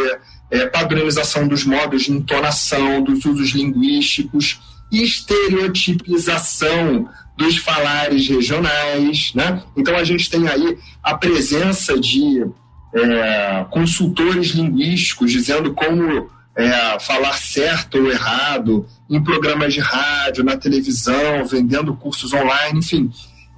é, 0.49 0.65
padronização 0.65 1.47
dos 1.47 1.63
modos 1.63 2.01
de 2.03 2.11
entonação, 2.11 3.03
dos 3.03 3.23
usos 3.23 3.51
linguísticos, 3.51 4.59
estereotipização 4.91 7.07
dos 7.37 7.57
falares 7.57 8.27
regionais. 8.27 9.31
Né? 9.33 9.63
Então, 9.75 9.95
a 9.95 10.03
gente 10.03 10.29
tem 10.29 10.47
aí 10.47 10.77
a 11.03 11.15
presença 11.15 11.99
de 11.99 12.45
é, 12.93 13.65
consultores 13.69 14.49
linguísticos 14.49 15.31
dizendo 15.31 15.73
como 15.73 16.29
é, 16.55 16.99
falar 16.99 17.37
certo 17.37 17.97
ou 17.97 18.11
errado 18.11 18.85
em 19.09 19.23
programas 19.23 19.73
de 19.73 19.79
rádio, 19.79 20.43
na 20.43 20.57
televisão, 20.57 21.45
vendendo 21.45 21.95
cursos 21.95 22.33
online, 22.33 22.79
enfim 22.79 23.11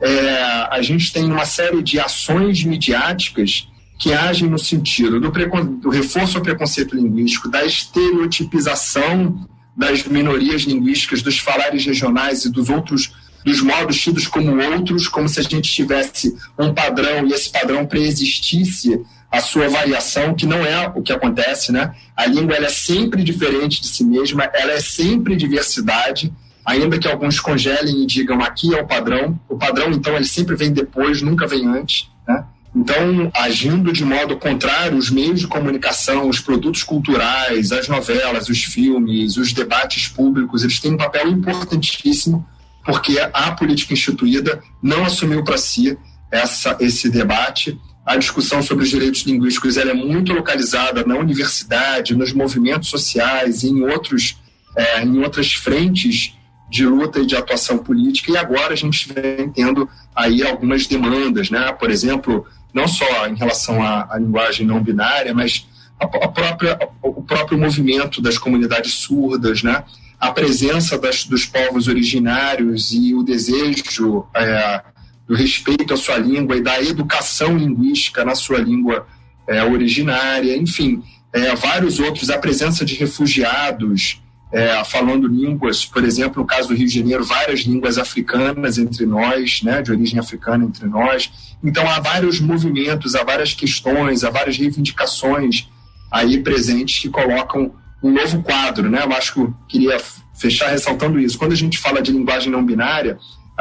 é, 0.03 0.67
a 0.69 0.81
gente 0.81 1.13
tem 1.13 1.23
uma 1.31 1.45
série 1.45 1.81
de 1.81 1.97
ações 1.97 2.63
midiáticas 2.63 3.69
que 3.97 4.11
agem 4.11 4.49
no 4.49 4.59
sentido 4.59 5.17
do, 5.17 5.31
do 5.79 5.89
reforço 5.89 6.37
ao 6.37 6.43
preconceito 6.43 6.93
linguístico, 6.93 7.49
da 7.49 7.63
estereotipização 7.63 9.47
das 9.75 10.03
minorias 10.03 10.63
linguísticas, 10.63 11.21
dos 11.21 11.39
falares 11.39 11.85
regionais 11.85 12.43
e 12.43 12.51
dos 12.51 12.69
outros 12.69 13.13
dos 13.43 13.61
modos 13.61 13.99
tidos 13.99 14.27
como 14.27 14.61
outros, 14.61 15.07
como 15.07 15.27
se 15.27 15.39
a 15.39 15.43
gente 15.43 15.71
tivesse 15.71 16.35
um 16.57 16.73
padrão 16.73 17.27
e 17.27 17.33
esse 17.33 17.49
padrão 17.49 17.85
preexistisse 17.85 19.01
a 19.31 19.41
sua 19.41 19.67
variação, 19.67 20.35
que 20.35 20.45
não 20.45 20.63
é 20.63 20.87
o 20.95 21.01
que 21.01 21.11
acontece, 21.11 21.71
né? 21.71 21.95
A 22.15 22.27
língua 22.27 22.55
ela 22.55 22.67
é 22.67 22.69
sempre 22.69 23.23
diferente 23.23 23.81
de 23.81 23.87
si 23.87 24.03
mesma, 24.03 24.43
ela 24.53 24.73
é 24.73 24.79
sempre 24.79 25.35
diversidade, 25.35 26.31
ainda 26.63 26.99
que 26.99 27.07
alguns 27.07 27.39
congelem 27.39 28.03
e 28.03 28.05
digam 28.05 28.41
aqui 28.41 28.75
é 28.75 28.79
o 28.79 28.85
padrão, 28.85 29.39
o 29.49 29.57
padrão 29.57 29.91
então 29.91 30.15
ele 30.15 30.25
sempre 30.25 30.55
vem 30.55 30.71
depois, 30.71 31.21
nunca 31.21 31.47
vem 31.47 31.67
antes, 31.67 32.07
né? 32.27 32.45
Então, 32.75 33.31
agindo 33.35 33.93
de 33.93 34.03
modo 34.03 34.35
contrário, 34.37 34.97
os 34.97 35.09
meios 35.11 35.39
de 35.39 35.47
comunicação, 35.47 36.27
os 36.27 36.39
produtos 36.39 36.81
culturais, 36.81 37.71
as 37.71 37.87
novelas, 37.87 38.49
os 38.49 38.63
filmes, 38.63 39.37
os 39.37 39.53
debates 39.53 40.07
públicos, 40.07 40.63
eles 40.63 40.79
têm 40.79 40.93
um 40.93 40.97
papel 40.97 41.27
importantíssimo, 41.27 42.43
porque 42.85 43.17
a 43.19 43.51
política 43.51 43.93
instituída 43.93 44.61
não 44.81 45.05
assumiu 45.05 45.43
para 45.43 45.57
si 45.57 45.97
essa, 46.31 46.75
esse 46.79 47.09
debate. 47.09 47.79
A 48.05 48.17
discussão 48.17 48.61
sobre 48.61 48.83
os 48.83 48.89
direitos 48.89 49.21
linguísticos 49.21 49.77
ela 49.77 49.91
é 49.91 49.93
muito 49.93 50.33
localizada 50.33 51.05
na 51.05 51.15
universidade, 51.15 52.15
nos 52.15 52.33
movimentos 52.33 52.89
sociais 52.89 53.63
e 53.63 53.69
em, 53.69 53.83
outros, 53.83 54.37
é, 54.75 55.03
em 55.03 55.19
outras 55.19 55.53
frentes 55.53 56.35
de 56.69 56.85
luta 56.85 57.19
e 57.19 57.25
de 57.25 57.35
atuação 57.35 57.77
política, 57.77 58.31
e 58.31 58.37
agora 58.37 58.73
a 58.73 58.75
gente 58.75 59.07
vem 59.13 59.47
tendo 59.51 59.87
aí 60.15 60.41
algumas 60.41 60.87
demandas, 60.87 61.51
né? 61.51 61.71
por 61.71 61.91
exemplo, 61.91 62.47
não 62.73 62.87
só 62.87 63.27
em 63.27 63.35
relação 63.35 63.81
à, 63.81 64.07
à 64.09 64.17
linguagem 64.17 64.65
não 64.65 64.81
binária, 64.81 65.33
mas 65.35 65.67
a, 65.99 66.05
a, 66.05 66.27
própria, 66.27 66.79
o 67.01 67.21
próprio 67.21 67.59
movimento 67.59 68.21
das 68.21 68.39
comunidades 68.39 68.93
surdas, 68.95 69.61
né? 69.61 69.83
A 70.23 70.31
presença 70.31 70.97
das, 70.97 71.25
dos 71.25 71.45
povos 71.45 71.89
originários 71.89 72.93
e 72.93 73.13
o 73.13 73.23
desejo 73.23 74.25
é, 74.33 74.81
do 75.27 75.35
respeito 75.35 75.93
à 75.93 75.97
sua 75.97 76.17
língua 76.17 76.55
e 76.55 76.61
da 76.61 76.81
educação 76.81 77.57
linguística 77.57 78.23
na 78.23 78.33
sua 78.33 78.59
língua 78.59 79.05
é, 79.45 79.61
originária, 79.65 80.55
enfim, 80.55 81.03
é, 81.33 81.53
vários 81.55 81.99
outros, 81.99 82.29
a 82.29 82.37
presença 82.37 82.85
de 82.85 82.95
refugiados, 82.95 84.21
é, 84.53 84.81
falando 84.85 85.27
línguas, 85.27 85.85
por 85.85 86.05
exemplo, 86.05 86.41
no 86.41 86.47
caso 86.47 86.69
do 86.69 86.73
Rio 86.73 86.87
de 86.87 86.99
Janeiro, 86.99 87.25
várias 87.25 87.59
línguas 87.61 87.97
africanas 87.97 88.77
entre 88.77 89.05
nós, 89.05 89.61
né, 89.61 89.81
de 89.81 89.91
origem 89.91 90.19
africana 90.19 90.63
entre 90.63 90.87
nós. 90.87 91.29
Então, 91.61 91.85
há 91.89 91.99
vários 91.99 92.39
movimentos, 92.39 93.13
há 93.13 93.25
várias 93.25 93.53
questões, 93.53 94.23
há 94.23 94.29
várias 94.29 94.57
reivindicações 94.57 95.67
aí 96.09 96.37
presentes 96.41 96.99
que 96.99 97.09
colocam 97.09 97.73
um 98.03 98.11
novo 98.11 98.43
quadro. 98.43 98.89
Né? 98.89 99.01
Eu 99.03 99.13
acho 99.13 99.33
que 99.33 99.39
eu 99.39 99.53
queria 99.67 99.97
fechar 100.33 100.69
ressaltando 100.69 101.19
isso. 101.19 101.37
Quando 101.37 101.53
a 101.53 101.57
gente 101.57 101.79
fala 101.79 102.01
de 102.01 102.11
linguagem 102.11 102.51
não 102.51 102.65
binária, 102.65 103.17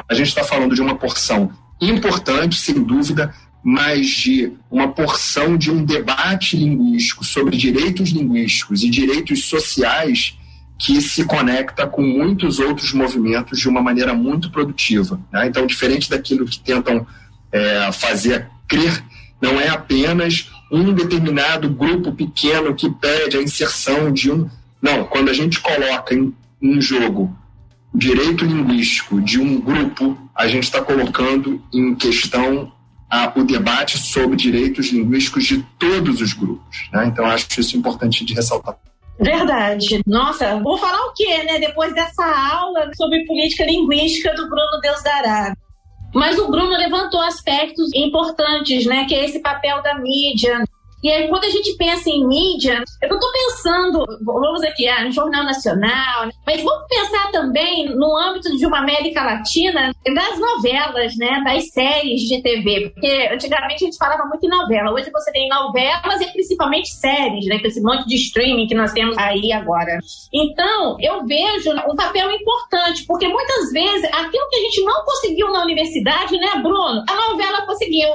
a 0.08 0.14
gente 0.14 0.28
está 0.28 0.42
falando 0.42 0.74
de 0.74 0.82
uma 0.82 0.96
porção 0.96 1.52
importante, 1.80 2.58
sem 2.58 2.82
dúvida, 2.82 3.32
mas 3.62 4.08
de 4.08 4.52
uma 4.70 4.88
porção 4.88 5.56
de 5.56 5.70
um 5.70 5.84
debate 5.84 6.56
linguístico 6.56 7.24
sobre 7.24 7.56
direitos 7.56 8.10
linguísticos 8.10 8.82
e 8.82 8.90
direitos 8.90 9.44
sociais 9.44 10.36
que 10.78 11.00
se 11.00 11.24
conecta 11.24 11.86
com 11.86 12.02
muitos 12.02 12.58
outros 12.58 12.92
movimentos 12.92 13.60
de 13.60 13.68
uma 13.68 13.80
maneira 13.80 14.14
muito 14.14 14.50
produtiva. 14.50 15.20
Né? 15.32 15.46
Então, 15.46 15.64
diferente 15.64 16.10
daquilo 16.10 16.44
que 16.44 16.58
tentam 16.58 17.06
é, 17.52 17.92
fazer 17.92 18.48
crer, 18.66 19.04
não 19.40 19.60
é 19.60 19.68
apenas 19.68 20.50
um 20.72 20.94
determinado 20.94 21.68
grupo 21.68 22.12
pequeno 22.12 22.74
que 22.74 22.88
pede 22.88 23.36
a 23.36 23.42
inserção 23.42 24.10
de 24.10 24.32
um. 24.32 24.48
Não, 24.80 25.04
quando 25.04 25.28
a 25.28 25.34
gente 25.34 25.60
coloca 25.60 26.14
em, 26.14 26.34
em 26.60 26.80
jogo 26.80 27.36
direito 27.94 28.46
linguístico 28.46 29.20
de 29.20 29.38
um 29.38 29.60
grupo, 29.60 30.16
a 30.34 30.48
gente 30.48 30.64
está 30.64 30.80
colocando 30.80 31.62
em 31.72 31.94
questão 31.94 32.72
a, 33.10 33.30
o 33.36 33.44
debate 33.44 33.98
sobre 33.98 34.34
direitos 34.34 34.90
linguísticos 34.90 35.44
de 35.44 35.62
todos 35.78 36.22
os 36.22 36.32
grupos. 36.32 36.88
Né? 36.90 37.04
Então, 37.06 37.26
acho 37.26 37.60
isso 37.60 37.76
importante 37.76 38.24
de 38.24 38.32
ressaltar. 38.32 38.78
Verdade. 39.20 40.00
Nossa, 40.06 40.58
vou 40.60 40.78
falar 40.78 41.00
o 41.06 41.12
quê, 41.12 41.44
né? 41.44 41.58
Depois 41.60 41.94
dessa 41.94 42.24
aula 42.24 42.90
sobre 42.96 43.24
política 43.26 43.64
linguística 43.64 44.34
do 44.34 44.48
Bruno 44.48 44.80
Deus 44.82 45.02
dará. 45.02 45.54
Mas 46.14 46.38
o 46.38 46.48
Bruno 46.50 46.76
levantou 46.76 47.20
aspectos 47.20 47.90
importantes, 47.94 48.84
né? 48.86 49.06
Que 49.06 49.14
é 49.14 49.24
esse 49.24 49.40
papel 49.40 49.82
da 49.82 49.98
mídia. 49.98 50.64
E 51.02 51.10
aí, 51.10 51.28
quando 51.28 51.44
a 51.44 51.48
gente 51.48 51.76
pensa 51.76 52.08
em 52.08 52.26
mídia, 52.26 52.84
eu 53.02 53.08
não 53.08 53.16
estou 53.16 53.32
pensando, 53.32 54.04
vamos 54.22 54.62
aqui, 54.62 54.86
ah, 54.88 55.04
no 55.04 55.10
Jornal 55.10 55.44
Nacional, 55.44 56.28
mas 56.46 56.62
vamos 56.62 56.86
pensar 56.88 57.30
também 57.32 57.88
no 57.88 58.16
âmbito 58.16 58.56
de 58.56 58.64
uma 58.64 58.78
América 58.78 59.24
Latina, 59.24 59.92
das 60.14 60.38
novelas, 60.38 61.16
né, 61.16 61.42
das 61.44 61.70
séries 61.70 62.22
de 62.22 62.40
TV, 62.40 62.90
porque 62.90 63.28
antigamente 63.32 63.82
a 63.82 63.86
gente 63.86 63.96
falava 63.96 64.24
muito 64.26 64.46
em 64.46 64.48
novela, 64.48 64.92
hoje 64.92 65.10
você 65.10 65.32
tem 65.32 65.48
novelas 65.48 66.20
e 66.20 66.26
principalmente 66.32 66.92
séries, 66.92 67.46
né, 67.46 67.58
com 67.58 67.66
esse 67.66 67.82
monte 67.82 68.06
de 68.06 68.14
streaming 68.14 68.68
que 68.68 68.74
nós 68.74 68.92
temos 68.92 69.18
aí 69.18 69.52
agora. 69.52 69.98
Então, 70.32 70.96
eu 71.00 71.26
vejo 71.26 71.70
um 71.90 71.96
papel 71.96 72.30
importante, 72.30 73.04
porque 73.06 73.26
muitas 73.26 73.72
vezes 73.72 74.04
aquilo 74.12 74.48
que 74.48 74.56
a 74.56 74.60
gente 74.60 74.84
não 74.84 75.04
conseguiu 75.04 75.50
na 75.50 75.62
universidade, 75.62 76.36
né, 76.38 76.60
Bruno, 76.62 77.04
a 77.08 77.30
novela 77.30 77.66
conseguiu. 77.66 78.08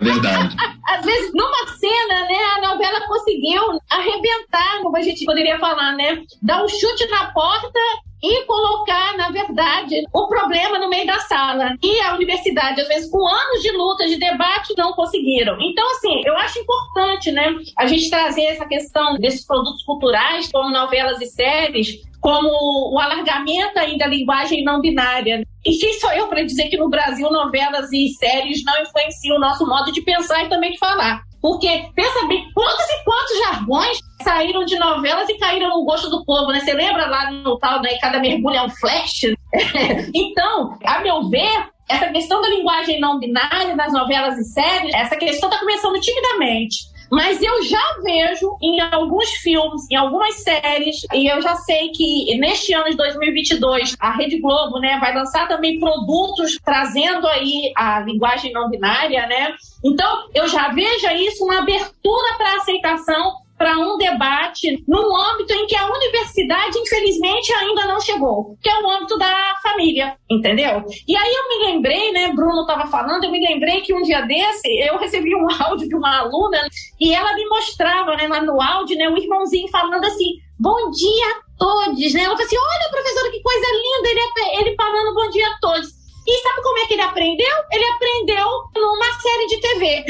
Verdade. 0.00 0.56
Às 0.88 1.04
vezes, 1.06 1.32
numa 1.32 1.66
cena, 1.78 2.22
né, 2.28 2.31
a 2.36 2.60
novela 2.60 3.06
conseguiu 3.06 3.62
arrebentar, 3.90 4.80
como 4.82 4.96
a 4.96 5.02
gente 5.02 5.24
poderia 5.24 5.58
falar, 5.58 5.92
né, 5.96 6.22
dar 6.42 6.64
um 6.64 6.68
chute 6.68 7.06
na 7.08 7.32
porta 7.32 7.80
e 8.22 8.44
colocar, 8.44 9.16
na 9.16 9.30
verdade, 9.30 10.04
o 10.12 10.28
problema 10.28 10.78
no 10.78 10.88
meio 10.88 11.06
da 11.06 11.18
sala. 11.20 11.76
E 11.82 12.00
a 12.00 12.14
universidade, 12.14 12.80
às 12.80 12.86
vezes, 12.86 13.10
com 13.10 13.26
anos 13.26 13.62
de 13.62 13.72
luta, 13.72 14.06
de 14.06 14.16
debate, 14.16 14.74
não 14.78 14.92
conseguiram. 14.92 15.60
Então, 15.60 15.84
assim, 15.90 16.22
eu 16.24 16.36
acho 16.36 16.60
importante, 16.60 17.32
né, 17.32 17.52
a 17.76 17.86
gente 17.86 18.08
trazer 18.08 18.44
essa 18.44 18.64
questão 18.64 19.14
desses 19.16 19.44
produtos 19.44 19.82
culturais, 19.82 20.48
como 20.52 20.70
novelas 20.70 21.20
e 21.20 21.26
séries, 21.26 22.00
como 22.20 22.48
o 22.94 22.98
alargamento 23.00 23.76
ainda 23.80 24.04
da 24.04 24.06
linguagem 24.06 24.62
não 24.62 24.80
binária. 24.80 25.44
E 25.66 25.76
quem 25.76 25.92
sou 25.94 26.12
eu 26.12 26.28
para 26.28 26.44
dizer 26.44 26.68
que 26.68 26.76
no 26.76 26.88
Brasil 26.88 27.28
novelas 27.30 27.92
e 27.92 28.10
séries 28.10 28.64
não 28.64 28.80
influenciam 28.80 29.36
o 29.36 29.40
nosso 29.40 29.66
modo 29.66 29.90
de 29.90 30.02
pensar 30.02 30.44
e 30.44 30.48
também 30.48 30.70
de 30.70 30.78
falar? 30.78 31.22
Porque, 31.42 31.90
pensa 31.96 32.26
bem, 32.28 32.48
quantos 32.54 32.88
e 32.88 33.04
quantos 33.04 33.38
jargões 33.38 33.98
saíram 34.22 34.64
de 34.64 34.78
novelas 34.78 35.28
e 35.28 35.36
caíram 35.38 35.70
no 35.70 35.84
gosto 35.84 36.08
do 36.08 36.24
povo, 36.24 36.52
né? 36.52 36.60
Você 36.60 36.72
lembra 36.72 37.06
lá 37.06 37.32
no 37.32 37.58
tal, 37.58 37.82
né? 37.82 37.98
Cada 38.00 38.20
mergulho 38.20 38.56
é 38.56 38.62
um 38.62 38.70
flash? 38.70 39.22
então, 40.14 40.78
a 40.84 41.00
meu 41.00 41.28
ver, 41.28 41.68
essa 41.90 42.10
questão 42.12 42.40
da 42.40 42.48
linguagem 42.48 43.00
não 43.00 43.18
binária 43.18 43.74
nas 43.74 43.92
novelas 43.92 44.38
e 44.38 44.44
séries, 44.44 44.94
essa 44.94 45.16
questão 45.16 45.48
está 45.48 45.60
começando 45.60 46.00
timidamente. 46.00 46.91
Mas 47.12 47.42
eu 47.42 47.62
já 47.64 47.98
vejo 48.02 48.56
em 48.62 48.80
alguns 48.80 49.28
filmes, 49.42 49.82
em 49.90 49.96
algumas 49.96 50.34
séries, 50.36 50.96
e 51.12 51.30
eu 51.30 51.42
já 51.42 51.54
sei 51.56 51.90
que 51.90 52.34
neste 52.38 52.72
ano 52.72 52.88
de 52.88 52.96
2022 52.96 53.94
a 54.00 54.12
Rede 54.12 54.40
Globo, 54.40 54.80
né, 54.80 54.96
vai 54.98 55.14
lançar 55.14 55.46
também 55.46 55.78
produtos 55.78 56.58
trazendo 56.64 57.26
aí 57.26 57.70
a 57.76 58.00
linguagem 58.00 58.50
não 58.50 58.70
binária, 58.70 59.26
né? 59.26 59.54
Então, 59.84 60.26
eu 60.34 60.48
já 60.48 60.68
vejo 60.70 61.06
isso 61.08 61.44
uma 61.44 61.58
abertura 61.58 62.34
para 62.38 62.56
aceitação 62.56 63.41
para 63.62 63.78
um 63.78 63.96
debate 63.96 64.82
num 64.88 65.16
âmbito 65.16 65.54
em 65.54 65.66
que 65.68 65.76
a 65.76 65.88
universidade, 65.88 66.76
infelizmente, 66.80 67.54
ainda 67.54 67.86
não 67.86 68.00
chegou, 68.00 68.56
que 68.60 68.68
é 68.68 68.82
o 68.82 68.90
âmbito 68.90 69.16
da 69.16 69.54
família, 69.62 70.16
entendeu? 70.28 70.84
E 71.06 71.16
aí 71.16 71.32
eu 71.32 71.48
me 71.48 71.66
lembrei, 71.66 72.10
né, 72.10 72.32
Bruno 72.32 72.62
estava 72.62 72.88
falando, 72.88 73.22
eu 73.22 73.30
me 73.30 73.38
lembrei 73.38 73.80
que 73.82 73.94
um 73.94 74.02
dia 74.02 74.22
desse 74.22 74.68
eu 74.80 74.98
recebi 74.98 75.32
um 75.36 75.46
áudio 75.62 75.88
de 75.88 75.94
uma 75.94 76.18
aluna 76.18 76.58
e 77.00 77.14
ela 77.14 77.32
me 77.34 77.48
mostrava, 77.48 78.16
né, 78.16 78.26
lá 78.26 78.42
no 78.42 78.60
áudio, 78.60 78.98
né, 78.98 79.08
o 79.08 79.16
irmãozinho 79.16 79.68
falando 79.68 80.04
assim, 80.06 80.32
bom 80.58 80.90
dia 80.90 81.28
a 81.28 81.40
todos, 81.56 82.14
né? 82.14 82.24
Ela 82.24 82.34
falou 82.34 82.44
assim, 82.44 82.58
olha, 82.58 82.90
professora, 82.90 83.30
que 83.30 83.42
coisa 83.42 83.66
linda, 83.70 84.08
ele, 84.08 84.60
ele 84.60 84.74
falando 84.74 85.14
bom 85.14 85.30
dia 85.30 85.46
a 85.46 85.58
todos. 85.60 86.01
E 86.26 86.42
sabe 86.42 86.62
como 86.62 86.78
é 86.78 86.86
que 86.86 86.94
ele 86.94 87.02
aprendeu? 87.02 87.56
Ele 87.72 87.84
aprendeu 87.84 88.46
numa 88.76 89.12
série 89.20 89.46
de 89.46 89.60
TV. 89.60 90.04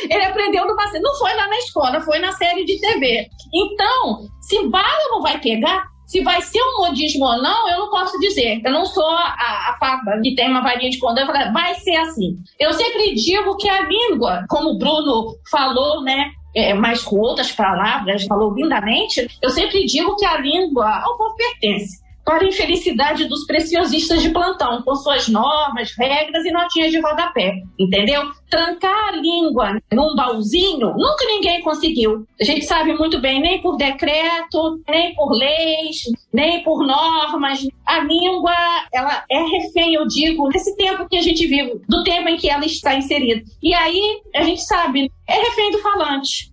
ele 0.10 0.24
aprendeu 0.24 0.66
numa 0.66 0.88
série. 0.88 1.02
Não 1.02 1.14
foi 1.14 1.34
lá 1.34 1.46
na 1.46 1.58
escola, 1.58 2.00
foi 2.00 2.18
na 2.18 2.32
série 2.32 2.64
de 2.64 2.80
TV. 2.80 3.28
Então, 3.54 4.26
se 4.40 4.68
bala 4.68 5.08
não 5.10 5.22
vai 5.22 5.38
pegar, 5.40 5.84
se 6.06 6.22
vai 6.22 6.42
ser 6.42 6.60
um 6.60 6.78
modismo 6.78 7.24
ou 7.24 7.40
não, 7.40 7.68
eu 7.70 7.78
não 7.78 7.90
posso 7.90 8.18
dizer. 8.18 8.60
Eu 8.64 8.72
não 8.72 8.84
sou 8.84 9.06
a, 9.06 9.70
a 9.70 9.76
fada 9.78 10.20
que 10.20 10.34
tem 10.34 10.50
uma 10.50 10.62
varinha 10.62 10.90
de 10.90 10.98
condão. 10.98 11.24
Vai 11.52 11.74
ser 11.76 11.94
assim. 11.96 12.36
Eu 12.58 12.72
sempre 12.72 13.14
digo 13.14 13.56
que 13.56 13.68
a 13.68 13.82
língua, 13.82 14.44
como 14.48 14.70
o 14.70 14.78
Bruno 14.78 15.36
falou, 15.48 16.02
né? 16.02 16.32
É, 16.52 16.74
mas 16.74 17.00
com 17.04 17.16
outras 17.16 17.52
palavras, 17.52 18.24
falou 18.24 18.52
lindamente, 18.52 19.24
eu 19.40 19.50
sempre 19.50 19.86
digo 19.86 20.16
que 20.16 20.24
a 20.24 20.36
língua 20.36 21.00
ao 21.04 21.16
povo 21.16 21.36
pertence 21.36 21.99
para 22.24 22.44
a 22.44 22.48
infelicidade 22.48 23.24
dos 23.24 23.44
preciosistas 23.46 24.22
de 24.22 24.30
plantão, 24.30 24.82
com 24.82 24.94
suas 24.94 25.28
normas, 25.28 25.92
regras 25.98 26.44
e 26.44 26.52
notinhas 26.52 26.90
de 26.90 27.00
rodapé, 27.00 27.62
entendeu? 27.78 28.22
Trancar 28.48 29.08
a 29.08 29.16
língua 29.16 29.80
num 29.92 30.14
baúzinho, 30.14 30.92
nunca 30.96 31.24
ninguém 31.26 31.60
conseguiu. 31.62 32.26
A 32.40 32.44
gente 32.44 32.64
sabe 32.64 32.92
muito 32.94 33.20
bem, 33.20 33.40
nem 33.40 33.60
por 33.60 33.76
decreto, 33.76 34.80
nem 34.88 35.14
por 35.14 35.32
leis, 35.32 36.02
nem 36.32 36.62
por 36.62 36.86
normas. 36.86 37.66
A 37.86 38.00
língua, 38.00 38.54
ela 38.92 39.24
é 39.30 39.42
refém, 39.42 39.94
eu 39.94 40.06
digo, 40.06 40.48
desse 40.48 40.76
tempo 40.76 41.08
que 41.08 41.16
a 41.16 41.22
gente 41.22 41.46
vive, 41.46 41.80
do 41.88 42.02
tempo 42.02 42.28
em 42.28 42.36
que 42.36 42.48
ela 42.48 42.64
está 42.64 42.94
inserida. 42.94 43.42
E 43.62 43.74
aí, 43.74 44.20
a 44.34 44.42
gente 44.42 44.62
sabe, 44.62 45.10
é 45.28 45.34
refém 45.34 45.70
do 45.70 45.78
falante. 45.78 46.50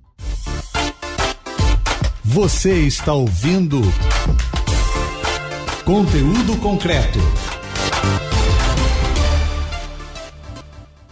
Você 2.23 2.85
está 2.85 3.13
ouvindo 3.13 3.81
Conteúdo 5.87 6.57
concreto. 6.57 7.17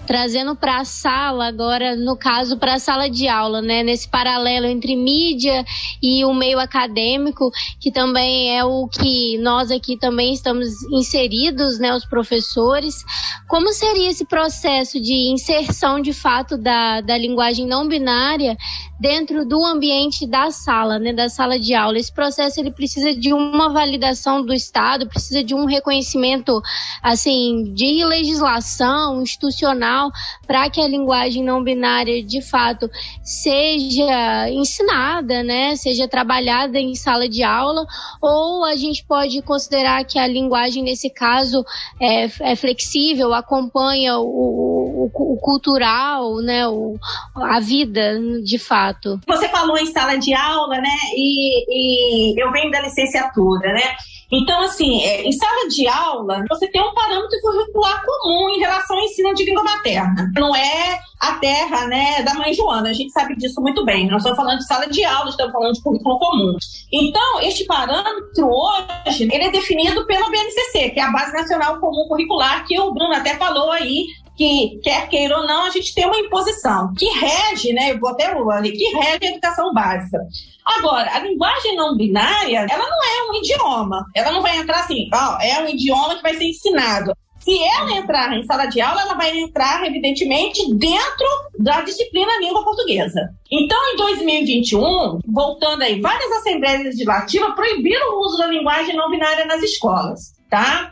trazendo 0.06 0.56
para 0.56 0.80
a 0.80 0.86
sala 0.86 1.48
agora, 1.48 1.96
no 1.96 2.16
caso 2.16 2.58
para 2.58 2.76
a 2.76 2.80
sala 2.80 3.10
de 3.10 3.28
aula, 3.28 3.62
né, 3.62 3.84
nesse 3.84 4.08
paralelo 4.08 4.66
entre 4.66 4.96
mídia 4.96 5.66
e 6.02 6.24
o 6.24 6.34
meio 6.34 6.60
acadêmico, 6.60 7.52
que 7.80 7.92
também 7.92 8.56
é 8.58 8.64
o 8.64 8.88
que 8.88 9.38
nós 9.40 9.72
aqui 9.72 9.98
também 9.98 10.34
estamos 10.34 10.84
inseridos, 10.92 11.80
né, 11.80 11.94
os 11.94 12.06
professores. 12.06 13.04
Como 13.48 13.74
seria 13.74 14.10
esse 14.10 14.26
processo 14.26 15.02
de 15.02 15.32
inserção 15.34 16.00
de 16.00 16.14
fato 16.14 16.58
da, 16.58 17.02
da 17.02 17.18
linguagem 17.18 17.66
não 17.66 17.88
binária 17.88 18.56
dentro 19.00 19.46
do 19.46 19.64
ambiente 19.66 20.26
da 20.28 20.52
sala, 20.52 20.98
né, 21.00 21.14
da 21.14 21.30
sala 21.30 21.60
de 21.60 21.74
aula? 21.74 21.98
Esse 21.98 22.12
processo 22.12 22.60
ele 22.60 22.72
precisa 22.72 23.14
de 23.14 23.34
uma 23.34 23.70
validação 23.70 24.44
do 24.44 24.54
Estado, 24.54 25.08
precisa 25.08 25.44
de 25.44 25.54
um 25.54 25.66
reconhecimento 25.66 26.62
assim 27.02 27.74
de 27.74 28.04
legislação 28.06 29.22
institucional 29.22 30.10
para 30.48 30.70
que 30.70 30.80
a 30.80 30.88
linguagem 30.88 31.44
não 31.44 31.64
binária 31.64 32.24
de 32.24 32.42
fato 32.42 32.90
seja 33.24 34.50
ensinada, 34.50 35.44
né, 35.44 35.76
seja 35.76 36.08
trabalhada 36.08 36.80
em 36.80 36.96
sala 36.96 37.28
de 37.28 37.44
aula, 37.44 37.86
ou 38.22 38.64
a 38.64 38.76
gente 38.76 39.04
pode 39.04 39.42
considerar 39.42 40.06
que 40.06 40.18
a 40.18 40.28
linguagem 40.28 40.84
nesse 40.84 41.10
caso 41.10 41.64
é, 42.00 42.26
é 42.52 42.56
flexível, 42.56 43.34
acompanha 43.34 44.18
o, 44.18 45.10
o, 45.14 45.34
o 45.34 45.38
cultural, 45.38 46.38
né, 46.38 46.68
o, 46.68 46.98
a 47.36 47.60
vida 47.60 48.20
de 48.44 48.58
fato. 48.58 48.85
Você 49.28 49.48
falou 49.50 49.78
em 49.78 49.86
sala 49.88 50.18
de 50.18 50.34
aula, 50.34 50.78
né, 50.78 50.98
e, 51.16 52.34
e 52.34 52.42
eu 52.42 52.52
venho 52.52 52.72
da 52.72 52.82
licenciatura, 52.82 53.74
né? 53.74 53.96
Então, 54.32 54.60
assim, 54.62 55.02
é, 55.04 55.24
em 55.24 55.32
sala 55.32 55.68
de 55.70 55.88
aula, 55.88 56.44
você 56.50 56.68
tem 56.68 56.82
um 56.82 56.94
parâmetro 56.94 57.40
curricular 57.42 58.04
comum 58.04 58.50
em 58.50 58.60
relação 58.60 58.98
ao 58.98 59.04
ensino 59.04 59.34
de 59.34 59.46
língua 59.46 59.64
materna. 59.64 60.32
Não 60.36 60.56
é 60.56 61.00
a 61.20 61.34
terra 61.34 61.88
né, 61.88 62.24
da 62.24 62.34
mãe 62.34 62.54
Joana, 62.54 62.90
a 62.90 62.94
gente 62.94 63.12
sabe 63.12 63.36
disso 63.36 63.62
muito 63.62 63.86
bem. 63.86 64.08
Nós 64.08 64.22
estamos 64.22 64.38
falando 64.38 64.58
de 64.60 64.68
sala 64.68 64.88
de 64.88 65.04
aula, 65.04 65.30
estamos 65.30 65.54
falando 65.54 65.74
de 65.74 65.82
currículo 65.82 66.20
comum. 66.20 66.58
Então, 66.92 67.42
este 67.42 67.66
parâmetro 67.66 68.48
hoje, 68.48 69.30
ele 69.32 69.46
é 69.46 69.52
definido 69.52 70.06
pela 70.06 70.30
BNCC, 70.30 70.90
que 70.90 71.00
é 71.00 71.04
a 71.04 71.12
Base 71.12 71.34
Nacional 71.34 71.80
Comum 71.80 72.08
Curricular, 72.08 72.66
que 72.66 72.80
o 72.80 72.94
Bruno 72.94 73.14
até 73.14 73.36
falou 73.36 73.72
aí, 73.72 74.06
que, 74.36 74.80
quer 74.84 75.08
queira 75.08 75.38
ou 75.38 75.48
não, 75.48 75.66
a 75.66 75.70
gente 75.70 75.94
tem 75.94 76.06
uma 76.06 76.20
imposição 76.20 76.94
que 76.98 77.06
rege, 77.06 77.74
né? 77.74 77.92
Eu 77.92 78.00
vou 78.00 78.10
até 78.10 78.26
ali, 78.28 78.72
que 78.72 78.86
rege 78.96 79.20
a 79.24 79.32
educação 79.32 79.74
básica. 79.74 80.20
Agora, 80.66 81.14
a 81.14 81.20
linguagem 81.20 81.76
não 81.76 81.96
binária, 81.96 82.66
ela 82.70 82.90
não 82.90 83.04
é 83.04 83.32
um 83.32 83.36
idioma. 83.36 84.06
Ela 84.16 84.32
não 84.32 84.42
vai 84.42 84.58
entrar 84.58 84.80
assim, 84.80 85.10
ó, 85.14 85.38
é 85.40 85.62
um 85.62 85.70
idioma 85.70 86.16
que 86.16 86.24
vai 86.24 86.34
ser 86.36 86.46
ensinado. 86.46 87.14
Se 87.40 87.64
ela 87.64 87.92
entrar 87.92 88.34
em 88.34 88.44
sala 88.44 88.66
de 88.66 88.82
aula, 88.82 89.02
ela 89.02 89.14
vai 89.14 89.38
entrar, 89.38 89.86
evidentemente, 89.86 90.68
dentro 90.74 91.28
da 91.60 91.82
disciplina 91.82 92.40
língua 92.40 92.64
portuguesa. 92.64 93.30
Então, 93.52 93.78
em 93.94 93.98
2021, 93.98 95.20
voltando 95.28 95.84
aí, 95.84 96.02
várias 96.02 96.32
assembleias 96.32 96.84
legislativas 96.84 97.54
proibiram 97.54 98.16
o 98.16 98.26
uso 98.26 98.40
da 98.40 98.48
linguagem 98.48 98.96
não 98.96 99.12
binária 99.12 99.46
nas 99.46 99.62
escolas, 99.62 100.34
tá? 100.50 100.90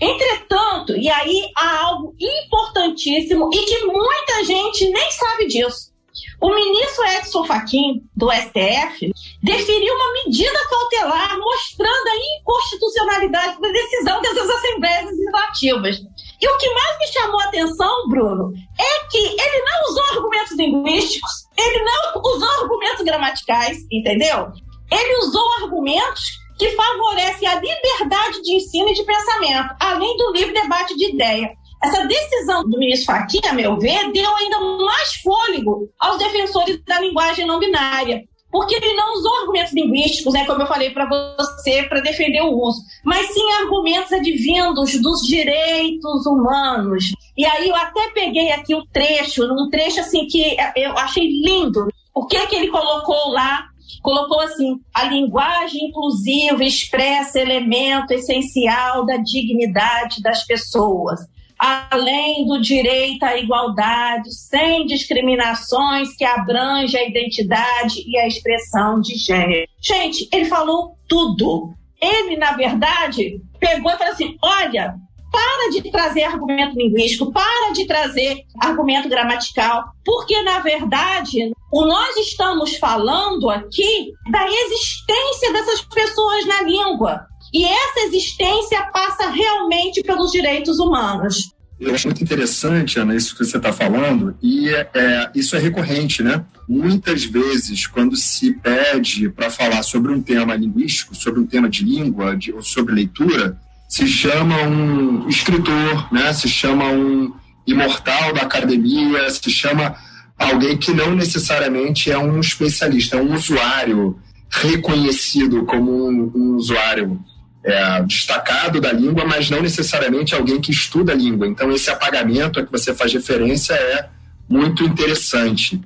Entretanto, 0.00 0.96
e 0.96 1.08
aí 1.08 1.50
há 1.56 1.84
algo 1.86 2.14
importantíssimo 2.20 3.50
e 3.52 3.58
que 3.64 3.86
muita 3.86 4.44
gente 4.44 4.88
nem 4.90 5.10
sabe 5.10 5.46
disso. 5.46 5.96
O 6.40 6.54
ministro 6.54 7.04
Edson 7.04 7.44
Fachin, 7.44 8.02
do 8.14 8.30
STF, 8.30 9.10
deferiu 9.42 9.94
uma 9.94 10.12
medida 10.12 10.68
cautelar 10.68 11.38
mostrando 11.38 12.08
a 12.08 12.40
inconstitucionalidade 12.40 13.60
da 13.60 13.68
decisão 13.68 14.20
dessas 14.20 14.48
assembleias 14.50 15.06
legislativas. 15.06 15.96
E 16.40 16.48
o 16.48 16.58
que 16.58 16.70
mais 16.70 16.98
me 16.98 17.06
chamou 17.06 17.40
a 17.40 17.44
atenção, 17.44 18.08
Bruno, 18.08 18.52
é 18.78 19.08
que 19.08 19.18
ele 19.18 19.64
não 19.64 19.90
usou 19.90 20.04
argumentos 20.04 20.52
linguísticos, 20.52 21.32
ele 21.56 21.84
não 21.84 22.22
usou 22.22 22.50
argumentos 22.62 23.04
gramaticais, 23.04 23.78
entendeu? 23.90 24.48
Ele 24.92 25.16
usou 25.18 25.52
argumentos 25.54 26.45
que 26.58 26.70
favorecem 26.70 27.48
a 27.48 27.54
liberdade 27.54 28.42
de 28.42 28.56
ensino 28.56 28.88
e 28.88 28.94
de 28.94 29.04
pensamento, 29.04 29.74
além 29.80 30.16
do 30.16 30.32
livre 30.32 30.52
debate 30.52 30.96
de 30.96 31.12
ideia. 31.12 31.50
Essa 31.82 32.06
decisão 32.06 32.68
do 32.68 32.78
ministro 32.78 33.14
Fachin, 33.14 33.40
a 33.48 33.52
meu 33.52 33.78
ver, 33.78 34.10
deu 34.10 34.34
ainda 34.36 34.58
mais 34.60 35.14
fôlego 35.22 35.88
aos 35.98 36.18
defensores 36.18 36.82
da 36.86 37.00
linguagem 37.00 37.46
não 37.46 37.58
binária, 37.58 38.24
porque 38.50 38.74
ele 38.74 38.94
não 38.94 39.12
usou 39.12 39.40
argumentos 39.40 39.74
linguísticos, 39.74 40.32
né, 40.32 40.46
como 40.46 40.62
eu 40.62 40.66
falei 40.66 40.90
para 40.90 41.06
você, 41.06 41.82
para 41.82 42.00
defender 42.00 42.40
o 42.40 42.58
uso, 42.58 42.80
mas 43.04 43.26
sim 43.26 43.52
argumentos 43.60 44.12
advindos 44.12 45.00
dos 45.02 45.20
direitos 45.26 46.24
humanos. 46.24 47.12
E 47.36 47.44
aí 47.44 47.68
eu 47.68 47.76
até 47.76 48.08
peguei 48.14 48.50
aqui 48.52 48.74
um 48.74 48.84
trecho, 48.90 49.44
um 49.44 49.68
trecho 49.68 50.00
assim 50.00 50.26
que 50.26 50.56
eu 50.74 50.96
achei 50.96 51.28
lindo. 51.42 51.86
O 52.14 52.24
que 52.26 52.38
é 52.38 52.46
que 52.46 52.56
ele 52.56 52.68
colocou 52.68 53.30
lá 53.32 53.66
colocou 54.02 54.40
assim: 54.40 54.80
a 54.94 55.04
linguagem 55.04 55.86
inclusiva 55.86 56.64
expressa 56.64 57.40
elemento 57.40 58.12
essencial 58.12 59.04
da 59.04 59.16
dignidade 59.16 60.22
das 60.22 60.44
pessoas, 60.44 61.20
além 61.58 62.46
do 62.46 62.60
direito 62.60 63.22
à 63.24 63.36
igualdade, 63.36 64.32
sem 64.32 64.86
discriminações 64.86 66.14
que 66.16 66.24
abrange 66.24 66.96
a 66.96 67.06
identidade 67.06 68.04
e 68.06 68.18
a 68.18 68.26
expressão 68.26 69.00
de 69.00 69.14
gênero. 69.16 69.66
Gente, 69.80 70.28
ele 70.32 70.44
falou 70.44 70.96
tudo. 71.08 71.74
Ele, 72.00 72.36
na 72.36 72.52
verdade, 72.52 73.40
pegou 73.58 73.90
e 73.90 73.96
falou 73.96 74.12
assim: 74.12 74.36
olha, 74.42 74.94
para 75.36 75.70
de 75.70 75.90
trazer 75.90 76.24
argumento 76.24 76.78
linguístico, 76.78 77.30
para 77.30 77.72
de 77.74 77.86
trazer 77.86 78.38
argumento 78.58 79.06
gramatical, 79.06 79.84
porque, 80.02 80.40
na 80.40 80.60
verdade, 80.60 81.52
o 81.70 81.84
nós 81.84 82.16
estamos 82.16 82.76
falando 82.76 83.50
aqui 83.50 84.12
da 84.30 84.46
existência 84.48 85.52
dessas 85.52 85.82
pessoas 85.82 86.46
na 86.46 86.62
língua. 86.62 87.26
E 87.52 87.66
essa 87.66 88.00
existência 88.06 88.82
passa 88.92 89.28
realmente 89.28 90.02
pelos 90.02 90.32
direitos 90.32 90.78
humanos. 90.78 91.54
Eu 91.78 91.94
acho 91.94 92.08
muito 92.08 92.24
interessante, 92.24 92.98
Ana, 92.98 93.14
isso 93.14 93.36
que 93.36 93.44
você 93.44 93.58
está 93.58 93.70
falando, 93.70 94.34
e 94.42 94.70
é, 94.70 94.88
é, 94.94 95.30
isso 95.34 95.54
é 95.54 95.58
recorrente, 95.58 96.22
né? 96.22 96.42
Muitas 96.66 97.24
vezes, 97.24 97.86
quando 97.86 98.16
se 98.16 98.54
pede 98.54 99.28
para 99.28 99.50
falar 99.50 99.82
sobre 99.82 100.10
um 100.10 100.22
tema 100.22 100.54
linguístico, 100.54 101.14
sobre 101.14 101.38
um 101.38 101.46
tema 101.46 101.68
de 101.68 101.84
língua, 101.84 102.34
de, 102.34 102.50
ou 102.50 102.62
sobre 102.62 102.94
leitura, 102.94 103.60
se 103.88 104.06
chama 104.06 104.62
um 104.62 105.28
escritor, 105.28 106.12
né? 106.12 106.32
se 106.32 106.48
chama 106.48 106.86
um 106.86 107.32
imortal 107.66 108.32
da 108.32 108.42
academia, 108.42 109.28
se 109.30 109.50
chama 109.50 109.96
alguém 110.38 110.76
que 110.76 110.92
não 110.92 111.14
necessariamente 111.14 112.10
é 112.10 112.18
um 112.18 112.40
especialista, 112.40 113.16
é 113.16 113.20
um 113.20 113.34
usuário 113.34 114.18
reconhecido 114.50 115.64
como 115.64 116.08
um, 116.08 116.32
um 116.34 116.56
usuário 116.56 117.20
é, 117.64 118.02
destacado 118.02 118.80
da 118.80 118.92
língua, 118.92 119.24
mas 119.24 119.50
não 119.50 119.60
necessariamente 119.60 120.34
alguém 120.34 120.60
que 120.60 120.70
estuda 120.70 121.12
a 121.12 121.16
língua. 121.16 121.46
Então, 121.46 121.72
esse 121.72 121.90
apagamento 121.90 122.60
a 122.60 122.64
que 122.64 122.70
você 122.70 122.94
faz 122.94 123.12
referência 123.12 123.74
é 123.74 124.08
muito 124.48 124.84
interessante. 124.84 125.80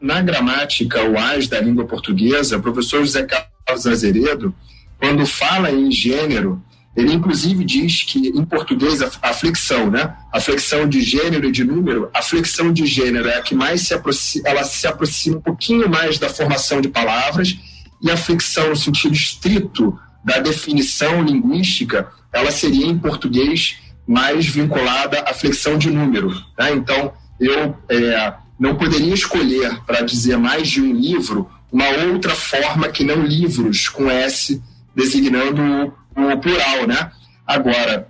Na 0.00 0.20
gramática 0.20 1.02
UAS 1.02 1.48
da 1.48 1.60
língua 1.60 1.86
portuguesa, 1.86 2.56
o 2.56 2.62
professor 2.62 3.00
José 3.00 3.24
Carlos 3.24 3.86
Azeredo, 3.86 4.54
quando 4.98 5.26
fala 5.26 5.70
em 5.72 5.90
gênero, 5.90 6.62
ele, 6.96 7.12
inclusive, 7.12 7.64
diz 7.64 8.04
que, 8.04 8.28
em 8.28 8.44
português, 8.44 9.02
a, 9.02 9.32
flexão, 9.32 9.90
né? 9.90 10.14
A 10.32 10.40
flexão 10.40 10.88
de 10.88 11.00
gênero 11.02 11.48
e 11.48 11.52
de 11.52 11.64
número, 11.64 12.08
a 12.14 12.22
flexão 12.22 12.72
de 12.72 12.86
gênero 12.86 13.28
é 13.28 13.38
a 13.38 13.42
que 13.42 13.54
mais 13.54 13.82
se 13.82 13.94
aproxima, 13.94 14.48
ela 14.48 14.62
se 14.62 14.86
aproxima 14.86 15.38
um 15.38 15.40
pouquinho 15.40 15.88
mais 15.88 16.18
da 16.18 16.28
formação 16.28 16.80
de 16.80 16.88
palavras, 16.88 17.56
e 18.00 18.10
a 18.10 18.16
flexão, 18.16 18.70
no 18.70 18.76
sentido 18.76 19.14
estrito 19.14 19.98
da 20.24 20.38
definição 20.38 21.22
linguística, 21.22 22.08
ela 22.32 22.52
seria, 22.52 22.86
em 22.86 22.96
português, 22.96 23.76
mais 24.06 24.46
vinculada 24.46 25.20
à 25.26 25.34
flexão 25.34 25.76
de 25.76 25.90
número. 25.90 26.30
Né? 26.58 26.72
Então, 26.74 27.12
eu 27.40 27.76
é, 27.88 28.34
não 28.58 28.76
poderia 28.76 29.14
escolher, 29.14 29.80
para 29.84 30.02
dizer 30.02 30.36
mais 30.36 30.68
de 30.68 30.80
um 30.80 30.92
livro, 30.92 31.50
uma 31.72 31.88
outra 31.88 32.34
forma 32.34 32.88
que 32.88 33.02
não 33.02 33.24
livros, 33.24 33.88
com 33.88 34.08
S, 34.08 34.62
designando 34.94 35.92
o 36.16 36.38
plural, 36.38 36.86
né? 36.86 37.10
Agora, 37.46 38.08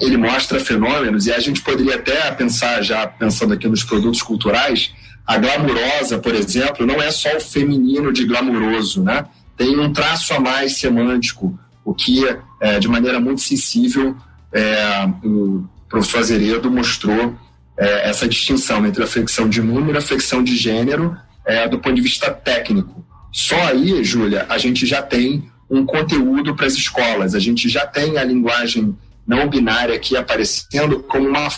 ele 0.00 0.16
mostra 0.16 0.58
fenômenos 0.58 1.26
e 1.26 1.32
a 1.32 1.38
gente 1.38 1.60
poderia 1.62 1.96
até 1.96 2.30
pensar, 2.32 2.82
já 2.82 3.06
pensando 3.06 3.54
aqui 3.54 3.68
nos 3.68 3.84
produtos 3.84 4.22
culturais, 4.22 4.92
a 5.26 5.38
glamurosa, 5.38 6.18
por 6.18 6.34
exemplo, 6.34 6.86
não 6.86 7.00
é 7.00 7.10
só 7.10 7.36
o 7.36 7.40
feminino 7.40 8.12
de 8.12 8.24
glamuroso, 8.24 9.02
né? 9.02 9.24
Tem 9.56 9.78
um 9.78 9.92
traço 9.92 10.34
a 10.34 10.40
mais 10.40 10.76
semântico, 10.76 11.58
o 11.84 11.94
que, 11.94 12.24
é, 12.60 12.78
de 12.78 12.88
maneira 12.88 13.20
muito 13.20 13.40
sensível, 13.40 14.16
é, 14.52 15.06
o 15.24 15.64
professor 15.88 16.18
Azeredo 16.18 16.70
mostrou 16.70 17.36
é, 17.78 18.08
essa 18.08 18.28
distinção 18.28 18.84
entre 18.86 19.02
a 19.02 19.06
flexão 19.06 19.48
de 19.48 19.62
número 19.62 19.94
e 19.94 19.98
a 19.98 20.02
flexão 20.02 20.42
de 20.42 20.56
gênero 20.56 21.16
é, 21.44 21.68
do 21.68 21.78
ponto 21.78 21.94
de 21.94 22.02
vista 22.02 22.30
técnico. 22.30 23.04
Só 23.30 23.56
aí, 23.66 24.02
Júlia, 24.04 24.46
a 24.48 24.58
gente 24.58 24.84
já 24.86 25.00
tem 25.00 25.50
um 25.72 25.86
conteúdo 25.86 26.54
para 26.54 26.66
as 26.66 26.74
escolas. 26.74 27.34
A 27.34 27.38
gente 27.38 27.66
já 27.66 27.86
tem 27.86 28.18
a 28.18 28.24
linguagem 28.24 28.94
não 29.26 29.48
binária 29.48 29.94
aqui 29.94 30.14
aparecendo 30.14 31.00
como 31.04 31.26
uma 31.28 31.48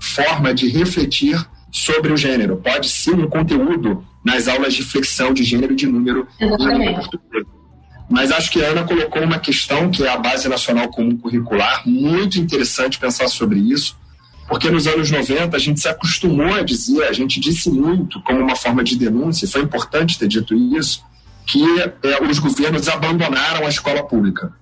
forma 0.00 0.54
de 0.54 0.66
refletir 0.68 1.38
sobre 1.70 2.10
o 2.10 2.16
gênero. 2.16 2.56
Pode 2.56 2.88
ser 2.88 3.12
um 3.12 3.28
conteúdo 3.28 4.02
nas 4.24 4.48
aulas 4.48 4.72
de 4.72 4.82
flexão 4.82 5.34
de 5.34 5.44
gênero 5.44 5.74
e 5.74 5.76
de 5.76 5.86
número 5.86 6.26
Mas 8.08 8.32
acho 8.32 8.50
que 8.50 8.64
a 8.64 8.68
Ana 8.68 8.84
colocou 8.84 9.22
uma 9.22 9.38
questão 9.38 9.90
que 9.90 10.02
é 10.02 10.08
a 10.08 10.16
Base 10.16 10.48
Nacional 10.48 10.88
Comum 10.88 11.16
Curricular, 11.16 11.82
muito 11.86 12.38
interessante 12.38 12.98
pensar 12.98 13.28
sobre 13.28 13.58
isso, 13.58 13.96
porque 14.48 14.70
nos 14.70 14.86
anos 14.86 15.10
90 15.10 15.54
a 15.54 15.60
gente 15.60 15.80
se 15.80 15.88
acostumou 15.88 16.54
a 16.54 16.62
dizer, 16.62 17.04
a 17.04 17.12
gente 17.12 17.40
disse 17.40 17.70
muito 17.70 18.22
como 18.22 18.40
uma 18.40 18.56
forma 18.56 18.84
de 18.84 18.96
denúncia, 18.96 19.48
foi 19.48 19.62
importante 19.62 20.18
ter 20.18 20.28
dito 20.28 20.54
isso, 20.54 21.02
que 21.46 21.62
é, 21.80 22.22
os 22.22 22.38
governos 22.38 22.88
abandonaram 22.88 23.66
a 23.66 23.68
escola 23.68 24.02
pública. 24.02 24.52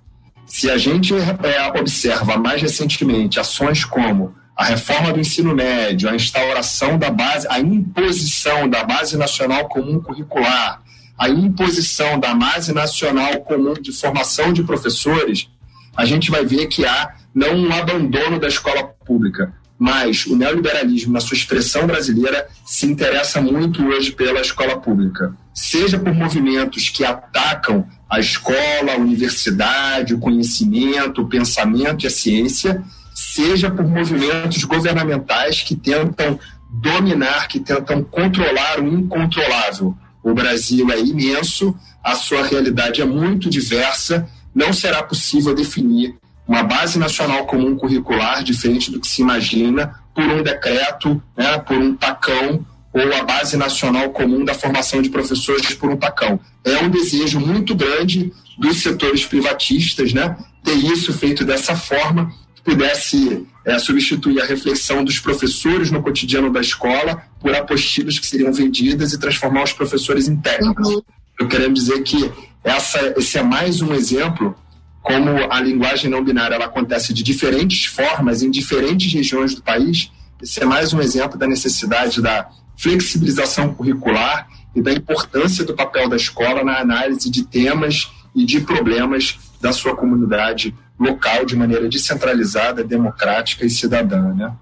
Se 0.46 0.70
a 0.70 0.76
gente 0.76 1.14
é, 1.14 1.78
observa 1.78 2.36
mais 2.36 2.60
recentemente 2.60 3.40
ações 3.40 3.84
como 3.84 4.34
a 4.56 4.64
reforma 4.64 5.12
do 5.12 5.20
ensino 5.20 5.54
médio, 5.54 6.08
a 6.08 6.14
instauração 6.14 6.98
da 6.98 7.10
base, 7.10 7.46
a 7.48 7.58
imposição 7.58 8.68
da 8.68 8.84
base 8.84 9.16
nacional 9.16 9.68
comum 9.68 10.00
curricular, 10.00 10.82
a 11.16 11.28
imposição 11.28 12.18
da 12.18 12.34
base 12.34 12.72
nacional 12.72 13.40
comum 13.40 13.74
de 13.74 13.92
formação 13.92 14.52
de 14.52 14.62
professores, 14.62 15.48
a 15.96 16.04
gente 16.04 16.30
vai 16.30 16.44
ver 16.44 16.66
que 16.66 16.84
há 16.84 17.14
não 17.34 17.54
um 17.54 17.72
abandono 17.72 18.38
da 18.38 18.48
escola 18.48 18.84
pública, 18.84 19.54
mas 19.78 20.26
o 20.26 20.36
neoliberalismo, 20.36 21.12
na 21.12 21.20
sua 21.20 21.36
expressão 21.36 21.86
brasileira, 21.86 22.46
se 22.64 22.86
interessa 22.86 23.40
muito 23.40 23.84
hoje 23.86 24.12
pela 24.12 24.40
escola 24.40 24.78
pública 24.78 25.34
seja 25.54 25.98
por 25.98 26.14
movimentos 26.14 26.88
que 26.88 27.04
atacam 27.04 27.86
a 28.08 28.18
escola, 28.18 28.92
a 28.94 28.98
universidade, 28.98 30.14
o 30.14 30.18
conhecimento, 30.18 31.22
o 31.22 31.28
pensamento 31.28 32.04
e 32.04 32.06
a 32.06 32.10
ciência, 32.10 32.82
seja 33.14 33.70
por 33.70 33.86
movimentos 33.86 34.64
governamentais 34.64 35.62
que 35.62 35.74
tentam 35.74 36.38
dominar, 36.70 37.48
que 37.48 37.60
tentam 37.60 38.02
controlar 38.02 38.80
o 38.80 38.88
incontrolável. 38.88 39.96
O 40.22 40.32
Brasil 40.32 40.90
é 40.90 40.98
imenso, 41.00 41.76
a 42.02 42.14
sua 42.14 42.46
realidade 42.46 43.02
é 43.02 43.04
muito 43.04 43.50
diversa, 43.50 44.28
não 44.54 44.72
será 44.72 45.02
possível 45.02 45.54
definir 45.54 46.16
uma 46.46 46.62
base 46.62 46.98
nacional 46.98 47.46
comum 47.46 47.76
curricular 47.76 48.42
diferente 48.42 48.90
do 48.90 49.00
que 49.00 49.06
se 49.06 49.22
imagina 49.22 49.94
por 50.14 50.24
um 50.24 50.42
decreto, 50.42 51.22
né, 51.36 51.58
por 51.58 51.76
um 51.76 51.94
tacão 51.94 52.64
ou 52.92 53.14
a 53.14 53.22
base 53.22 53.56
nacional 53.56 54.10
comum 54.10 54.44
da 54.44 54.54
formação 54.54 55.00
de 55.00 55.08
professores 55.08 55.74
por 55.74 55.90
um 55.90 55.96
tacão. 55.96 56.38
É 56.64 56.78
um 56.78 56.90
desejo 56.90 57.40
muito 57.40 57.74
grande 57.74 58.32
dos 58.58 58.82
setores 58.82 59.24
privatistas, 59.24 60.12
né, 60.12 60.36
ter 60.62 60.74
isso 60.74 61.12
feito 61.12 61.44
dessa 61.44 61.74
forma, 61.74 62.30
que 62.54 62.62
pudesse 62.62 63.46
é, 63.64 63.78
substituir 63.78 64.40
a 64.40 64.46
reflexão 64.46 65.02
dos 65.02 65.18
professores 65.18 65.90
no 65.90 66.02
cotidiano 66.02 66.52
da 66.52 66.60
escola 66.60 67.22
por 67.40 67.54
apostilas 67.54 68.18
que 68.18 68.26
seriam 68.26 68.52
vendidas 68.52 69.12
e 69.12 69.18
transformar 69.18 69.64
os 69.64 69.72
professores 69.72 70.28
em 70.28 70.36
técnicos. 70.36 70.86
Uhum. 70.86 71.02
Eu 71.40 71.48
quero 71.48 71.72
dizer 71.72 72.02
que 72.02 72.30
essa, 72.62 73.14
esse 73.16 73.38
é 73.38 73.42
mais 73.42 73.80
um 73.80 73.94
exemplo 73.94 74.54
como 75.02 75.30
a 75.50 75.60
linguagem 75.60 76.08
não 76.08 76.22
binária 76.22 76.54
ela 76.54 76.66
acontece 76.66 77.12
de 77.12 77.24
diferentes 77.24 77.86
formas 77.86 78.42
em 78.42 78.50
diferentes 78.50 79.12
regiões 79.12 79.54
do 79.54 79.62
país. 79.62 80.12
Esse 80.40 80.62
é 80.62 80.64
mais 80.64 80.92
um 80.92 81.00
exemplo 81.00 81.36
da 81.36 81.46
necessidade 81.46 82.22
da 82.22 82.48
flexibilização 82.76 83.74
curricular 83.74 84.48
e 84.74 84.82
da 84.82 84.92
importância 84.92 85.64
do 85.64 85.74
papel 85.74 86.08
da 86.08 86.16
escola 86.16 86.64
na 86.64 86.78
análise 86.78 87.30
de 87.30 87.44
temas 87.44 88.10
e 88.34 88.44
de 88.44 88.60
problemas 88.60 89.38
da 89.60 89.72
sua 89.72 89.94
comunidade 89.94 90.74
local 90.98 91.44
de 91.44 91.56
maneira 91.56 91.88
descentralizada, 91.88 92.82
democrática 92.82 93.64
e 93.64 93.70
cidadã, 93.70 94.32
né? 94.34 94.52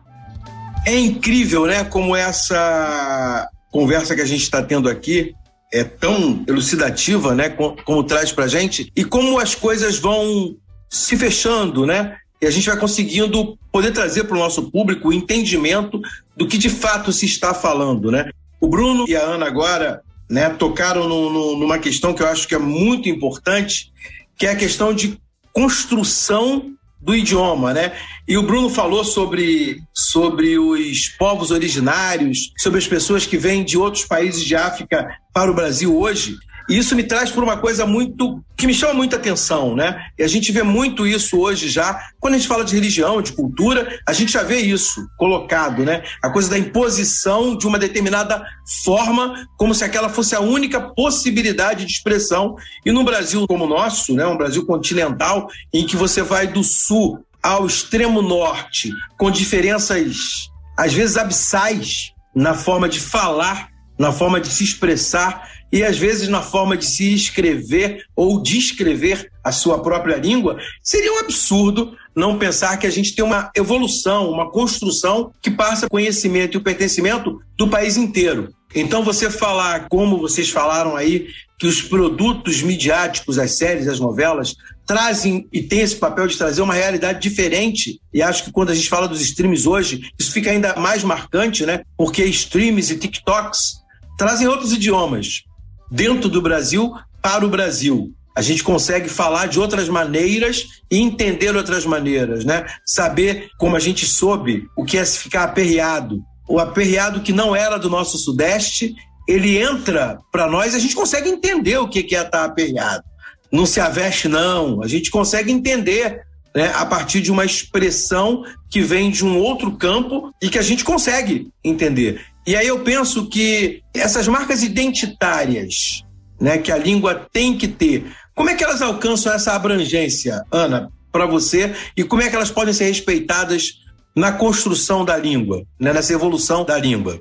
É 0.87 0.99
incrível, 0.99 1.67
né, 1.67 1.85
como 1.85 2.17
essa 2.17 3.49
conversa 3.71 4.15
que 4.15 4.23
a 4.23 4.27
gente 4.27 4.43
está 4.43 4.63
tendo 4.63 4.89
aqui 4.89 5.35
é 5.73 5.85
tão 5.85 6.43
elucidativa, 6.49 7.35
né, 7.35 7.51
como, 7.51 7.77
como 7.85 8.03
traz 8.03 8.33
para 8.33 8.49
gente 8.49 8.91
e 8.97 9.05
como 9.05 9.39
as 9.39 9.55
coisas 9.55 9.99
vão 9.99 10.57
se 10.89 11.17
fechando, 11.17 11.87
né? 11.87 12.17
E 12.41 12.47
a 12.47 12.51
gente 12.51 12.69
vai 12.69 12.79
conseguindo 12.79 13.59
poder 13.71 13.93
trazer 13.93 14.25
para 14.25 14.37
o 14.37 14.41
nosso 14.41 14.71
público 14.71 15.09
o 15.09 15.13
entendimento 15.13 16.01
do 16.37 16.47
que 16.47 16.57
de 16.57 16.71
fato 16.71 17.13
se 17.13 17.27
está 17.27 17.53
falando, 17.53 18.11
né? 18.11 18.31
O 18.61 18.69
Bruno 18.69 19.05
e 19.09 19.15
a 19.15 19.23
Ana 19.23 19.47
agora, 19.47 20.03
né, 20.29 20.49
tocaram 20.51 21.09
no, 21.09 21.31
no, 21.31 21.59
numa 21.59 21.79
questão 21.79 22.15
que 22.15 22.23
eu 22.23 22.29
acho 22.29 22.49
que 22.49 22.55
é 22.55 22.59
muito 22.59 23.09
importante, 23.09 23.93
que 24.37 24.47
é 24.47 24.53
a 24.53 24.57
questão 24.57 24.95
de 24.95 25.19
construção 25.53 26.73
do 27.01 27.15
idioma, 27.15 27.73
né? 27.73 27.93
E 28.29 28.37
o 28.37 28.43
Bruno 28.43 28.69
falou 28.69 29.05
sobre, 29.05 29.81
sobre 29.95 30.59
os 30.59 31.09
povos 31.19 31.51
originários, 31.51 32.53
sobre 32.59 32.79
as 32.79 32.87
pessoas 32.87 33.27
que 33.27 33.39
vêm 33.39 33.65
de 33.65 33.79
outros 33.79 34.05
países 34.05 34.45
de 34.45 34.55
África 34.55 35.09
para 35.33 35.51
o 35.51 35.55
Brasil 35.55 35.97
hoje. 35.99 36.37
E 36.71 36.79
isso 36.79 36.95
me 36.95 37.03
traz 37.03 37.33
por 37.33 37.43
uma 37.43 37.57
coisa 37.57 37.85
muito 37.85 38.41
que 38.57 38.65
me 38.65 38.73
chama 38.73 38.95
muita 38.95 39.17
atenção, 39.17 39.75
né? 39.75 40.07
E 40.17 40.23
a 40.23 40.29
gente 40.29 40.53
vê 40.53 40.63
muito 40.63 41.05
isso 41.05 41.37
hoje 41.41 41.69
já. 41.69 42.01
Quando 42.21 42.35
a 42.35 42.37
gente 42.37 42.47
fala 42.47 42.65
de 42.65 42.77
religião, 42.77 43.21
de 43.21 43.33
cultura, 43.33 43.99
a 44.07 44.13
gente 44.13 44.31
já 44.31 44.45
vê 44.45 44.59
isso 44.59 45.05
colocado, 45.19 45.85
né? 45.85 46.05
A 46.23 46.31
coisa 46.31 46.49
da 46.49 46.57
imposição 46.57 47.59
de 47.59 47.67
uma 47.67 47.77
determinada 47.77 48.41
forma, 48.85 49.35
como 49.59 49.75
se 49.75 49.83
aquela 49.83 50.09
fosse 50.09 50.37
a 50.37 50.41
única 50.41 50.81
possibilidade 50.81 51.85
de 51.85 51.91
expressão. 51.91 52.55
E 52.87 52.93
num 52.93 53.05
Brasil 53.05 53.49
como 53.49 53.65
o 53.65 53.69
nosso, 53.69 54.15
né? 54.15 54.25
Um 54.25 54.39
Brasil 54.39 54.65
continental, 54.65 55.49
em 55.75 55.85
que 55.85 55.97
você 55.97 56.23
vai 56.23 56.47
do 56.47 56.63
sul 56.63 57.19
ao 57.43 57.67
extremo 57.67 58.23
norte, 58.23 58.93
com 59.19 59.29
diferenças 59.29 60.49
às 60.79 60.93
vezes 60.93 61.17
abissais 61.17 62.13
na 62.33 62.55
forma 62.55 62.89
de 62.89 63.01
falar, 63.01 63.71
na 63.99 64.13
forma 64.13 64.41
de 64.41 64.49
se 64.49 64.63
expressar 64.63 65.49
e 65.73 65.83
às 65.83 65.97
vezes 65.97 66.29
na 66.29 66.43
forma 66.43 66.77
de 66.77 66.85
se 66.85 67.15
escrever 67.15 68.05
ou 68.17 68.43
descrever 68.43 69.31
a 69.43 69.53
sua 69.53 69.81
própria 69.83 70.17
língua, 70.17 70.59
seria 70.83 71.13
um 71.13 71.19
absurdo 71.19 71.97
não 72.15 72.39
pensar 72.39 72.77
que 72.77 72.87
a 72.87 72.91
gente 72.91 73.15
tem 73.15 73.25
uma 73.25 73.51
evolução, 73.57 74.31
uma 74.31 74.51
construção 74.51 75.33
que 75.41 75.51
passa 75.51 75.89
conhecimento 75.89 76.57
e 76.57 76.59
o 76.59 76.63
pertencimento 76.63 77.41
do 77.57 77.69
país 77.69 77.97
inteiro. 77.97 78.53
Então 78.75 79.03
você 79.03 79.31
falar, 79.31 79.89
como 79.89 80.19
vocês 80.19 80.51
falaram 80.51 80.97
aí, 80.97 81.29
que 81.59 81.67
os 81.67 81.83
produtos 81.83 82.63
midiáticos, 82.63 83.39
as 83.39 83.57
séries, 83.57 83.89
as 83.89 84.01
novelas, 84.01 84.55
trazem 84.87 85.47
e 85.53 85.63
têm 85.63 85.81
esse 85.81 85.97
papel 85.97 86.27
de 86.27 86.37
trazer 86.37 86.63
uma 86.63 86.75
realidade 86.75 87.21
diferente. 87.21 88.01
E 88.13 88.23
acho 88.23 88.45
que 88.45 88.53
quando 88.53 88.71
a 88.71 88.75
gente 88.75 88.89
fala 88.89 89.07
dos 89.07 89.21
streams 89.21 89.67
hoje, 89.67 90.11
isso 90.19 90.33
fica 90.33 90.51
ainda 90.51 90.75
mais 90.77 91.05
marcante, 91.05 91.67
né? 91.67 91.83
Porque 91.97 92.25
streams 92.25 92.91
e 92.91 92.99
TikToks 92.99 93.81
trazem 94.17 94.49
outros 94.49 94.73
idiomas 94.73 95.45
dentro 95.91 96.29
do 96.29 96.41
Brasil 96.41 96.95
para 97.23 97.45
o 97.45 97.51
Brasil. 97.51 98.13
A 98.37 98.43
gente 98.43 98.63
consegue 98.63 99.09
falar 99.09 99.47
de 99.47 99.59
outras 99.59 99.89
maneiras 99.89 100.67
e 100.91 100.99
entender 100.99 101.55
outras 101.57 101.85
maneiras, 101.85 102.45
né? 102.45 102.65
Saber 102.87 103.51
como 103.59 103.77
a 103.77 103.81
gente 103.81 104.07
soube 104.07 104.67
o 104.77 104.85
que 104.85 104.97
é 104.97 105.05
ficar 105.05 105.45
aperreado. 105.45 106.23
O 106.49 106.59
aperreado 106.59 107.21
que 107.21 107.33
não 107.33 107.55
era 107.55 107.77
do 107.77 107.91
nosso 107.91 108.19
Sudeste, 108.19 108.95
ele 109.29 109.59
entra 109.59 110.19
para 110.33 110.49
nós 110.49 110.73
e 110.73 110.77
a 110.77 110.81
gente 110.81 110.95
consegue 110.95 111.29
entender 111.29 111.79
o 111.79 111.89
que 111.89 112.01
é 112.01 112.03
estar 112.03 112.25
tá 112.31 112.45
aperreado. 112.45 113.05
Não 113.53 113.67
se 113.67 113.81
aveste, 113.81 114.29
não. 114.29 114.83
A 114.83 114.89
gente 114.89 115.11
consegue 115.11 115.51
entender 115.51 116.23
né, 116.55 116.73
a 116.75 116.87
partir 116.87 117.21
de 117.21 117.31
uma 117.31 117.45
expressão 117.45 118.45
que 118.69 118.81
vem 118.81 119.11
de 119.11 119.25
um 119.25 119.39
outro 119.39 119.73
campo 119.77 120.33
e 120.41 120.49
que 120.49 120.59
a 120.59 120.63
gente 120.63 120.85
consegue 120.85 121.49
entender. 121.65 122.21
E 122.47 122.57
aí 122.57 122.67
eu 122.67 122.81
penso 122.81 123.29
que 123.29 123.83
essas 123.95 124.27
marcas 124.27 124.63
identitárias, 124.63 126.03
né, 126.41 126.59
que 126.59 126.73
a 126.73 126.79
língua 126.79 127.27
tem 127.33 127.57
que 127.57 127.69
ter, 127.69 128.13
como 128.35 128.51
é 128.51 128.55
que 128.55 128.65
elas 128.65 128.81
alcançam 128.81 129.33
essa 129.33 129.53
abrangência, 129.53 130.43
Ana, 130.51 130.91
para 131.13 131.27
você, 131.27 131.75
e 131.97 132.03
como 132.03 132.23
é 132.23 132.31
que 132.31 132.37
elas 132.37 132.51
podem 132.51 132.73
ser 132.73 132.85
respeitadas 132.85 133.75
na 134.17 134.33
construção 134.33 135.05
da 135.05 135.17
língua, 135.17 135.65
né, 135.79 135.93
nessa 135.93 136.13
evolução 136.13 136.65
da 136.65 136.79
língua? 136.79 137.21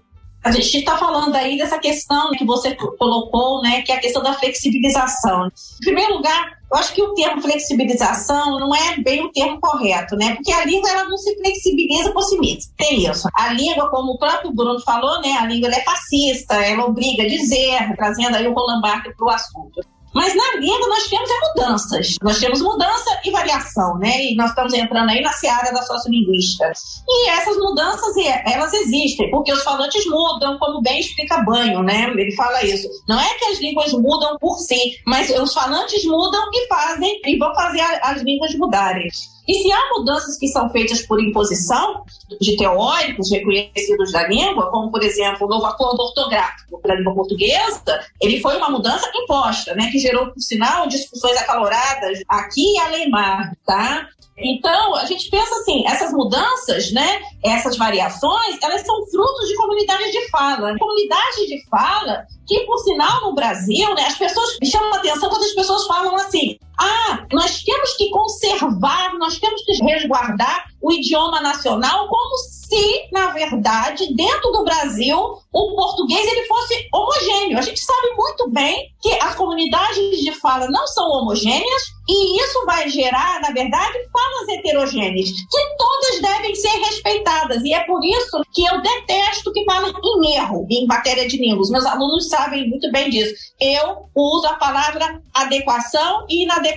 A 0.49 0.51
gente 0.51 0.77
está 0.79 0.97
falando 0.97 1.35
aí 1.35 1.57
dessa 1.57 1.77
questão 1.77 2.31
que 2.31 2.43
você 2.43 2.75
colocou, 2.75 3.61
né, 3.61 3.83
que 3.83 3.91
é 3.91 3.95
a 3.95 3.99
questão 3.99 4.23
da 4.23 4.33
flexibilização. 4.33 5.45
Em 5.47 5.85
primeiro 5.85 6.15
lugar, 6.15 6.57
eu 6.71 6.77
acho 6.77 6.93
que 6.93 7.03
o 7.03 7.13
termo 7.13 7.41
flexibilização 7.41 8.59
não 8.59 8.75
é 8.75 8.97
bem 8.97 9.23
o 9.23 9.31
termo 9.31 9.59
correto, 9.59 10.15
né? 10.15 10.35
Porque 10.35 10.51
a 10.51 10.65
língua 10.65 10.89
ela 10.89 11.05
não 11.05 11.17
se 11.17 11.35
flexibiliza 11.35 12.11
por 12.11 12.23
si 12.23 12.39
mesma. 12.39 12.71
Tem 12.77 13.07
isso. 13.07 13.27
A 13.35 13.53
língua, 13.53 13.89
como 13.89 14.13
o 14.13 14.19
próprio 14.19 14.51
Bruno 14.51 14.79
falou, 14.81 15.21
né? 15.21 15.33
A 15.39 15.45
língua 15.45 15.69
é 15.69 15.83
fascista, 15.83 16.55
ela 16.55 16.85
obriga 16.85 17.23
a 17.23 17.27
dizer, 17.27 17.95
trazendo 17.95 18.35
aí 18.35 18.47
o 18.47 18.53
Roland 18.53 18.81
Barthes 18.81 19.15
para 19.15 19.25
o 19.25 19.29
assunto. 19.29 19.81
Mas 20.13 20.35
na 20.35 20.59
língua 20.59 20.87
nós 20.87 21.07
temos 21.07 21.29
mudanças. 21.49 22.15
Nós 22.21 22.39
temos 22.39 22.61
mudança 22.61 23.19
e 23.23 23.31
variação, 23.31 23.97
né? 23.97 24.25
E 24.25 24.35
nós 24.35 24.49
estamos 24.49 24.73
entrando 24.73 25.09
aí 25.09 25.21
na 25.21 25.31
seara 25.31 25.71
da 25.71 25.81
sociolinguística. 25.81 26.71
E 27.07 27.29
essas 27.29 27.57
mudanças, 27.57 28.15
elas 28.45 28.73
existem, 28.73 29.29
porque 29.29 29.51
os 29.51 29.63
falantes 29.63 30.05
mudam, 30.05 30.57
como 30.59 30.81
bem 30.81 30.99
explica 30.99 31.43
Banho, 31.43 31.83
né? 31.83 32.11
Ele 32.15 32.35
fala 32.35 32.63
isso. 32.63 32.87
Não 33.07 33.19
é 33.19 33.33
que 33.35 33.45
as 33.45 33.59
línguas 33.59 33.91
mudam 33.93 34.37
por 34.39 34.57
si, 34.57 34.97
mas 35.05 35.29
os 35.29 35.53
falantes 35.53 36.03
mudam 36.05 36.41
e 36.53 36.67
fazem, 36.67 37.21
e 37.25 37.37
vão 37.37 37.53
fazer 37.53 37.81
as 38.01 38.21
línguas 38.21 38.53
mudarem. 38.55 39.07
E 39.49 39.63
se 39.63 39.71
há 39.71 39.89
mudanças 39.97 40.37
que 40.37 40.47
são 40.47 40.69
feitas 40.69 41.01
por 41.07 41.19
imposição 41.19 42.03
de 42.39 42.55
teóricos 42.55 43.31
reconhecidos 43.31 44.11
da 44.11 44.27
língua, 44.27 44.69
como, 44.69 44.91
por 44.91 45.01
exemplo, 45.01 45.47
o 45.47 45.49
novo 45.49 45.65
acordo 45.65 46.03
ortográfico 46.03 46.79
para 46.79 46.93
a 46.93 46.97
língua 46.97 47.15
portuguesa, 47.15 47.99
ele 48.21 48.39
foi 48.41 48.57
uma 48.57 48.69
mudança 48.69 49.09
imposta, 49.15 49.73
né, 49.73 49.89
que 49.91 49.97
gerou, 49.97 50.27
por 50.27 50.39
sinal, 50.39 50.87
discussões 50.87 51.35
acaloradas 51.35 52.19
aqui 52.29 52.75
e 52.75 52.77
além 52.77 53.09
mar, 53.09 53.51
tá? 53.65 54.07
Então, 54.37 54.95
a 54.95 55.05
gente 55.05 55.29
pensa 55.31 55.53
assim, 55.55 55.83
essas 55.87 56.13
mudanças, 56.13 56.91
né, 56.91 57.19
essas 57.43 57.75
variações, 57.75 58.57
elas 58.61 58.85
são 58.85 58.95
frutos 59.07 59.49
de 59.49 59.55
comunidades 59.55 60.11
de 60.11 60.29
fala. 60.29 60.77
Comunidades 60.77 61.47
de 61.47 61.67
fala 61.69 62.23
que, 62.47 62.59
por 62.67 62.77
sinal, 62.79 63.21
no 63.21 63.33
Brasil, 63.33 63.95
né, 63.95 64.03
as 64.03 64.17
pessoas 64.17 64.57
chamam 64.63 64.93
a 64.93 64.97
atenção 64.97 65.27
quando 65.27 65.43
as 65.43 65.53
pessoas 65.53 65.87
falam 65.87 66.15
assim: 66.15 66.57
ah, 66.79 67.25
nós 67.33 67.61
temos 67.61 67.97
que 67.97 68.09
conservar, 68.09 69.13
nós 69.17 69.37
temos 69.37 69.61
que 69.63 69.73
resguardar 69.83 70.65
o 70.81 70.91
idioma 70.91 71.41
nacional 71.41 72.07
como 72.07 72.37
se, 72.37 73.09
na 73.11 73.31
verdade, 73.31 74.13
dentro 74.15 74.51
do 74.51 74.63
Brasil, 74.63 75.17
o 75.51 75.75
português 75.75 76.25
ele 76.25 76.45
fosse 76.45 76.87
homogêneo. 76.93 77.57
A 77.57 77.61
gente 77.61 77.83
sabe 77.83 78.15
muito 78.15 78.49
bem 78.51 78.87
que 79.01 79.11
as 79.21 79.35
comunidades 79.35 80.19
de 80.19 80.31
fala 80.33 80.67
não 80.69 80.85
são 80.87 81.09
homogêneas 81.09 81.83
e 82.07 82.41
isso 82.41 82.65
vai 82.65 82.89
gerar, 82.89 83.41
na 83.41 83.51
verdade, 83.51 83.97
falas 84.11 84.49
heterogêneas, 84.49 85.29
que 85.29 85.77
todas 85.77 86.21
devem 86.21 86.55
ser 86.55 86.69
respeitadas. 86.69 87.63
E 87.63 87.73
é 87.73 87.81
por 87.81 88.03
isso 88.03 88.41
que 88.53 88.63
eu 88.65 88.81
detesto 88.81 89.51
que 89.51 89.63
falem 89.65 89.93
em 89.93 90.35
erro 90.35 90.65
em 90.69 90.87
matéria 90.87 91.27
de 91.27 91.37
línguas. 91.37 91.69
Meus 91.69 91.85
alunos 91.85 92.29
sabem 92.29 92.69
muito 92.69 92.91
bem 92.91 93.09
disso. 93.09 93.33
Eu 93.59 94.09
uso 94.15 94.47
a 94.47 94.55
palavra 94.55 95.21
adequação 95.33 96.25
e 96.29 96.43
inadequação. 96.43 96.68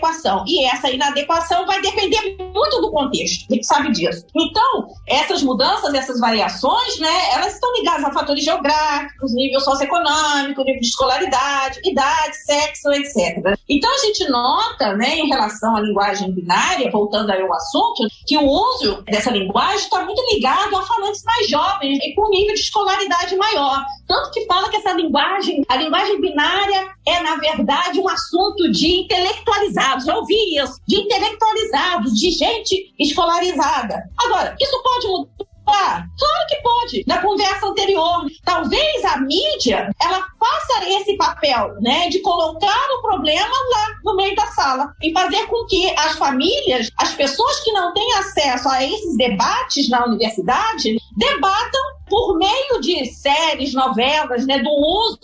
E 0.47 0.65
essa 0.65 0.91
inadequação 0.91 1.67
vai 1.67 1.81
depender 1.81 2.37
muito 2.39 2.81
do 2.81 2.91
contexto. 2.91 3.47
A 3.51 3.55
gente 3.55 3.67
sabe 3.67 3.93
disso. 3.93 4.27
Então, 4.35 4.89
essas 5.07 5.43
mudanças, 5.43 5.93
essas 5.95 6.21
variações, 6.21 6.99
né, 6.99 7.33
elas 7.35 7.55
estão 7.55 7.73
ligadas 7.75 8.05
a 8.05 8.13
fatores 8.13 8.45
geográficos, 8.45 9.35
nível 9.35 9.61
socioeconômico, 9.61 10.63
nível 10.65 10.81
de 10.81 10.87
escolaridade, 10.87 11.81
idade, 11.85 12.37
sexo, 12.45 12.93
etc. 12.93 13.57
Então, 13.69 13.93
a 13.93 13.99
gente 13.99 14.29
nota, 14.29 14.95
né, 14.95 15.19
em 15.19 15.29
relação 15.29 15.77
à 15.77 15.81
linguagem 15.81 16.33
binária, 16.33 16.91
voltando 16.91 17.31
aí 17.31 17.41
ao 17.41 17.55
assunto, 17.55 18.07
que 18.27 18.37
o 18.37 18.45
uso 18.45 19.03
dessa 19.03 19.31
linguagem 19.31 19.77
está 19.77 20.05
muito 20.05 20.23
ligado 20.33 20.77
a 20.77 20.83
falantes 20.83 21.23
mais 21.25 21.49
jovens 21.49 21.99
e 22.03 22.15
com 22.15 22.29
nível 22.29 22.55
de 22.55 22.61
escolaridade 22.61 23.37
maior. 23.37 23.85
Tanto 24.07 24.31
que 24.31 24.47
fala 24.47 24.69
que 24.69 24.77
essa 24.77 24.93
linguagem, 24.93 25.65
a 25.69 25.77
linguagem 25.77 26.21
binária 26.21 26.93
é, 27.07 27.23
na 27.23 27.37
verdade, 27.37 27.99
um 27.99 28.09
assunto 28.09 28.71
de 28.71 29.07
intelectualizados. 29.83 30.05
Já 30.05 30.17
ouvi 30.17 30.57
isso, 30.57 30.81
de 30.87 30.97
intelectualizados, 31.01 32.13
de 32.19 32.31
gente 32.31 32.95
escolarizada. 32.99 34.03
Agora, 34.19 34.57
isso 34.61 34.83
pode 34.83 35.07
mudar 35.09 35.43
claro 35.65 36.47
que 36.49 36.57
pode. 36.57 37.05
Na 37.07 37.19
conversa 37.23 37.67
anterior, 37.67 38.27
talvez 38.45 39.05
a 39.05 39.19
mídia 39.19 39.91
ela 40.01 40.27
faça 40.43 40.89
esse 40.89 41.17
papel, 41.17 41.77
né, 41.81 42.09
de 42.09 42.21
colocar 42.21 42.89
o 42.99 43.03
problema 43.03 43.55
lá 43.71 43.87
no 44.05 44.17
meio 44.17 44.35
da 44.35 44.47
sala 44.47 44.93
e 45.01 45.13
fazer 45.13 45.47
com 45.47 45.65
que 45.67 45.89
as 45.97 46.13
famílias, 46.17 46.91
as 46.99 47.15
pessoas 47.15 47.61
que 47.61 47.71
não 47.71 47.95
têm 47.95 48.13
acesso 48.15 48.69
a 48.69 48.83
esses 48.83 49.17
debates 49.17 49.89
na 49.89 50.05
universidade, 50.05 50.97
debatam 51.17 51.81
por 52.09 52.37
meio 52.37 52.81
de 52.81 53.07
séries, 53.07 53.73
novelas, 53.73 54.47
né, 54.47 54.59
do 54.59 54.71
uso 54.71 55.19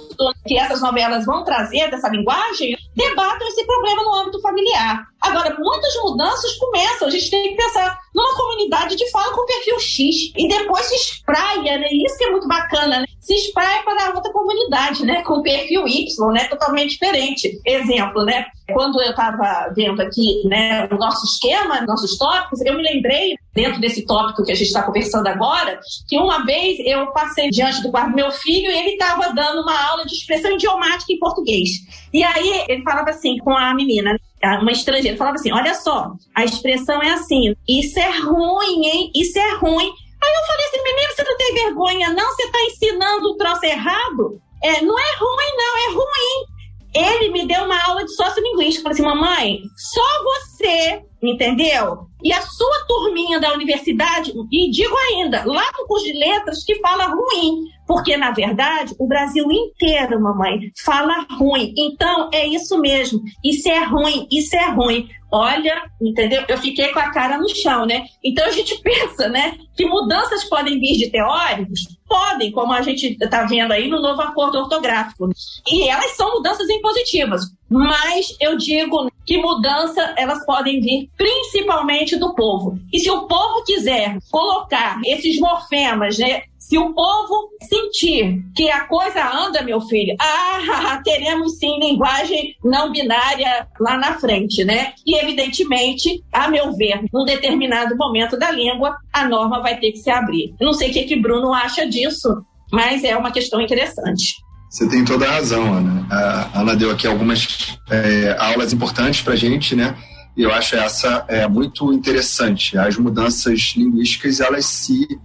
que 0.47 0.57
essas 0.57 0.81
novelas 0.81 1.27
vão 1.27 1.45
trazer 1.45 1.91
dessa 1.91 2.09
linguagem, 2.09 2.77
debatam 2.95 3.47
esse 3.49 3.67
problema 3.67 4.03
no 4.05 4.15
âmbito 4.15 4.41
familiar. 4.41 5.07
Agora, 5.21 5.55
muitas 5.59 5.95
mudanças 6.03 6.55
começam. 6.57 7.09
A 7.09 7.11
gente 7.11 7.31
tem 7.31 7.51
que 7.51 7.63
pensar 7.63 7.99
numa 8.15 8.37
comunidade 8.37 8.97
de 8.97 9.11
fala 9.11 9.35
com 9.35 9.45
perfil 9.45 9.79
X 9.81 10.33
e 10.37 10.49
depois 10.49 10.87
se 10.87 10.95
espraia, 10.95 11.79
né? 11.79 11.89
Isso 11.93 12.17
que 12.17 12.25
é 12.25 12.31
muito 12.31 12.47
bacana, 12.47 13.01
né? 13.01 13.07
Se 13.21 13.35
espraia 13.35 13.83
para 13.83 14.15
outra 14.15 14.33
comunidade, 14.33 15.05
né? 15.09 15.23
Com 15.23 15.41
perfil 15.41 15.89
Y, 15.89 16.33
né? 16.33 16.45
Totalmente 16.49 16.91
diferente. 16.91 17.59
Exemplo, 17.65 18.25
né? 18.27 18.45
Quando 18.71 19.01
eu 19.01 19.11
estava 19.11 19.73
vendo 19.75 20.03
aqui, 20.03 20.43
né, 20.45 20.87
o 20.93 20.97
nosso 20.97 21.25
esquema, 21.25 21.81
nossos 21.87 22.19
tópicos, 22.19 22.61
eu 22.61 22.77
me 22.77 22.83
lembrei 22.83 23.35
dentro 23.55 23.81
desse 23.81 24.05
tópico 24.05 24.45
que 24.45 24.53
a 24.53 24.55
gente 24.55 24.67
está 24.67 24.83
conversando 24.83 25.27
agora, 25.27 25.81
que 26.07 26.19
uma 26.19 26.45
vez 26.45 26.79
eu 26.81 27.07
passei 27.13 27.49
diante 27.49 27.83
do 27.83 27.91
quarto 27.91 28.11
do 28.11 28.17
meu 28.17 28.31
filho 28.31 28.71
e 28.71 28.79
ele 28.79 28.91
estava 28.91 29.33
dando 29.33 29.63
uma 29.63 29.89
aula 29.89 30.05
de 30.05 30.13
expressão 30.13 30.53
idiomática 30.53 31.11
em 31.11 31.19
português. 31.19 31.71
E 32.13 32.23
aí 32.23 32.65
ele 32.69 32.83
falava 32.83 33.09
assim 33.09 33.39
com 33.39 33.57
a 33.57 33.75
menina, 33.75 34.15
uma 34.61 34.71
estrangeira, 34.71 35.17
falava 35.17 35.37
assim: 35.37 35.53
Olha 35.53 35.75
só, 35.75 36.13
a 36.35 36.45
expressão 36.45 37.03
é 37.03 37.13
assim, 37.13 37.55
isso 37.67 37.99
é 37.99 38.19
ruim, 38.21 38.85
hein? 38.85 39.11
Isso 39.17 39.39
é 39.39 39.55
ruim. 39.55 39.91
Aí 40.23 40.33
eu 40.35 40.47
falei 40.47 40.67
assim: 40.67 40.83
Menino, 40.83 41.13
você 41.15 41.23
não 41.23 41.37
tem 41.39 41.55
vergonha, 41.55 42.13
não? 42.13 42.27
Você 42.27 42.43
está 42.43 42.59
ensinando 42.65 43.31
o 43.31 43.37
troço 43.37 43.65
errado? 43.65 44.43
É, 44.63 44.83
não 44.83 44.99
é 44.99 45.17
ruim, 45.19 45.57
não, 45.57 45.77
é 45.79 45.95
ruim. 45.95 46.59
Ele 46.95 47.31
me 47.31 47.47
deu 47.47 47.65
uma 47.65 47.81
aula 47.85 48.05
de 48.05 48.15
sociolinguística. 48.15 48.83
Falei 48.83 48.95
assim, 48.95 49.03
mamãe, 49.03 49.61
só 49.77 50.25
você, 50.25 51.03
entendeu? 51.23 52.07
E 52.23 52.33
a 52.33 52.41
sua 52.43 52.85
turminha 52.87 53.41
da 53.41 53.53
universidade, 53.53 54.33
e 54.51 54.71
digo 54.71 54.95
ainda, 54.97 55.45
lá 55.45 55.65
no 55.79 55.87
curso 55.87 56.07
de 56.07 56.13
letras, 56.13 56.65
que 56.65 56.77
fala 56.81 57.07
ruim. 57.07 57.65
Porque, 57.87 58.17
na 58.17 58.31
verdade, 58.31 58.95
o 58.99 59.07
Brasil 59.07 59.51
inteiro, 59.51 60.21
mamãe, 60.21 60.71
fala 60.85 61.27
ruim. 61.39 61.73
Então, 61.77 62.29
é 62.33 62.47
isso 62.47 62.79
mesmo. 62.79 63.23
Isso 63.43 63.69
é 63.69 63.83
ruim, 63.85 64.27
isso 64.31 64.55
é 64.55 64.71
ruim. 64.71 65.09
Olha, 65.31 65.83
entendeu? 66.01 66.43
Eu 66.49 66.57
fiquei 66.57 66.89
com 66.89 66.99
a 66.99 67.11
cara 67.11 67.37
no 67.37 67.49
chão, 67.55 67.85
né? 67.85 68.07
Então 68.25 68.47
a 68.47 68.51
gente 68.51 68.81
pensa, 68.81 69.29
né, 69.29 69.59
que 69.77 69.85
mudanças 69.85 70.45
podem 70.45 70.81
vir 70.81 70.97
de 70.97 71.11
teóricos? 71.11 71.87
Podem, 72.07 72.51
como 72.51 72.73
a 72.73 72.81
gente 72.81 73.17
está 73.21 73.45
vendo 73.45 73.73
aí 73.73 73.89
no 73.89 74.01
novo 74.01 74.21
acordo 74.23 74.59
ortográfico. 74.59 75.29
E 75.71 75.89
elas 75.89 76.17
são 76.17 76.33
mudanças 76.33 76.69
impositivas. 76.71 77.43
Mas 77.69 78.35
eu 78.41 78.57
digo 78.57 79.11
que 79.27 79.37
mudança 79.37 80.15
elas 80.17 80.45
podem 80.47 80.81
vir 80.81 81.11
principalmente 81.19 82.08
do 82.17 82.35
povo. 82.35 82.79
E 82.93 82.99
se 82.99 83.11
o 83.11 83.27
povo 83.27 83.65
quiser 83.65 84.19
colocar 84.31 85.01
esses 85.05 85.39
morfemas, 85.39 86.19
né, 86.19 86.43
se 86.69 86.77
o 86.77 86.93
povo 86.93 87.49
sentir 87.63 88.45
que 88.55 88.71
a 88.71 88.85
coisa 88.85 89.27
anda, 89.27 89.63
meu 89.63 89.81
filho, 89.81 90.15
ah, 90.21 91.01
teremos 91.05 91.59
sim 91.59 91.79
linguagem 91.79 92.55
não 92.63 92.93
binária 92.93 93.67
lá 93.81 93.97
na 93.97 94.19
frente, 94.19 94.65
né? 94.65 94.93
E 95.07 95.17
evidentemente, 95.17 96.23
a 96.31 96.49
meu 96.49 96.75
ver, 96.77 97.01
num 97.11 97.25
determinado 97.25 97.97
momento 97.97 98.39
da 98.39 98.51
língua, 98.51 98.95
a 99.11 99.27
norma 99.27 99.63
vai 99.63 99.79
ter 99.79 99.93
que 99.93 99.99
se 99.99 100.11
abrir. 100.11 100.55
Eu 100.61 100.67
não 100.67 100.75
sei 100.75 100.91
o 100.91 100.93
que, 100.93 101.05
que 101.05 101.21
Bruno 101.21 101.55
acha 101.55 101.87
disso, 101.89 102.29
mas 102.71 103.03
é 103.03 103.17
uma 103.17 103.33
questão 103.33 103.63
interessante. 103.63 104.35
Você 104.69 104.87
tem 104.87 105.03
toda 105.03 105.27
a 105.27 105.33
razão, 105.33 105.73
Ana. 105.73 106.07
A 106.11 106.61
Ana 106.61 106.77
deu 106.77 106.91
aqui 106.91 107.07
algumas 107.07 107.79
é, 107.91 108.37
aulas 108.39 108.75
importantes 108.75 109.23
para 109.23 109.35
gente, 109.35 109.75
né? 109.75 109.97
E 110.39 110.43
eu 110.45 110.55
acho 110.55 110.77
essa 110.77 111.25
é, 111.27 111.49
muito 111.49 111.93
interessante. 111.93 112.79
As 112.79 112.97
mudanças 112.97 113.75
linguísticas, 113.77 114.39
elas 114.39 114.67
se 114.67 115.21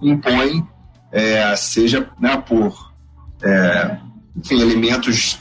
impõem 0.00 0.64
é, 1.10 1.54
seja 1.56 2.08
né, 2.18 2.36
por 2.36 2.92
é, 3.42 3.98
enfim, 4.36 4.60
elementos 4.60 5.38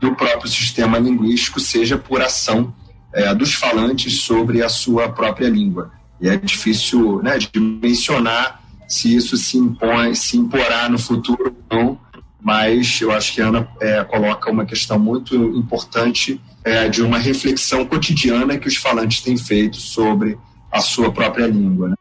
do 0.00 0.14
próprio 0.14 0.48
sistema 0.48 0.98
linguístico, 0.98 1.58
seja 1.58 1.98
por 1.98 2.22
ação 2.22 2.72
é, 3.12 3.34
dos 3.34 3.54
falantes 3.54 4.20
sobre 4.20 4.62
a 4.62 4.68
sua 4.68 5.08
própria 5.10 5.48
língua. 5.48 5.90
E 6.20 6.28
é 6.28 6.36
difícil 6.36 7.20
né, 7.22 7.38
de 7.38 7.58
mencionar 7.58 8.62
se 8.86 9.14
isso 9.14 9.36
se 9.36 9.58
impõe, 9.58 10.14
se 10.14 10.36
imporá 10.36 10.88
no 10.88 10.98
futuro 10.98 11.56
ou 11.68 11.76
não, 11.76 11.98
mas 12.40 13.00
eu 13.00 13.10
acho 13.10 13.34
que 13.34 13.42
a 13.42 13.48
Ana 13.48 13.68
é, 13.80 14.04
coloca 14.04 14.48
uma 14.48 14.64
questão 14.64 14.96
muito 14.96 15.34
importante 15.34 16.40
é, 16.64 16.88
de 16.88 17.02
uma 17.02 17.18
reflexão 17.18 17.84
cotidiana 17.86 18.58
que 18.58 18.68
os 18.68 18.76
falantes 18.76 19.22
têm 19.22 19.36
feito 19.36 19.76
sobre 19.76 20.38
a 20.70 20.80
sua 20.80 21.12
própria 21.12 21.46
língua. 21.46 21.90
Né? 21.90 21.94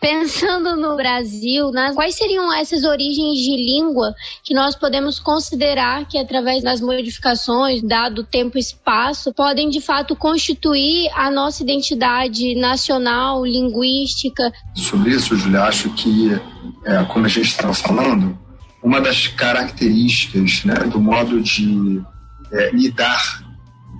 Pensando 0.00 0.76
no 0.76 0.96
Brasil, 0.96 1.70
né, 1.70 1.92
quais 1.94 2.14
seriam 2.14 2.52
essas 2.52 2.84
origens 2.84 3.38
de 3.38 3.56
língua 3.56 4.14
que 4.44 4.52
nós 4.52 4.76
podemos 4.76 5.18
considerar 5.18 6.06
que, 6.06 6.18
através 6.18 6.62
das 6.62 6.82
modificações, 6.82 7.82
dado 7.82 8.22
tempo 8.22 8.58
e 8.58 8.60
espaço, 8.60 9.32
podem 9.32 9.70
de 9.70 9.80
fato 9.80 10.14
constituir 10.14 11.08
a 11.14 11.30
nossa 11.30 11.62
identidade 11.62 12.54
nacional, 12.54 13.46
linguística? 13.46 14.52
Sobre 14.74 15.12
isso, 15.12 15.36
Julia, 15.36 15.62
acho 15.62 15.88
que, 15.94 16.38
é, 16.84 17.02
como 17.04 17.24
a 17.24 17.28
gente 17.28 17.48
estava 17.48 17.72
falando, 17.72 18.38
uma 18.82 19.00
das 19.00 19.26
características 19.28 20.64
né, 20.64 20.74
do 20.92 21.00
modo 21.00 21.40
de 21.40 22.02
é, 22.52 22.70
lidar 22.72 23.43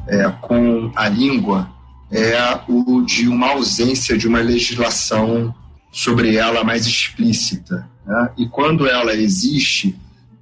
é, 0.06 0.30
com 0.40 0.92
a 0.94 1.08
língua 1.08 1.70
é 2.10 2.38
o 2.68 3.02
de 3.02 3.26
uma 3.26 3.50
ausência 3.50 4.16
de 4.16 4.28
uma 4.28 4.40
legislação 4.40 5.54
sobre 5.90 6.36
ela 6.36 6.62
mais 6.62 6.86
explícita. 6.86 7.88
Né? 8.06 8.30
E 8.38 8.48
quando 8.48 8.86
ela 8.86 9.14
existe, 9.14 9.96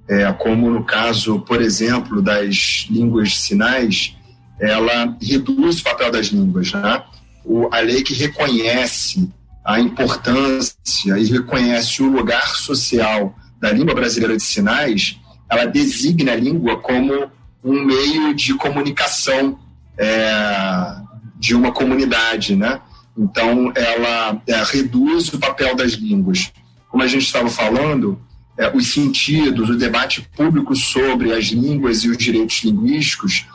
é, 0.07 0.31
como 0.33 0.69
no 0.69 0.83
caso, 0.83 1.39
por 1.39 1.61
exemplo, 1.61 2.21
das 2.21 2.87
línguas 2.89 3.37
sinais, 3.37 4.15
ela 4.59 5.17
reduz 5.21 5.79
o 5.79 5.83
papel 5.83 6.11
das 6.11 6.27
línguas. 6.27 6.71
Né? 6.73 7.03
O, 7.45 7.69
a 7.71 7.79
lei 7.79 8.03
que 8.03 8.13
reconhece 8.13 9.29
a 9.63 9.79
importância 9.79 11.17
e 11.17 11.25
reconhece 11.25 12.03
o 12.03 12.09
lugar 12.09 12.55
social 12.55 13.35
da 13.59 13.71
língua 13.71 13.95
brasileira 13.95 14.35
de 14.35 14.43
sinais, 14.43 15.17
ela 15.49 15.65
designa 15.65 16.33
a 16.33 16.35
língua 16.35 16.77
como 16.79 17.31
um 17.63 17.83
meio 17.83 18.33
de 18.33 18.53
comunicação 18.55 19.59
é, 19.97 20.95
de 21.37 21.55
uma 21.55 21.71
comunidade, 21.71 22.55
né? 22.55 22.81
Então, 23.17 23.71
ela 23.75 24.41
é, 24.47 24.63
reduz 24.63 25.31
o 25.33 25.39
papel 25.39 25.75
das 25.75 25.93
línguas. 25.93 26.51
Como 26.89 27.03
a 27.03 27.07
gente 27.07 27.25
estava 27.25 27.49
falando, 27.49 28.19
é, 28.57 28.75
os 28.75 28.91
sentidos, 28.91 29.69
o 29.69 29.77
debate 29.77 30.27
público 30.35 30.75
sobre 30.75 31.31
as 31.31 31.45
línguas 31.45 32.03
e 32.03 32.09
os 32.09 32.17
direitos 32.17 32.63
linguísticos, 32.63 33.45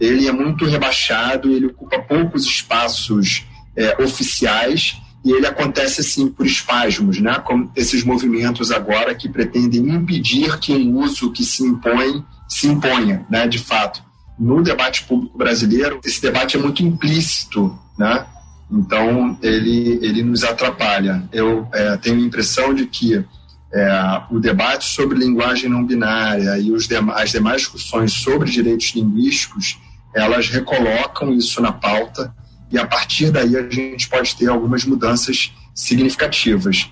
ele 0.00 0.28
é 0.28 0.32
muito 0.32 0.64
rebaixado, 0.64 1.52
ele 1.52 1.66
ocupa 1.66 1.98
poucos 1.98 2.44
espaços 2.44 3.44
é, 3.76 4.00
oficiais 4.02 4.96
e 5.24 5.32
ele 5.32 5.46
acontece 5.46 6.00
assim 6.00 6.28
por 6.28 6.46
espasmos, 6.46 7.20
né? 7.20 7.38
Como 7.44 7.70
esses 7.74 8.04
movimentos 8.04 8.70
agora 8.70 9.14
que 9.14 9.28
pretendem 9.28 9.88
impedir 9.88 10.58
que 10.58 10.72
um 10.72 10.98
uso 10.98 11.32
que 11.32 11.44
se 11.44 11.62
impõe 11.64 12.24
se 12.48 12.66
imponha, 12.66 13.26
né? 13.28 13.46
De 13.46 13.58
fato, 13.58 14.02
no 14.38 14.62
debate 14.62 15.04
público 15.04 15.36
brasileiro, 15.36 16.00
esse 16.04 16.22
debate 16.22 16.56
é 16.56 16.60
muito 16.60 16.82
implícito, 16.82 17.76
né? 17.98 18.24
Então, 18.70 19.38
ele, 19.42 19.98
ele 20.02 20.22
nos 20.22 20.44
atrapalha. 20.44 21.28
Eu 21.32 21.66
é, 21.72 21.96
tenho 21.96 22.16
a 22.16 22.20
impressão 22.20 22.72
de 22.72 22.86
que 22.86 23.24
é, 23.72 24.22
o 24.30 24.38
debate 24.38 24.84
sobre 24.84 25.18
linguagem 25.18 25.68
não 25.68 25.84
binária 25.84 26.58
e 26.58 26.70
os 26.72 26.88
as 27.14 27.30
demais 27.30 27.62
discussões 27.62 28.12
sobre 28.12 28.50
direitos 28.50 28.92
linguísticos, 28.94 29.78
elas 30.14 30.48
recolocam 30.48 31.34
isso 31.34 31.60
na 31.60 31.72
pauta 31.72 32.34
e 32.70 32.78
a 32.78 32.86
partir 32.86 33.30
daí 33.30 33.56
a 33.56 33.68
gente 33.68 34.08
pode 34.08 34.36
ter 34.36 34.48
algumas 34.48 34.84
mudanças 34.84 35.52
significativas. 35.74 36.90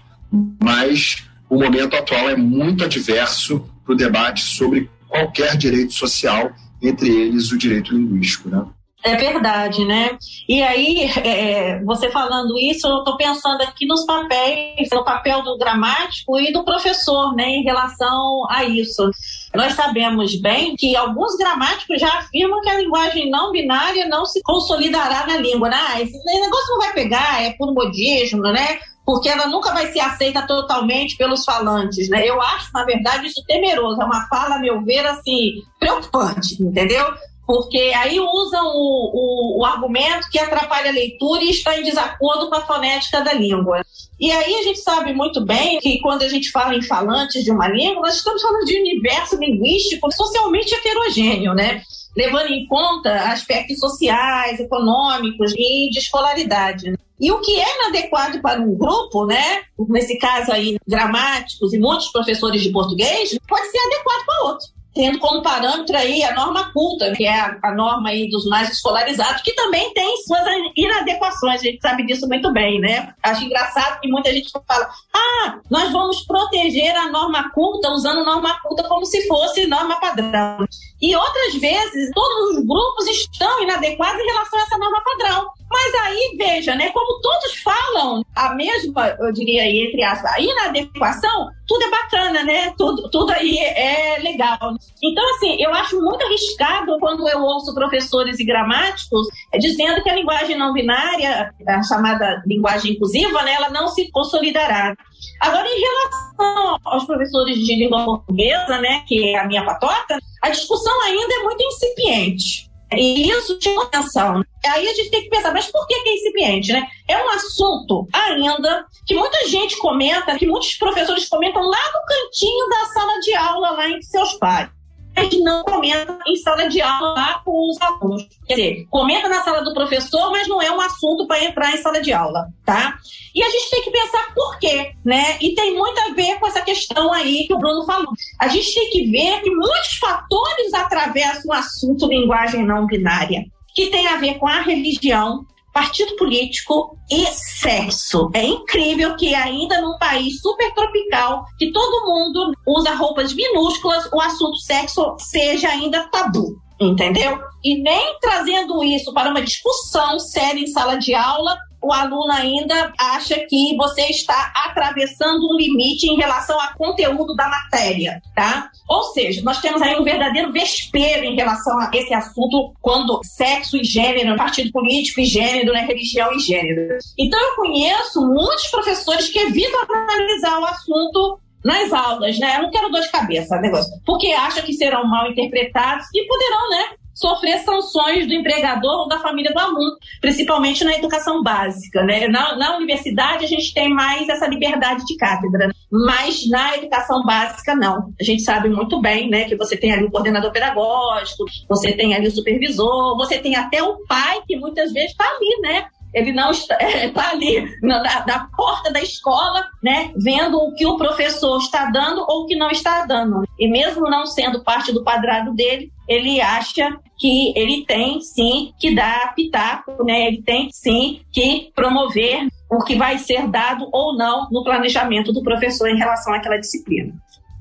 Mas 0.62 1.24
o 1.49 1.59
momento 1.59 1.97
atual 1.97 2.29
é 2.29 2.37
muito 2.37 2.85
adverso 2.85 3.64
para 3.85 3.93
o 3.93 3.97
debate 3.97 4.43
sobre 4.43 4.91
qualquer 5.09 5.57
direito 5.57 5.93
social, 5.93 6.53
entre 6.83 7.09
eles 7.09 7.53
o 7.53 7.59
direito 7.59 7.95
linguístico. 7.95 8.49
Né? 8.49 8.64
É 9.07 9.14
verdade, 9.14 9.85
né? 9.85 10.18
E 10.49 10.61
aí, 10.62 11.05
é, 11.22 11.81
você 11.85 12.11
falando 12.11 12.59
isso, 12.59 12.89
eu 12.89 12.99
estou 12.99 13.16
pensando 13.16 13.62
aqui 13.62 13.87
nos 13.87 14.05
papéis, 14.05 14.89
no 14.91 15.05
papel 15.05 15.43
do 15.43 15.57
dramático 15.57 16.41
e 16.41 16.53
do 16.53 16.64
professor, 16.64 17.35
né, 17.37 17.45
em 17.45 17.62
relação 17.62 18.47
a 18.51 18.64
isso. 18.64 19.09
Nós 19.57 19.74
sabemos 19.74 20.40
bem 20.40 20.76
que 20.76 20.94
alguns 20.94 21.36
gramáticos 21.36 22.00
já 22.00 22.09
afirmam 22.18 22.61
que 22.61 22.68
a 22.68 22.78
linguagem 22.78 23.30
não 23.30 23.50
binária 23.50 24.07
não 24.09 24.24
se 24.24 24.42
consolidará 24.42 25.26
na 25.26 25.38
língua, 25.38 25.68
né? 25.68 25.76
Ah, 25.88 26.00
esse 26.00 26.16
negócio 26.24 26.70
não 26.70 26.78
vai 26.78 26.92
pegar, 26.92 27.42
é 27.42 27.52
por 27.52 27.72
modismo, 27.72 28.42
né? 28.42 28.78
Porque 29.04 29.28
ela 29.28 29.46
nunca 29.46 29.72
vai 29.72 29.92
ser 29.92 30.00
aceita 30.00 30.46
totalmente 30.46 31.16
pelos 31.16 31.44
falantes, 31.44 32.09
né? 32.09 32.28
Eu 32.28 32.40
acho, 32.40 32.70
na 32.74 32.84
verdade, 32.84 33.26
isso 33.26 33.42
temeroso. 33.46 34.02
É 34.02 34.04
uma 34.04 34.26
fala, 34.28 34.57
a 34.57 34.59
meu 34.59 34.82
ver, 34.82 35.07
assim, 35.07 35.62
preocupante, 35.78 36.61
entendeu? 36.61 37.07
Porque 37.47 37.92
aí 37.97 38.18
usam 38.18 38.66
o, 38.66 39.11
o, 39.14 39.61
o, 39.61 39.64
argumento 39.64 40.28
que 40.30 40.38
atrapalha 40.38 40.90
a 40.90 40.92
leitura 40.92 41.44
e 41.44 41.51
está 41.51 41.78
em 41.78 41.84
desacordo 41.84 42.49
com 42.49 42.57
a 42.57 42.66
fonética 42.66 43.20
da 43.20 43.32
língua. 43.32 43.82
E 44.18 44.32
aí 44.32 44.55
a 44.57 44.62
gente 44.62 44.80
sabe 44.80 45.12
muito 45.12 45.44
bem 45.44 45.78
que 45.78 46.01
quando 46.01 46.22
a 46.22 46.28
gente 46.28 46.51
fala 46.51 46.74
em 46.74 46.82
falantes 46.82 47.44
de 47.44 47.53
uma 47.53 47.68
língua, 47.68 48.03
nós 48.03 48.16
estamos 48.16 48.42
falando 48.42 48.64
de 48.64 48.76
um 48.76 48.80
universo 48.80 49.36
linguístico 49.36 50.12
socialmente 50.12 50.74
heterogêneo, 50.74 51.55
né? 51.55 51.82
levando 52.16 52.49
em 52.49 52.66
conta 52.66 53.12
aspectos 53.30 53.78
sociais, 53.78 54.59
econômicos 54.59 55.53
e 55.55 55.90
de 55.90 55.99
escolaridade. 55.99 56.90
Né? 56.90 56.97
E 57.20 57.30
o 57.30 57.40
que 57.40 57.61
é 57.61 57.76
inadequado 57.76 58.40
para 58.40 58.61
um 58.61 58.74
grupo, 58.74 59.26
né? 59.26 59.62
Nesse 59.88 60.18
caso 60.18 60.51
aí, 60.51 60.76
gramáticos 60.86 61.72
e 61.72 61.78
muitos 61.78 62.09
professores 62.09 62.62
de 62.62 62.70
português, 62.70 63.38
pode 63.47 63.70
ser 63.70 63.78
adequado 63.78 64.26
para 64.26 64.44
outro 64.44 64.76
tendo 64.97 65.18
como 65.18 65.42
parâmetro 65.42 65.94
aí 65.94 66.24
a 66.24 66.34
norma 66.34 66.72
culta, 66.72 67.12
que 67.12 67.26
é 67.26 67.59
a, 67.62 67.74
norma 67.74 68.09
aí 68.09 68.28
dos 68.30 68.47
mais 68.47 68.70
escolarizados, 68.70 69.42
que 69.42 69.53
também 69.53 69.92
tem 69.92 70.16
suas 70.22 70.42
inadequações, 70.74 71.61
a 71.61 71.64
gente 71.64 71.80
sabe 71.82 72.07
disso 72.07 72.26
muito 72.26 72.51
bem, 72.51 72.80
né? 72.80 73.12
Acho 73.22 73.44
engraçado 73.44 74.01
que 74.01 74.09
muita 74.09 74.32
gente 74.32 74.51
fala, 74.66 74.88
ah, 75.14 75.59
nós 75.70 75.92
vamos 75.92 76.24
proteger 76.24 76.97
a 76.97 77.11
norma 77.11 77.51
culta 77.51 77.90
usando 77.90 78.24
norma 78.24 78.59
culta 78.62 78.84
como 78.84 79.05
se 79.05 79.28
fosse 79.28 79.66
norma 79.66 80.01
padrão. 80.01 80.66
E 81.01 81.14
outras 81.14 81.55
vezes, 81.57 82.11
todos 82.14 82.57
os 82.57 82.66
grupos 82.66 83.07
estão 83.07 83.62
inadequados 83.62 84.18
em 84.18 84.26
relação 84.26 84.59
a 84.59 84.62
essa 84.62 84.78
norma 84.78 85.03
padrão. 85.05 85.47
Mas 85.70 85.94
aí, 85.94 86.36
veja, 86.38 86.74
né, 86.74 86.90
como 86.90 87.20
todos 87.20 87.56
falam 87.62 88.22
a 88.34 88.54
mesma, 88.54 89.16
eu 89.18 89.32
diria 89.32 89.62
aí, 89.62 89.86
entre 89.86 90.02
aspas, 90.02 90.32
a 90.32 90.40
inadequação, 90.40 91.48
tudo 91.66 91.84
é 91.84 91.90
bacana, 91.90 92.44
né? 92.44 92.72
Tudo, 92.78 93.10
tudo 93.10 93.32
aí 93.32 93.58
é 93.58 94.18
legal. 94.20 94.58
Então, 95.02 95.28
assim, 95.34 95.60
eu 95.60 95.74
acho 95.74 96.00
muito 96.00 96.24
arriscado 96.24 96.96
quando 97.00 97.28
eu 97.28 97.42
ouço 97.42 97.74
professores 97.74 98.38
e 98.38 98.44
gramáticos 98.44 99.26
dizendo 99.58 100.02
que 100.02 100.10
a 100.10 100.14
linguagem 100.14 100.56
não 100.56 100.72
binária, 100.72 101.52
a 101.66 101.82
chamada 101.82 102.42
linguagem 102.46 102.92
inclusiva, 102.92 103.42
né, 103.42 103.54
ela 103.54 103.70
não 103.70 103.88
se 103.88 104.08
consolidará. 104.12 104.94
Agora, 105.40 105.66
em 105.68 105.80
relação 105.80 106.78
aos 106.84 107.04
professores 107.04 107.58
de 107.58 107.74
língua 107.74 108.04
portuguesa, 108.04 108.78
né, 108.78 109.02
que 109.06 109.30
é 109.30 109.38
a 109.38 109.46
minha 109.46 109.64
patota, 109.64 110.18
a 110.42 110.50
discussão 110.50 111.02
ainda 111.02 111.34
é 111.34 111.42
muito 111.42 111.62
incipiente. 111.62 112.65
E 112.93 113.28
isso 113.28 113.59
chama 113.61 113.84
atenção. 113.84 114.43
Aí 114.64 114.89
a 114.89 114.95
gente 114.95 115.11
tem 115.11 115.22
que 115.22 115.30
pensar, 115.30 115.53
mas 115.53 115.70
por 115.70 115.87
que, 115.87 115.95
é 115.95 116.14
incipiente, 116.14 116.72
né? 116.72 116.87
É 117.09 117.16
um 117.24 117.28
assunto 117.30 118.07
ainda 118.12 118.84
que 119.07 119.14
muita 119.14 119.49
gente 119.49 119.76
comenta, 119.78 120.37
que 120.39 120.47
muitos 120.47 120.76
professores 120.76 121.28
comentam 121.28 121.62
lá 121.62 121.93
no 121.93 122.07
cantinho 122.07 122.68
da 122.68 122.84
sala 122.87 123.20
de 123.20 123.34
aula, 123.34 123.70
lá 123.70 123.89
em 123.89 124.03
seus 124.03 124.34
pais 124.34 124.76
gente 125.22 125.40
não 125.40 125.62
comenta 125.64 126.18
em 126.26 126.36
sala 126.36 126.68
de 126.68 126.80
aula 126.80 127.12
lá 127.12 127.40
com 127.44 127.70
os 127.70 127.80
alunos. 127.80 128.26
Quer 128.46 128.54
dizer, 128.54 128.86
comenta 128.90 129.28
na 129.28 129.42
sala 129.42 129.62
do 129.62 129.72
professor, 129.72 130.30
mas 130.30 130.46
não 130.46 130.60
é 130.60 130.70
um 130.70 130.80
assunto 130.80 131.26
para 131.26 131.44
entrar 131.44 131.74
em 131.74 131.78
sala 131.78 132.00
de 132.00 132.12
aula, 132.12 132.48
tá? 132.64 132.98
E 133.34 133.42
a 133.42 133.48
gente 133.48 133.70
tem 133.70 133.82
que 133.82 133.90
pensar 133.90 134.34
por 134.34 134.58
quê, 134.58 134.92
né? 135.04 135.36
E 135.40 135.54
tem 135.54 135.74
muito 135.74 135.98
a 136.00 136.14
ver 136.14 136.38
com 136.38 136.46
essa 136.46 136.62
questão 136.62 137.12
aí 137.12 137.46
que 137.46 137.54
o 137.54 137.58
Bruno 137.58 137.84
falou. 137.84 138.12
A 138.38 138.48
gente 138.48 138.74
tem 138.74 138.90
que 138.90 139.10
ver 139.10 139.40
que 139.42 139.50
muitos 139.50 139.96
fatores 139.98 140.74
atravessam 140.74 141.42
o 141.46 141.52
assunto 141.52 142.06
linguagem 142.06 142.64
não 142.64 142.86
binária, 142.86 143.44
que 143.74 143.86
tem 143.86 144.06
a 144.06 144.16
ver 144.16 144.38
com 144.38 144.46
a 144.46 144.60
religião, 144.60 145.44
partido 145.77 146.16
político 146.16 146.97
e 147.11 147.27
sexo. 147.27 148.31
É 148.33 148.43
incrível 148.43 149.14
que 149.14 149.35
ainda 149.35 149.79
num 149.83 149.99
país 149.99 150.41
super 150.41 150.72
tropical, 150.72 151.45
que 151.59 151.70
todo 151.70 152.07
mundo 152.07 152.55
usa 152.66 152.95
roupas 152.95 153.35
minúsculas, 153.35 154.09
o 154.11 154.18
assunto 154.18 154.57
sexo 154.57 155.14
seja 155.18 155.68
ainda 155.68 156.09
tabu. 156.09 156.57
Entendeu? 156.81 157.39
E 157.62 157.83
nem 157.83 158.18
trazendo 158.20 158.83
isso 158.83 159.12
para 159.12 159.31
uma 159.31 159.43
discussão 159.43 160.18
séria 160.18 160.61
em 160.61 160.66
sala 160.66 160.97
de 160.97 161.14
aula, 161.14 161.59
o 161.87 161.93
aluno 161.93 162.32
ainda 162.32 162.93
acha 162.99 163.39
que 163.49 163.76
você 163.76 164.03
está 164.07 164.53
atravessando 164.55 165.49
um 165.49 165.57
limite 165.57 166.07
em 166.07 166.16
relação 166.16 166.61
ao 166.61 166.74
conteúdo 166.74 167.34
da 167.34 167.49
matéria, 167.49 168.20
tá? 168.34 168.70
Ou 168.89 169.05
seja, 169.12 169.43
nós 169.43 169.61
temos 169.61 169.80
aí 169.80 169.99
um 169.99 170.05
verdadeiro 170.05 170.53
vespeiro 170.53 171.24
em 171.24 171.37
relação 171.37 171.78
a 171.78 171.91
esse 171.95 172.12
assunto 172.12 172.74
quando 172.80 173.20
sexo 173.24 173.76
e 173.76 173.84
gênero, 173.84 174.37
partido 174.37 174.72
político 174.72 175.20
e 175.20 175.24
gênero, 175.24 175.72
né, 175.72 175.82
religião 175.82 176.32
e 176.32 176.41
gênero. 176.41 176.99
Então 177.18 177.41
eu 177.41 177.57
conheço 177.57 178.20
muitos 178.26 178.68
professores 178.68 179.28
que 179.28 179.39
evitam 179.39 179.80
analisar 179.82 180.59
o 180.59 180.64
assunto 180.64 181.39
nas 181.64 181.93
aulas, 181.93 182.39
né? 182.39 182.57
Eu 182.57 182.62
não 182.62 182.70
quero 182.70 182.91
dor 182.91 183.01
de 183.01 183.11
cabeça, 183.11 183.61
negócio, 183.61 183.91
porque 184.05 184.28
acham 184.28 184.62
que 184.62 184.72
serão 184.72 185.05
mal 185.07 185.30
interpretados 185.30 186.07
e 186.14 186.26
poderão, 186.26 186.70
né, 186.70 186.84
sofrer 187.16 187.58
sanções 187.60 188.26
do 188.26 188.34
empregador 188.34 189.00
ou 189.00 189.08
da 189.08 189.18
família 189.18 189.52
do 189.52 189.58
aluno, 189.58 189.96
principalmente 190.20 190.84
na 190.84 190.94
educação 190.94 191.42
básica. 191.42 192.04
Né? 192.04 192.28
Na, 192.28 192.54
na 192.56 192.76
universidade, 192.76 193.44
a 193.44 193.48
gente 193.48 193.72
tem 193.72 193.88
mais 193.88 194.28
essa 194.28 194.46
liberdade 194.46 195.04
de 195.06 195.16
cátedra, 195.16 195.70
mas 195.90 196.46
na 196.48 196.76
educação 196.76 197.24
básica, 197.24 197.74
não. 197.74 198.12
A 198.20 198.22
gente 198.22 198.42
sabe 198.42 198.68
muito 198.68 199.00
bem 199.00 199.30
né, 199.30 199.44
que 199.44 199.56
você 199.56 199.76
tem 199.76 199.92
ali 199.92 200.04
o 200.04 200.10
coordenador 200.10 200.52
pedagógico, 200.52 201.44
você 201.68 201.92
tem 201.92 202.14
ali 202.14 202.28
o 202.28 202.30
supervisor, 202.30 203.16
você 203.16 203.38
tem 203.38 203.56
até 203.56 203.82
o 203.82 203.96
pai, 204.06 204.42
que 204.46 204.56
muitas 204.56 204.92
vezes 204.92 205.12
está 205.12 205.24
ali, 205.24 205.60
né? 205.62 205.86
Ele 206.16 206.32
não 206.32 206.50
está, 206.50 206.78
está 206.82 207.28
ali 207.30 207.78
na, 207.82 208.02
na, 208.26 208.48
porta 208.56 208.90
da 208.90 209.02
escola, 209.02 209.66
né, 209.82 210.10
vendo 210.16 210.56
o 210.56 210.74
que 210.74 210.86
o 210.86 210.96
professor 210.96 211.58
está 211.58 211.90
dando 211.90 212.24
ou 212.26 212.42
o 212.42 212.46
que 212.46 212.56
não 212.56 212.70
está 212.70 213.04
dando. 213.04 213.46
E 213.58 213.68
mesmo 213.68 214.08
não 214.08 214.26
sendo 214.26 214.64
parte 214.64 214.92
do 214.92 215.04
quadrado 215.04 215.52
dele, 215.52 215.92
ele 216.08 216.40
acha 216.40 216.96
que 217.18 217.52
ele 217.54 217.84
tem 217.84 218.20
sim 218.20 218.72
que 218.78 218.94
dar 218.94 219.34
pitaco, 219.34 220.04
né? 220.04 220.28
Ele 220.28 220.42
tem 220.42 220.68
sim 220.70 221.20
que 221.32 221.70
promover 221.74 222.46
o 222.70 222.82
que 222.84 222.94
vai 222.94 223.18
ser 223.18 223.48
dado 223.48 223.88
ou 223.92 224.16
não 224.16 224.48
no 224.50 224.62
planejamento 224.62 225.32
do 225.32 225.42
professor 225.42 225.88
em 225.88 225.98
relação 225.98 226.32
àquela 226.32 226.58
disciplina. 226.58 227.12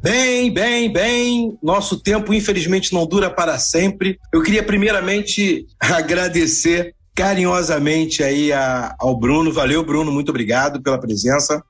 Bem, 0.01 0.51
bem, 0.51 0.91
bem. 0.91 1.57
Nosso 1.63 1.99
tempo, 1.99 2.33
infelizmente, 2.33 2.93
não 2.93 3.07
dura 3.07 3.29
para 3.29 3.57
sempre. 3.57 4.19
Eu 4.31 4.43
queria, 4.43 4.61
primeiramente, 4.61 5.65
agradecer 5.81 6.93
carinhosamente 7.15 8.21
aí 8.21 8.51
a, 8.51 8.93
ao 8.99 9.17
Bruno. 9.17 9.51
Valeu, 9.51 9.83
Bruno, 9.83 10.11
muito 10.11 10.29
obrigado 10.29 10.81
pela 10.81 10.99
presença. 10.99 11.63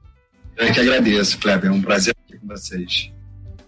Eu 0.58 0.74
que 0.74 0.80
agradeço, 0.80 1.38
Kleber. 1.38 1.70
É 1.70 1.74
um 1.74 1.82
prazer 1.82 2.16
estar 2.16 2.36
aqui 2.36 2.42
com 2.42 2.48
vocês. 2.48 3.12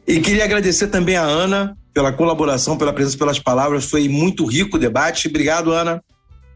E 0.08 0.20
queria 0.20 0.46
agradecer 0.46 0.88
também 0.88 1.18
a 1.18 1.24
Ana 1.24 1.78
pela 1.94 2.12
colaboração, 2.14 2.78
pela 2.78 2.94
presença, 2.94 3.18
pelas 3.18 3.40
palavras. 3.40 3.86
Foi 3.86 4.10
muito 4.10 4.46
rico 4.46 4.78
o 4.78 4.80
debate. 4.80 5.28
Obrigado, 5.28 5.72
Ana. 5.72 6.02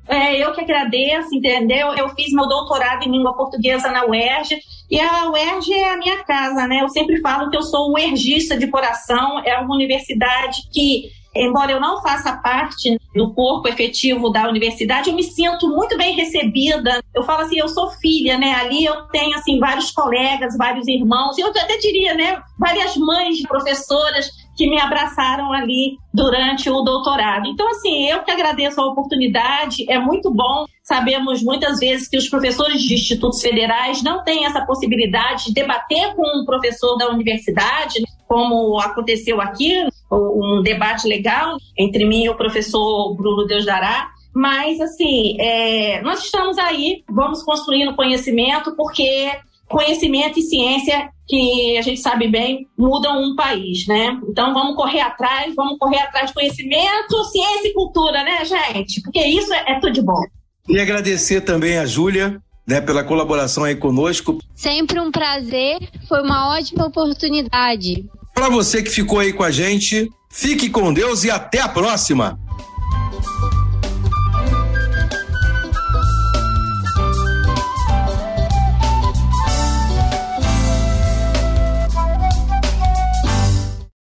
É, 0.07 0.43
eu 0.43 0.51
que 0.53 0.61
agradeço, 0.61 1.33
entendeu? 1.33 1.93
Eu 1.93 2.09
fiz 2.09 2.33
meu 2.33 2.47
doutorado 2.47 3.03
em 3.03 3.11
língua 3.11 3.35
portuguesa 3.35 3.89
na 3.91 4.05
UERJ 4.05 4.57
e 4.89 4.99
a 4.99 5.29
UERJ 5.29 5.73
é 5.73 5.93
a 5.93 5.97
minha 5.97 6.23
casa, 6.23 6.67
né? 6.67 6.81
Eu 6.81 6.89
sempre 6.89 7.21
falo 7.21 7.49
que 7.49 7.55
eu 7.55 7.61
sou 7.61 7.93
UERJista 7.93 8.57
de 8.57 8.67
coração, 8.67 9.41
é 9.45 9.57
uma 9.59 9.75
universidade 9.75 10.63
que 10.73 11.09
embora 11.35 11.71
eu 11.71 11.79
não 11.79 12.01
faça 12.01 12.37
parte 12.37 12.97
do 13.15 13.33
corpo 13.33 13.67
efetivo 13.67 14.29
da 14.29 14.47
universidade, 14.47 15.09
eu 15.09 15.15
me 15.15 15.23
sinto 15.23 15.67
muito 15.67 15.97
bem 15.97 16.15
recebida. 16.15 17.01
Eu 17.13 17.23
falo 17.23 17.41
assim, 17.41 17.57
eu 17.57 17.67
sou 17.67 17.89
filha, 17.91 18.37
né? 18.37 18.53
Ali 18.53 18.85
eu 18.85 19.03
tenho 19.07 19.35
assim 19.35 19.59
vários 19.59 19.91
colegas, 19.91 20.57
vários 20.57 20.87
irmãos, 20.87 21.37
e 21.37 21.41
eu 21.41 21.47
até 21.47 21.77
diria, 21.77 22.13
né, 22.13 22.41
várias 22.59 22.95
mães, 22.97 23.41
professoras 23.43 24.29
que 24.55 24.69
me 24.69 24.79
abraçaram 24.79 25.51
ali 25.51 25.97
durante 26.13 26.69
o 26.69 26.81
doutorado. 26.81 27.47
Então, 27.47 27.67
assim, 27.69 28.05
eu 28.07 28.23
que 28.23 28.31
agradeço 28.31 28.79
a 28.79 28.85
oportunidade, 28.85 29.89
é 29.89 29.97
muito 29.97 30.31
bom. 30.31 30.65
Sabemos 30.83 31.41
muitas 31.41 31.79
vezes 31.79 32.07
que 32.07 32.17
os 32.17 32.29
professores 32.29 32.81
de 32.81 32.93
institutos 32.93 33.41
federais 33.41 34.03
não 34.03 34.23
têm 34.23 34.45
essa 34.45 34.65
possibilidade 34.65 35.45
de 35.45 35.53
debater 35.53 36.13
com 36.15 36.41
um 36.41 36.45
professor 36.45 36.97
da 36.97 37.09
universidade, 37.09 38.03
como 38.27 38.79
aconteceu 38.79 39.41
aqui, 39.41 39.87
um 40.11 40.61
debate 40.61 41.07
legal 41.07 41.55
entre 41.77 42.05
mim 42.05 42.23
e 42.23 42.29
o 42.29 42.35
professor 42.35 43.15
Bruno 43.15 43.45
Deus 43.45 43.65
Dará. 43.65 44.09
Mas, 44.33 44.79
assim, 44.79 45.35
é, 45.39 46.01
nós 46.01 46.23
estamos 46.23 46.57
aí, 46.57 47.03
vamos 47.09 47.43
construindo 47.43 47.95
conhecimento, 47.95 48.75
porque 48.75 49.29
conhecimento 49.71 50.37
e 50.37 50.43
ciência, 50.43 51.09
que 51.27 51.77
a 51.77 51.81
gente 51.81 52.01
sabe 52.01 52.27
bem, 52.27 52.67
mudam 52.77 53.23
um 53.23 53.35
país, 53.35 53.87
né? 53.87 54.19
Então 54.29 54.53
vamos 54.53 54.75
correr 54.75 54.99
atrás, 54.99 55.55
vamos 55.55 55.77
correr 55.79 55.99
atrás 55.99 56.27
de 56.27 56.33
conhecimento, 56.33 57.23
ciência 57.31 57.69
e 57.69 57.73
cultura, 57.73 58.23
né, 58.23 58.43
gente? 58.43 59.01
Porque 59.01 59.25
isso 59.25 59.53
é, 59.53 59.71
é 59.71 59.79
tudo 59.79 59.93
de 59.93 60.01
bom. 60.01 60.21
E 60.67 60.79
agradecer 60.79 61.41
também 61.41 61.77
a 61.77 61.85
Júlia, 61.85 62.41
né, 62.67 62.81
pela 62.81 63.03
colaboração 63.03 63.63
aí 63.63 63.75
conosco. 63.75 64.37
Sempre 64.53 64.99
um 64.99 65.09
prazer, 65.09 65.79
foi 66.07 66.21
uma 66.21 66.55
ótima 66.55 66.85
oportunidade. 66.85 68.05
Para 68.33 68.49
você 68.49 68.81
que 68.81 68.89
ficou 68.89 69.19
aí 69.19 69.33
com 69.33 69.43
a 69.43 69.51
gente, 69.51 70.09
fique 70.29 70.69
com 70.69 70.93
Deus 70.93 71.23
e 71.23 71.31
até 71.31 71.59
a 71.59 71.69
próxima. 71.69 72.39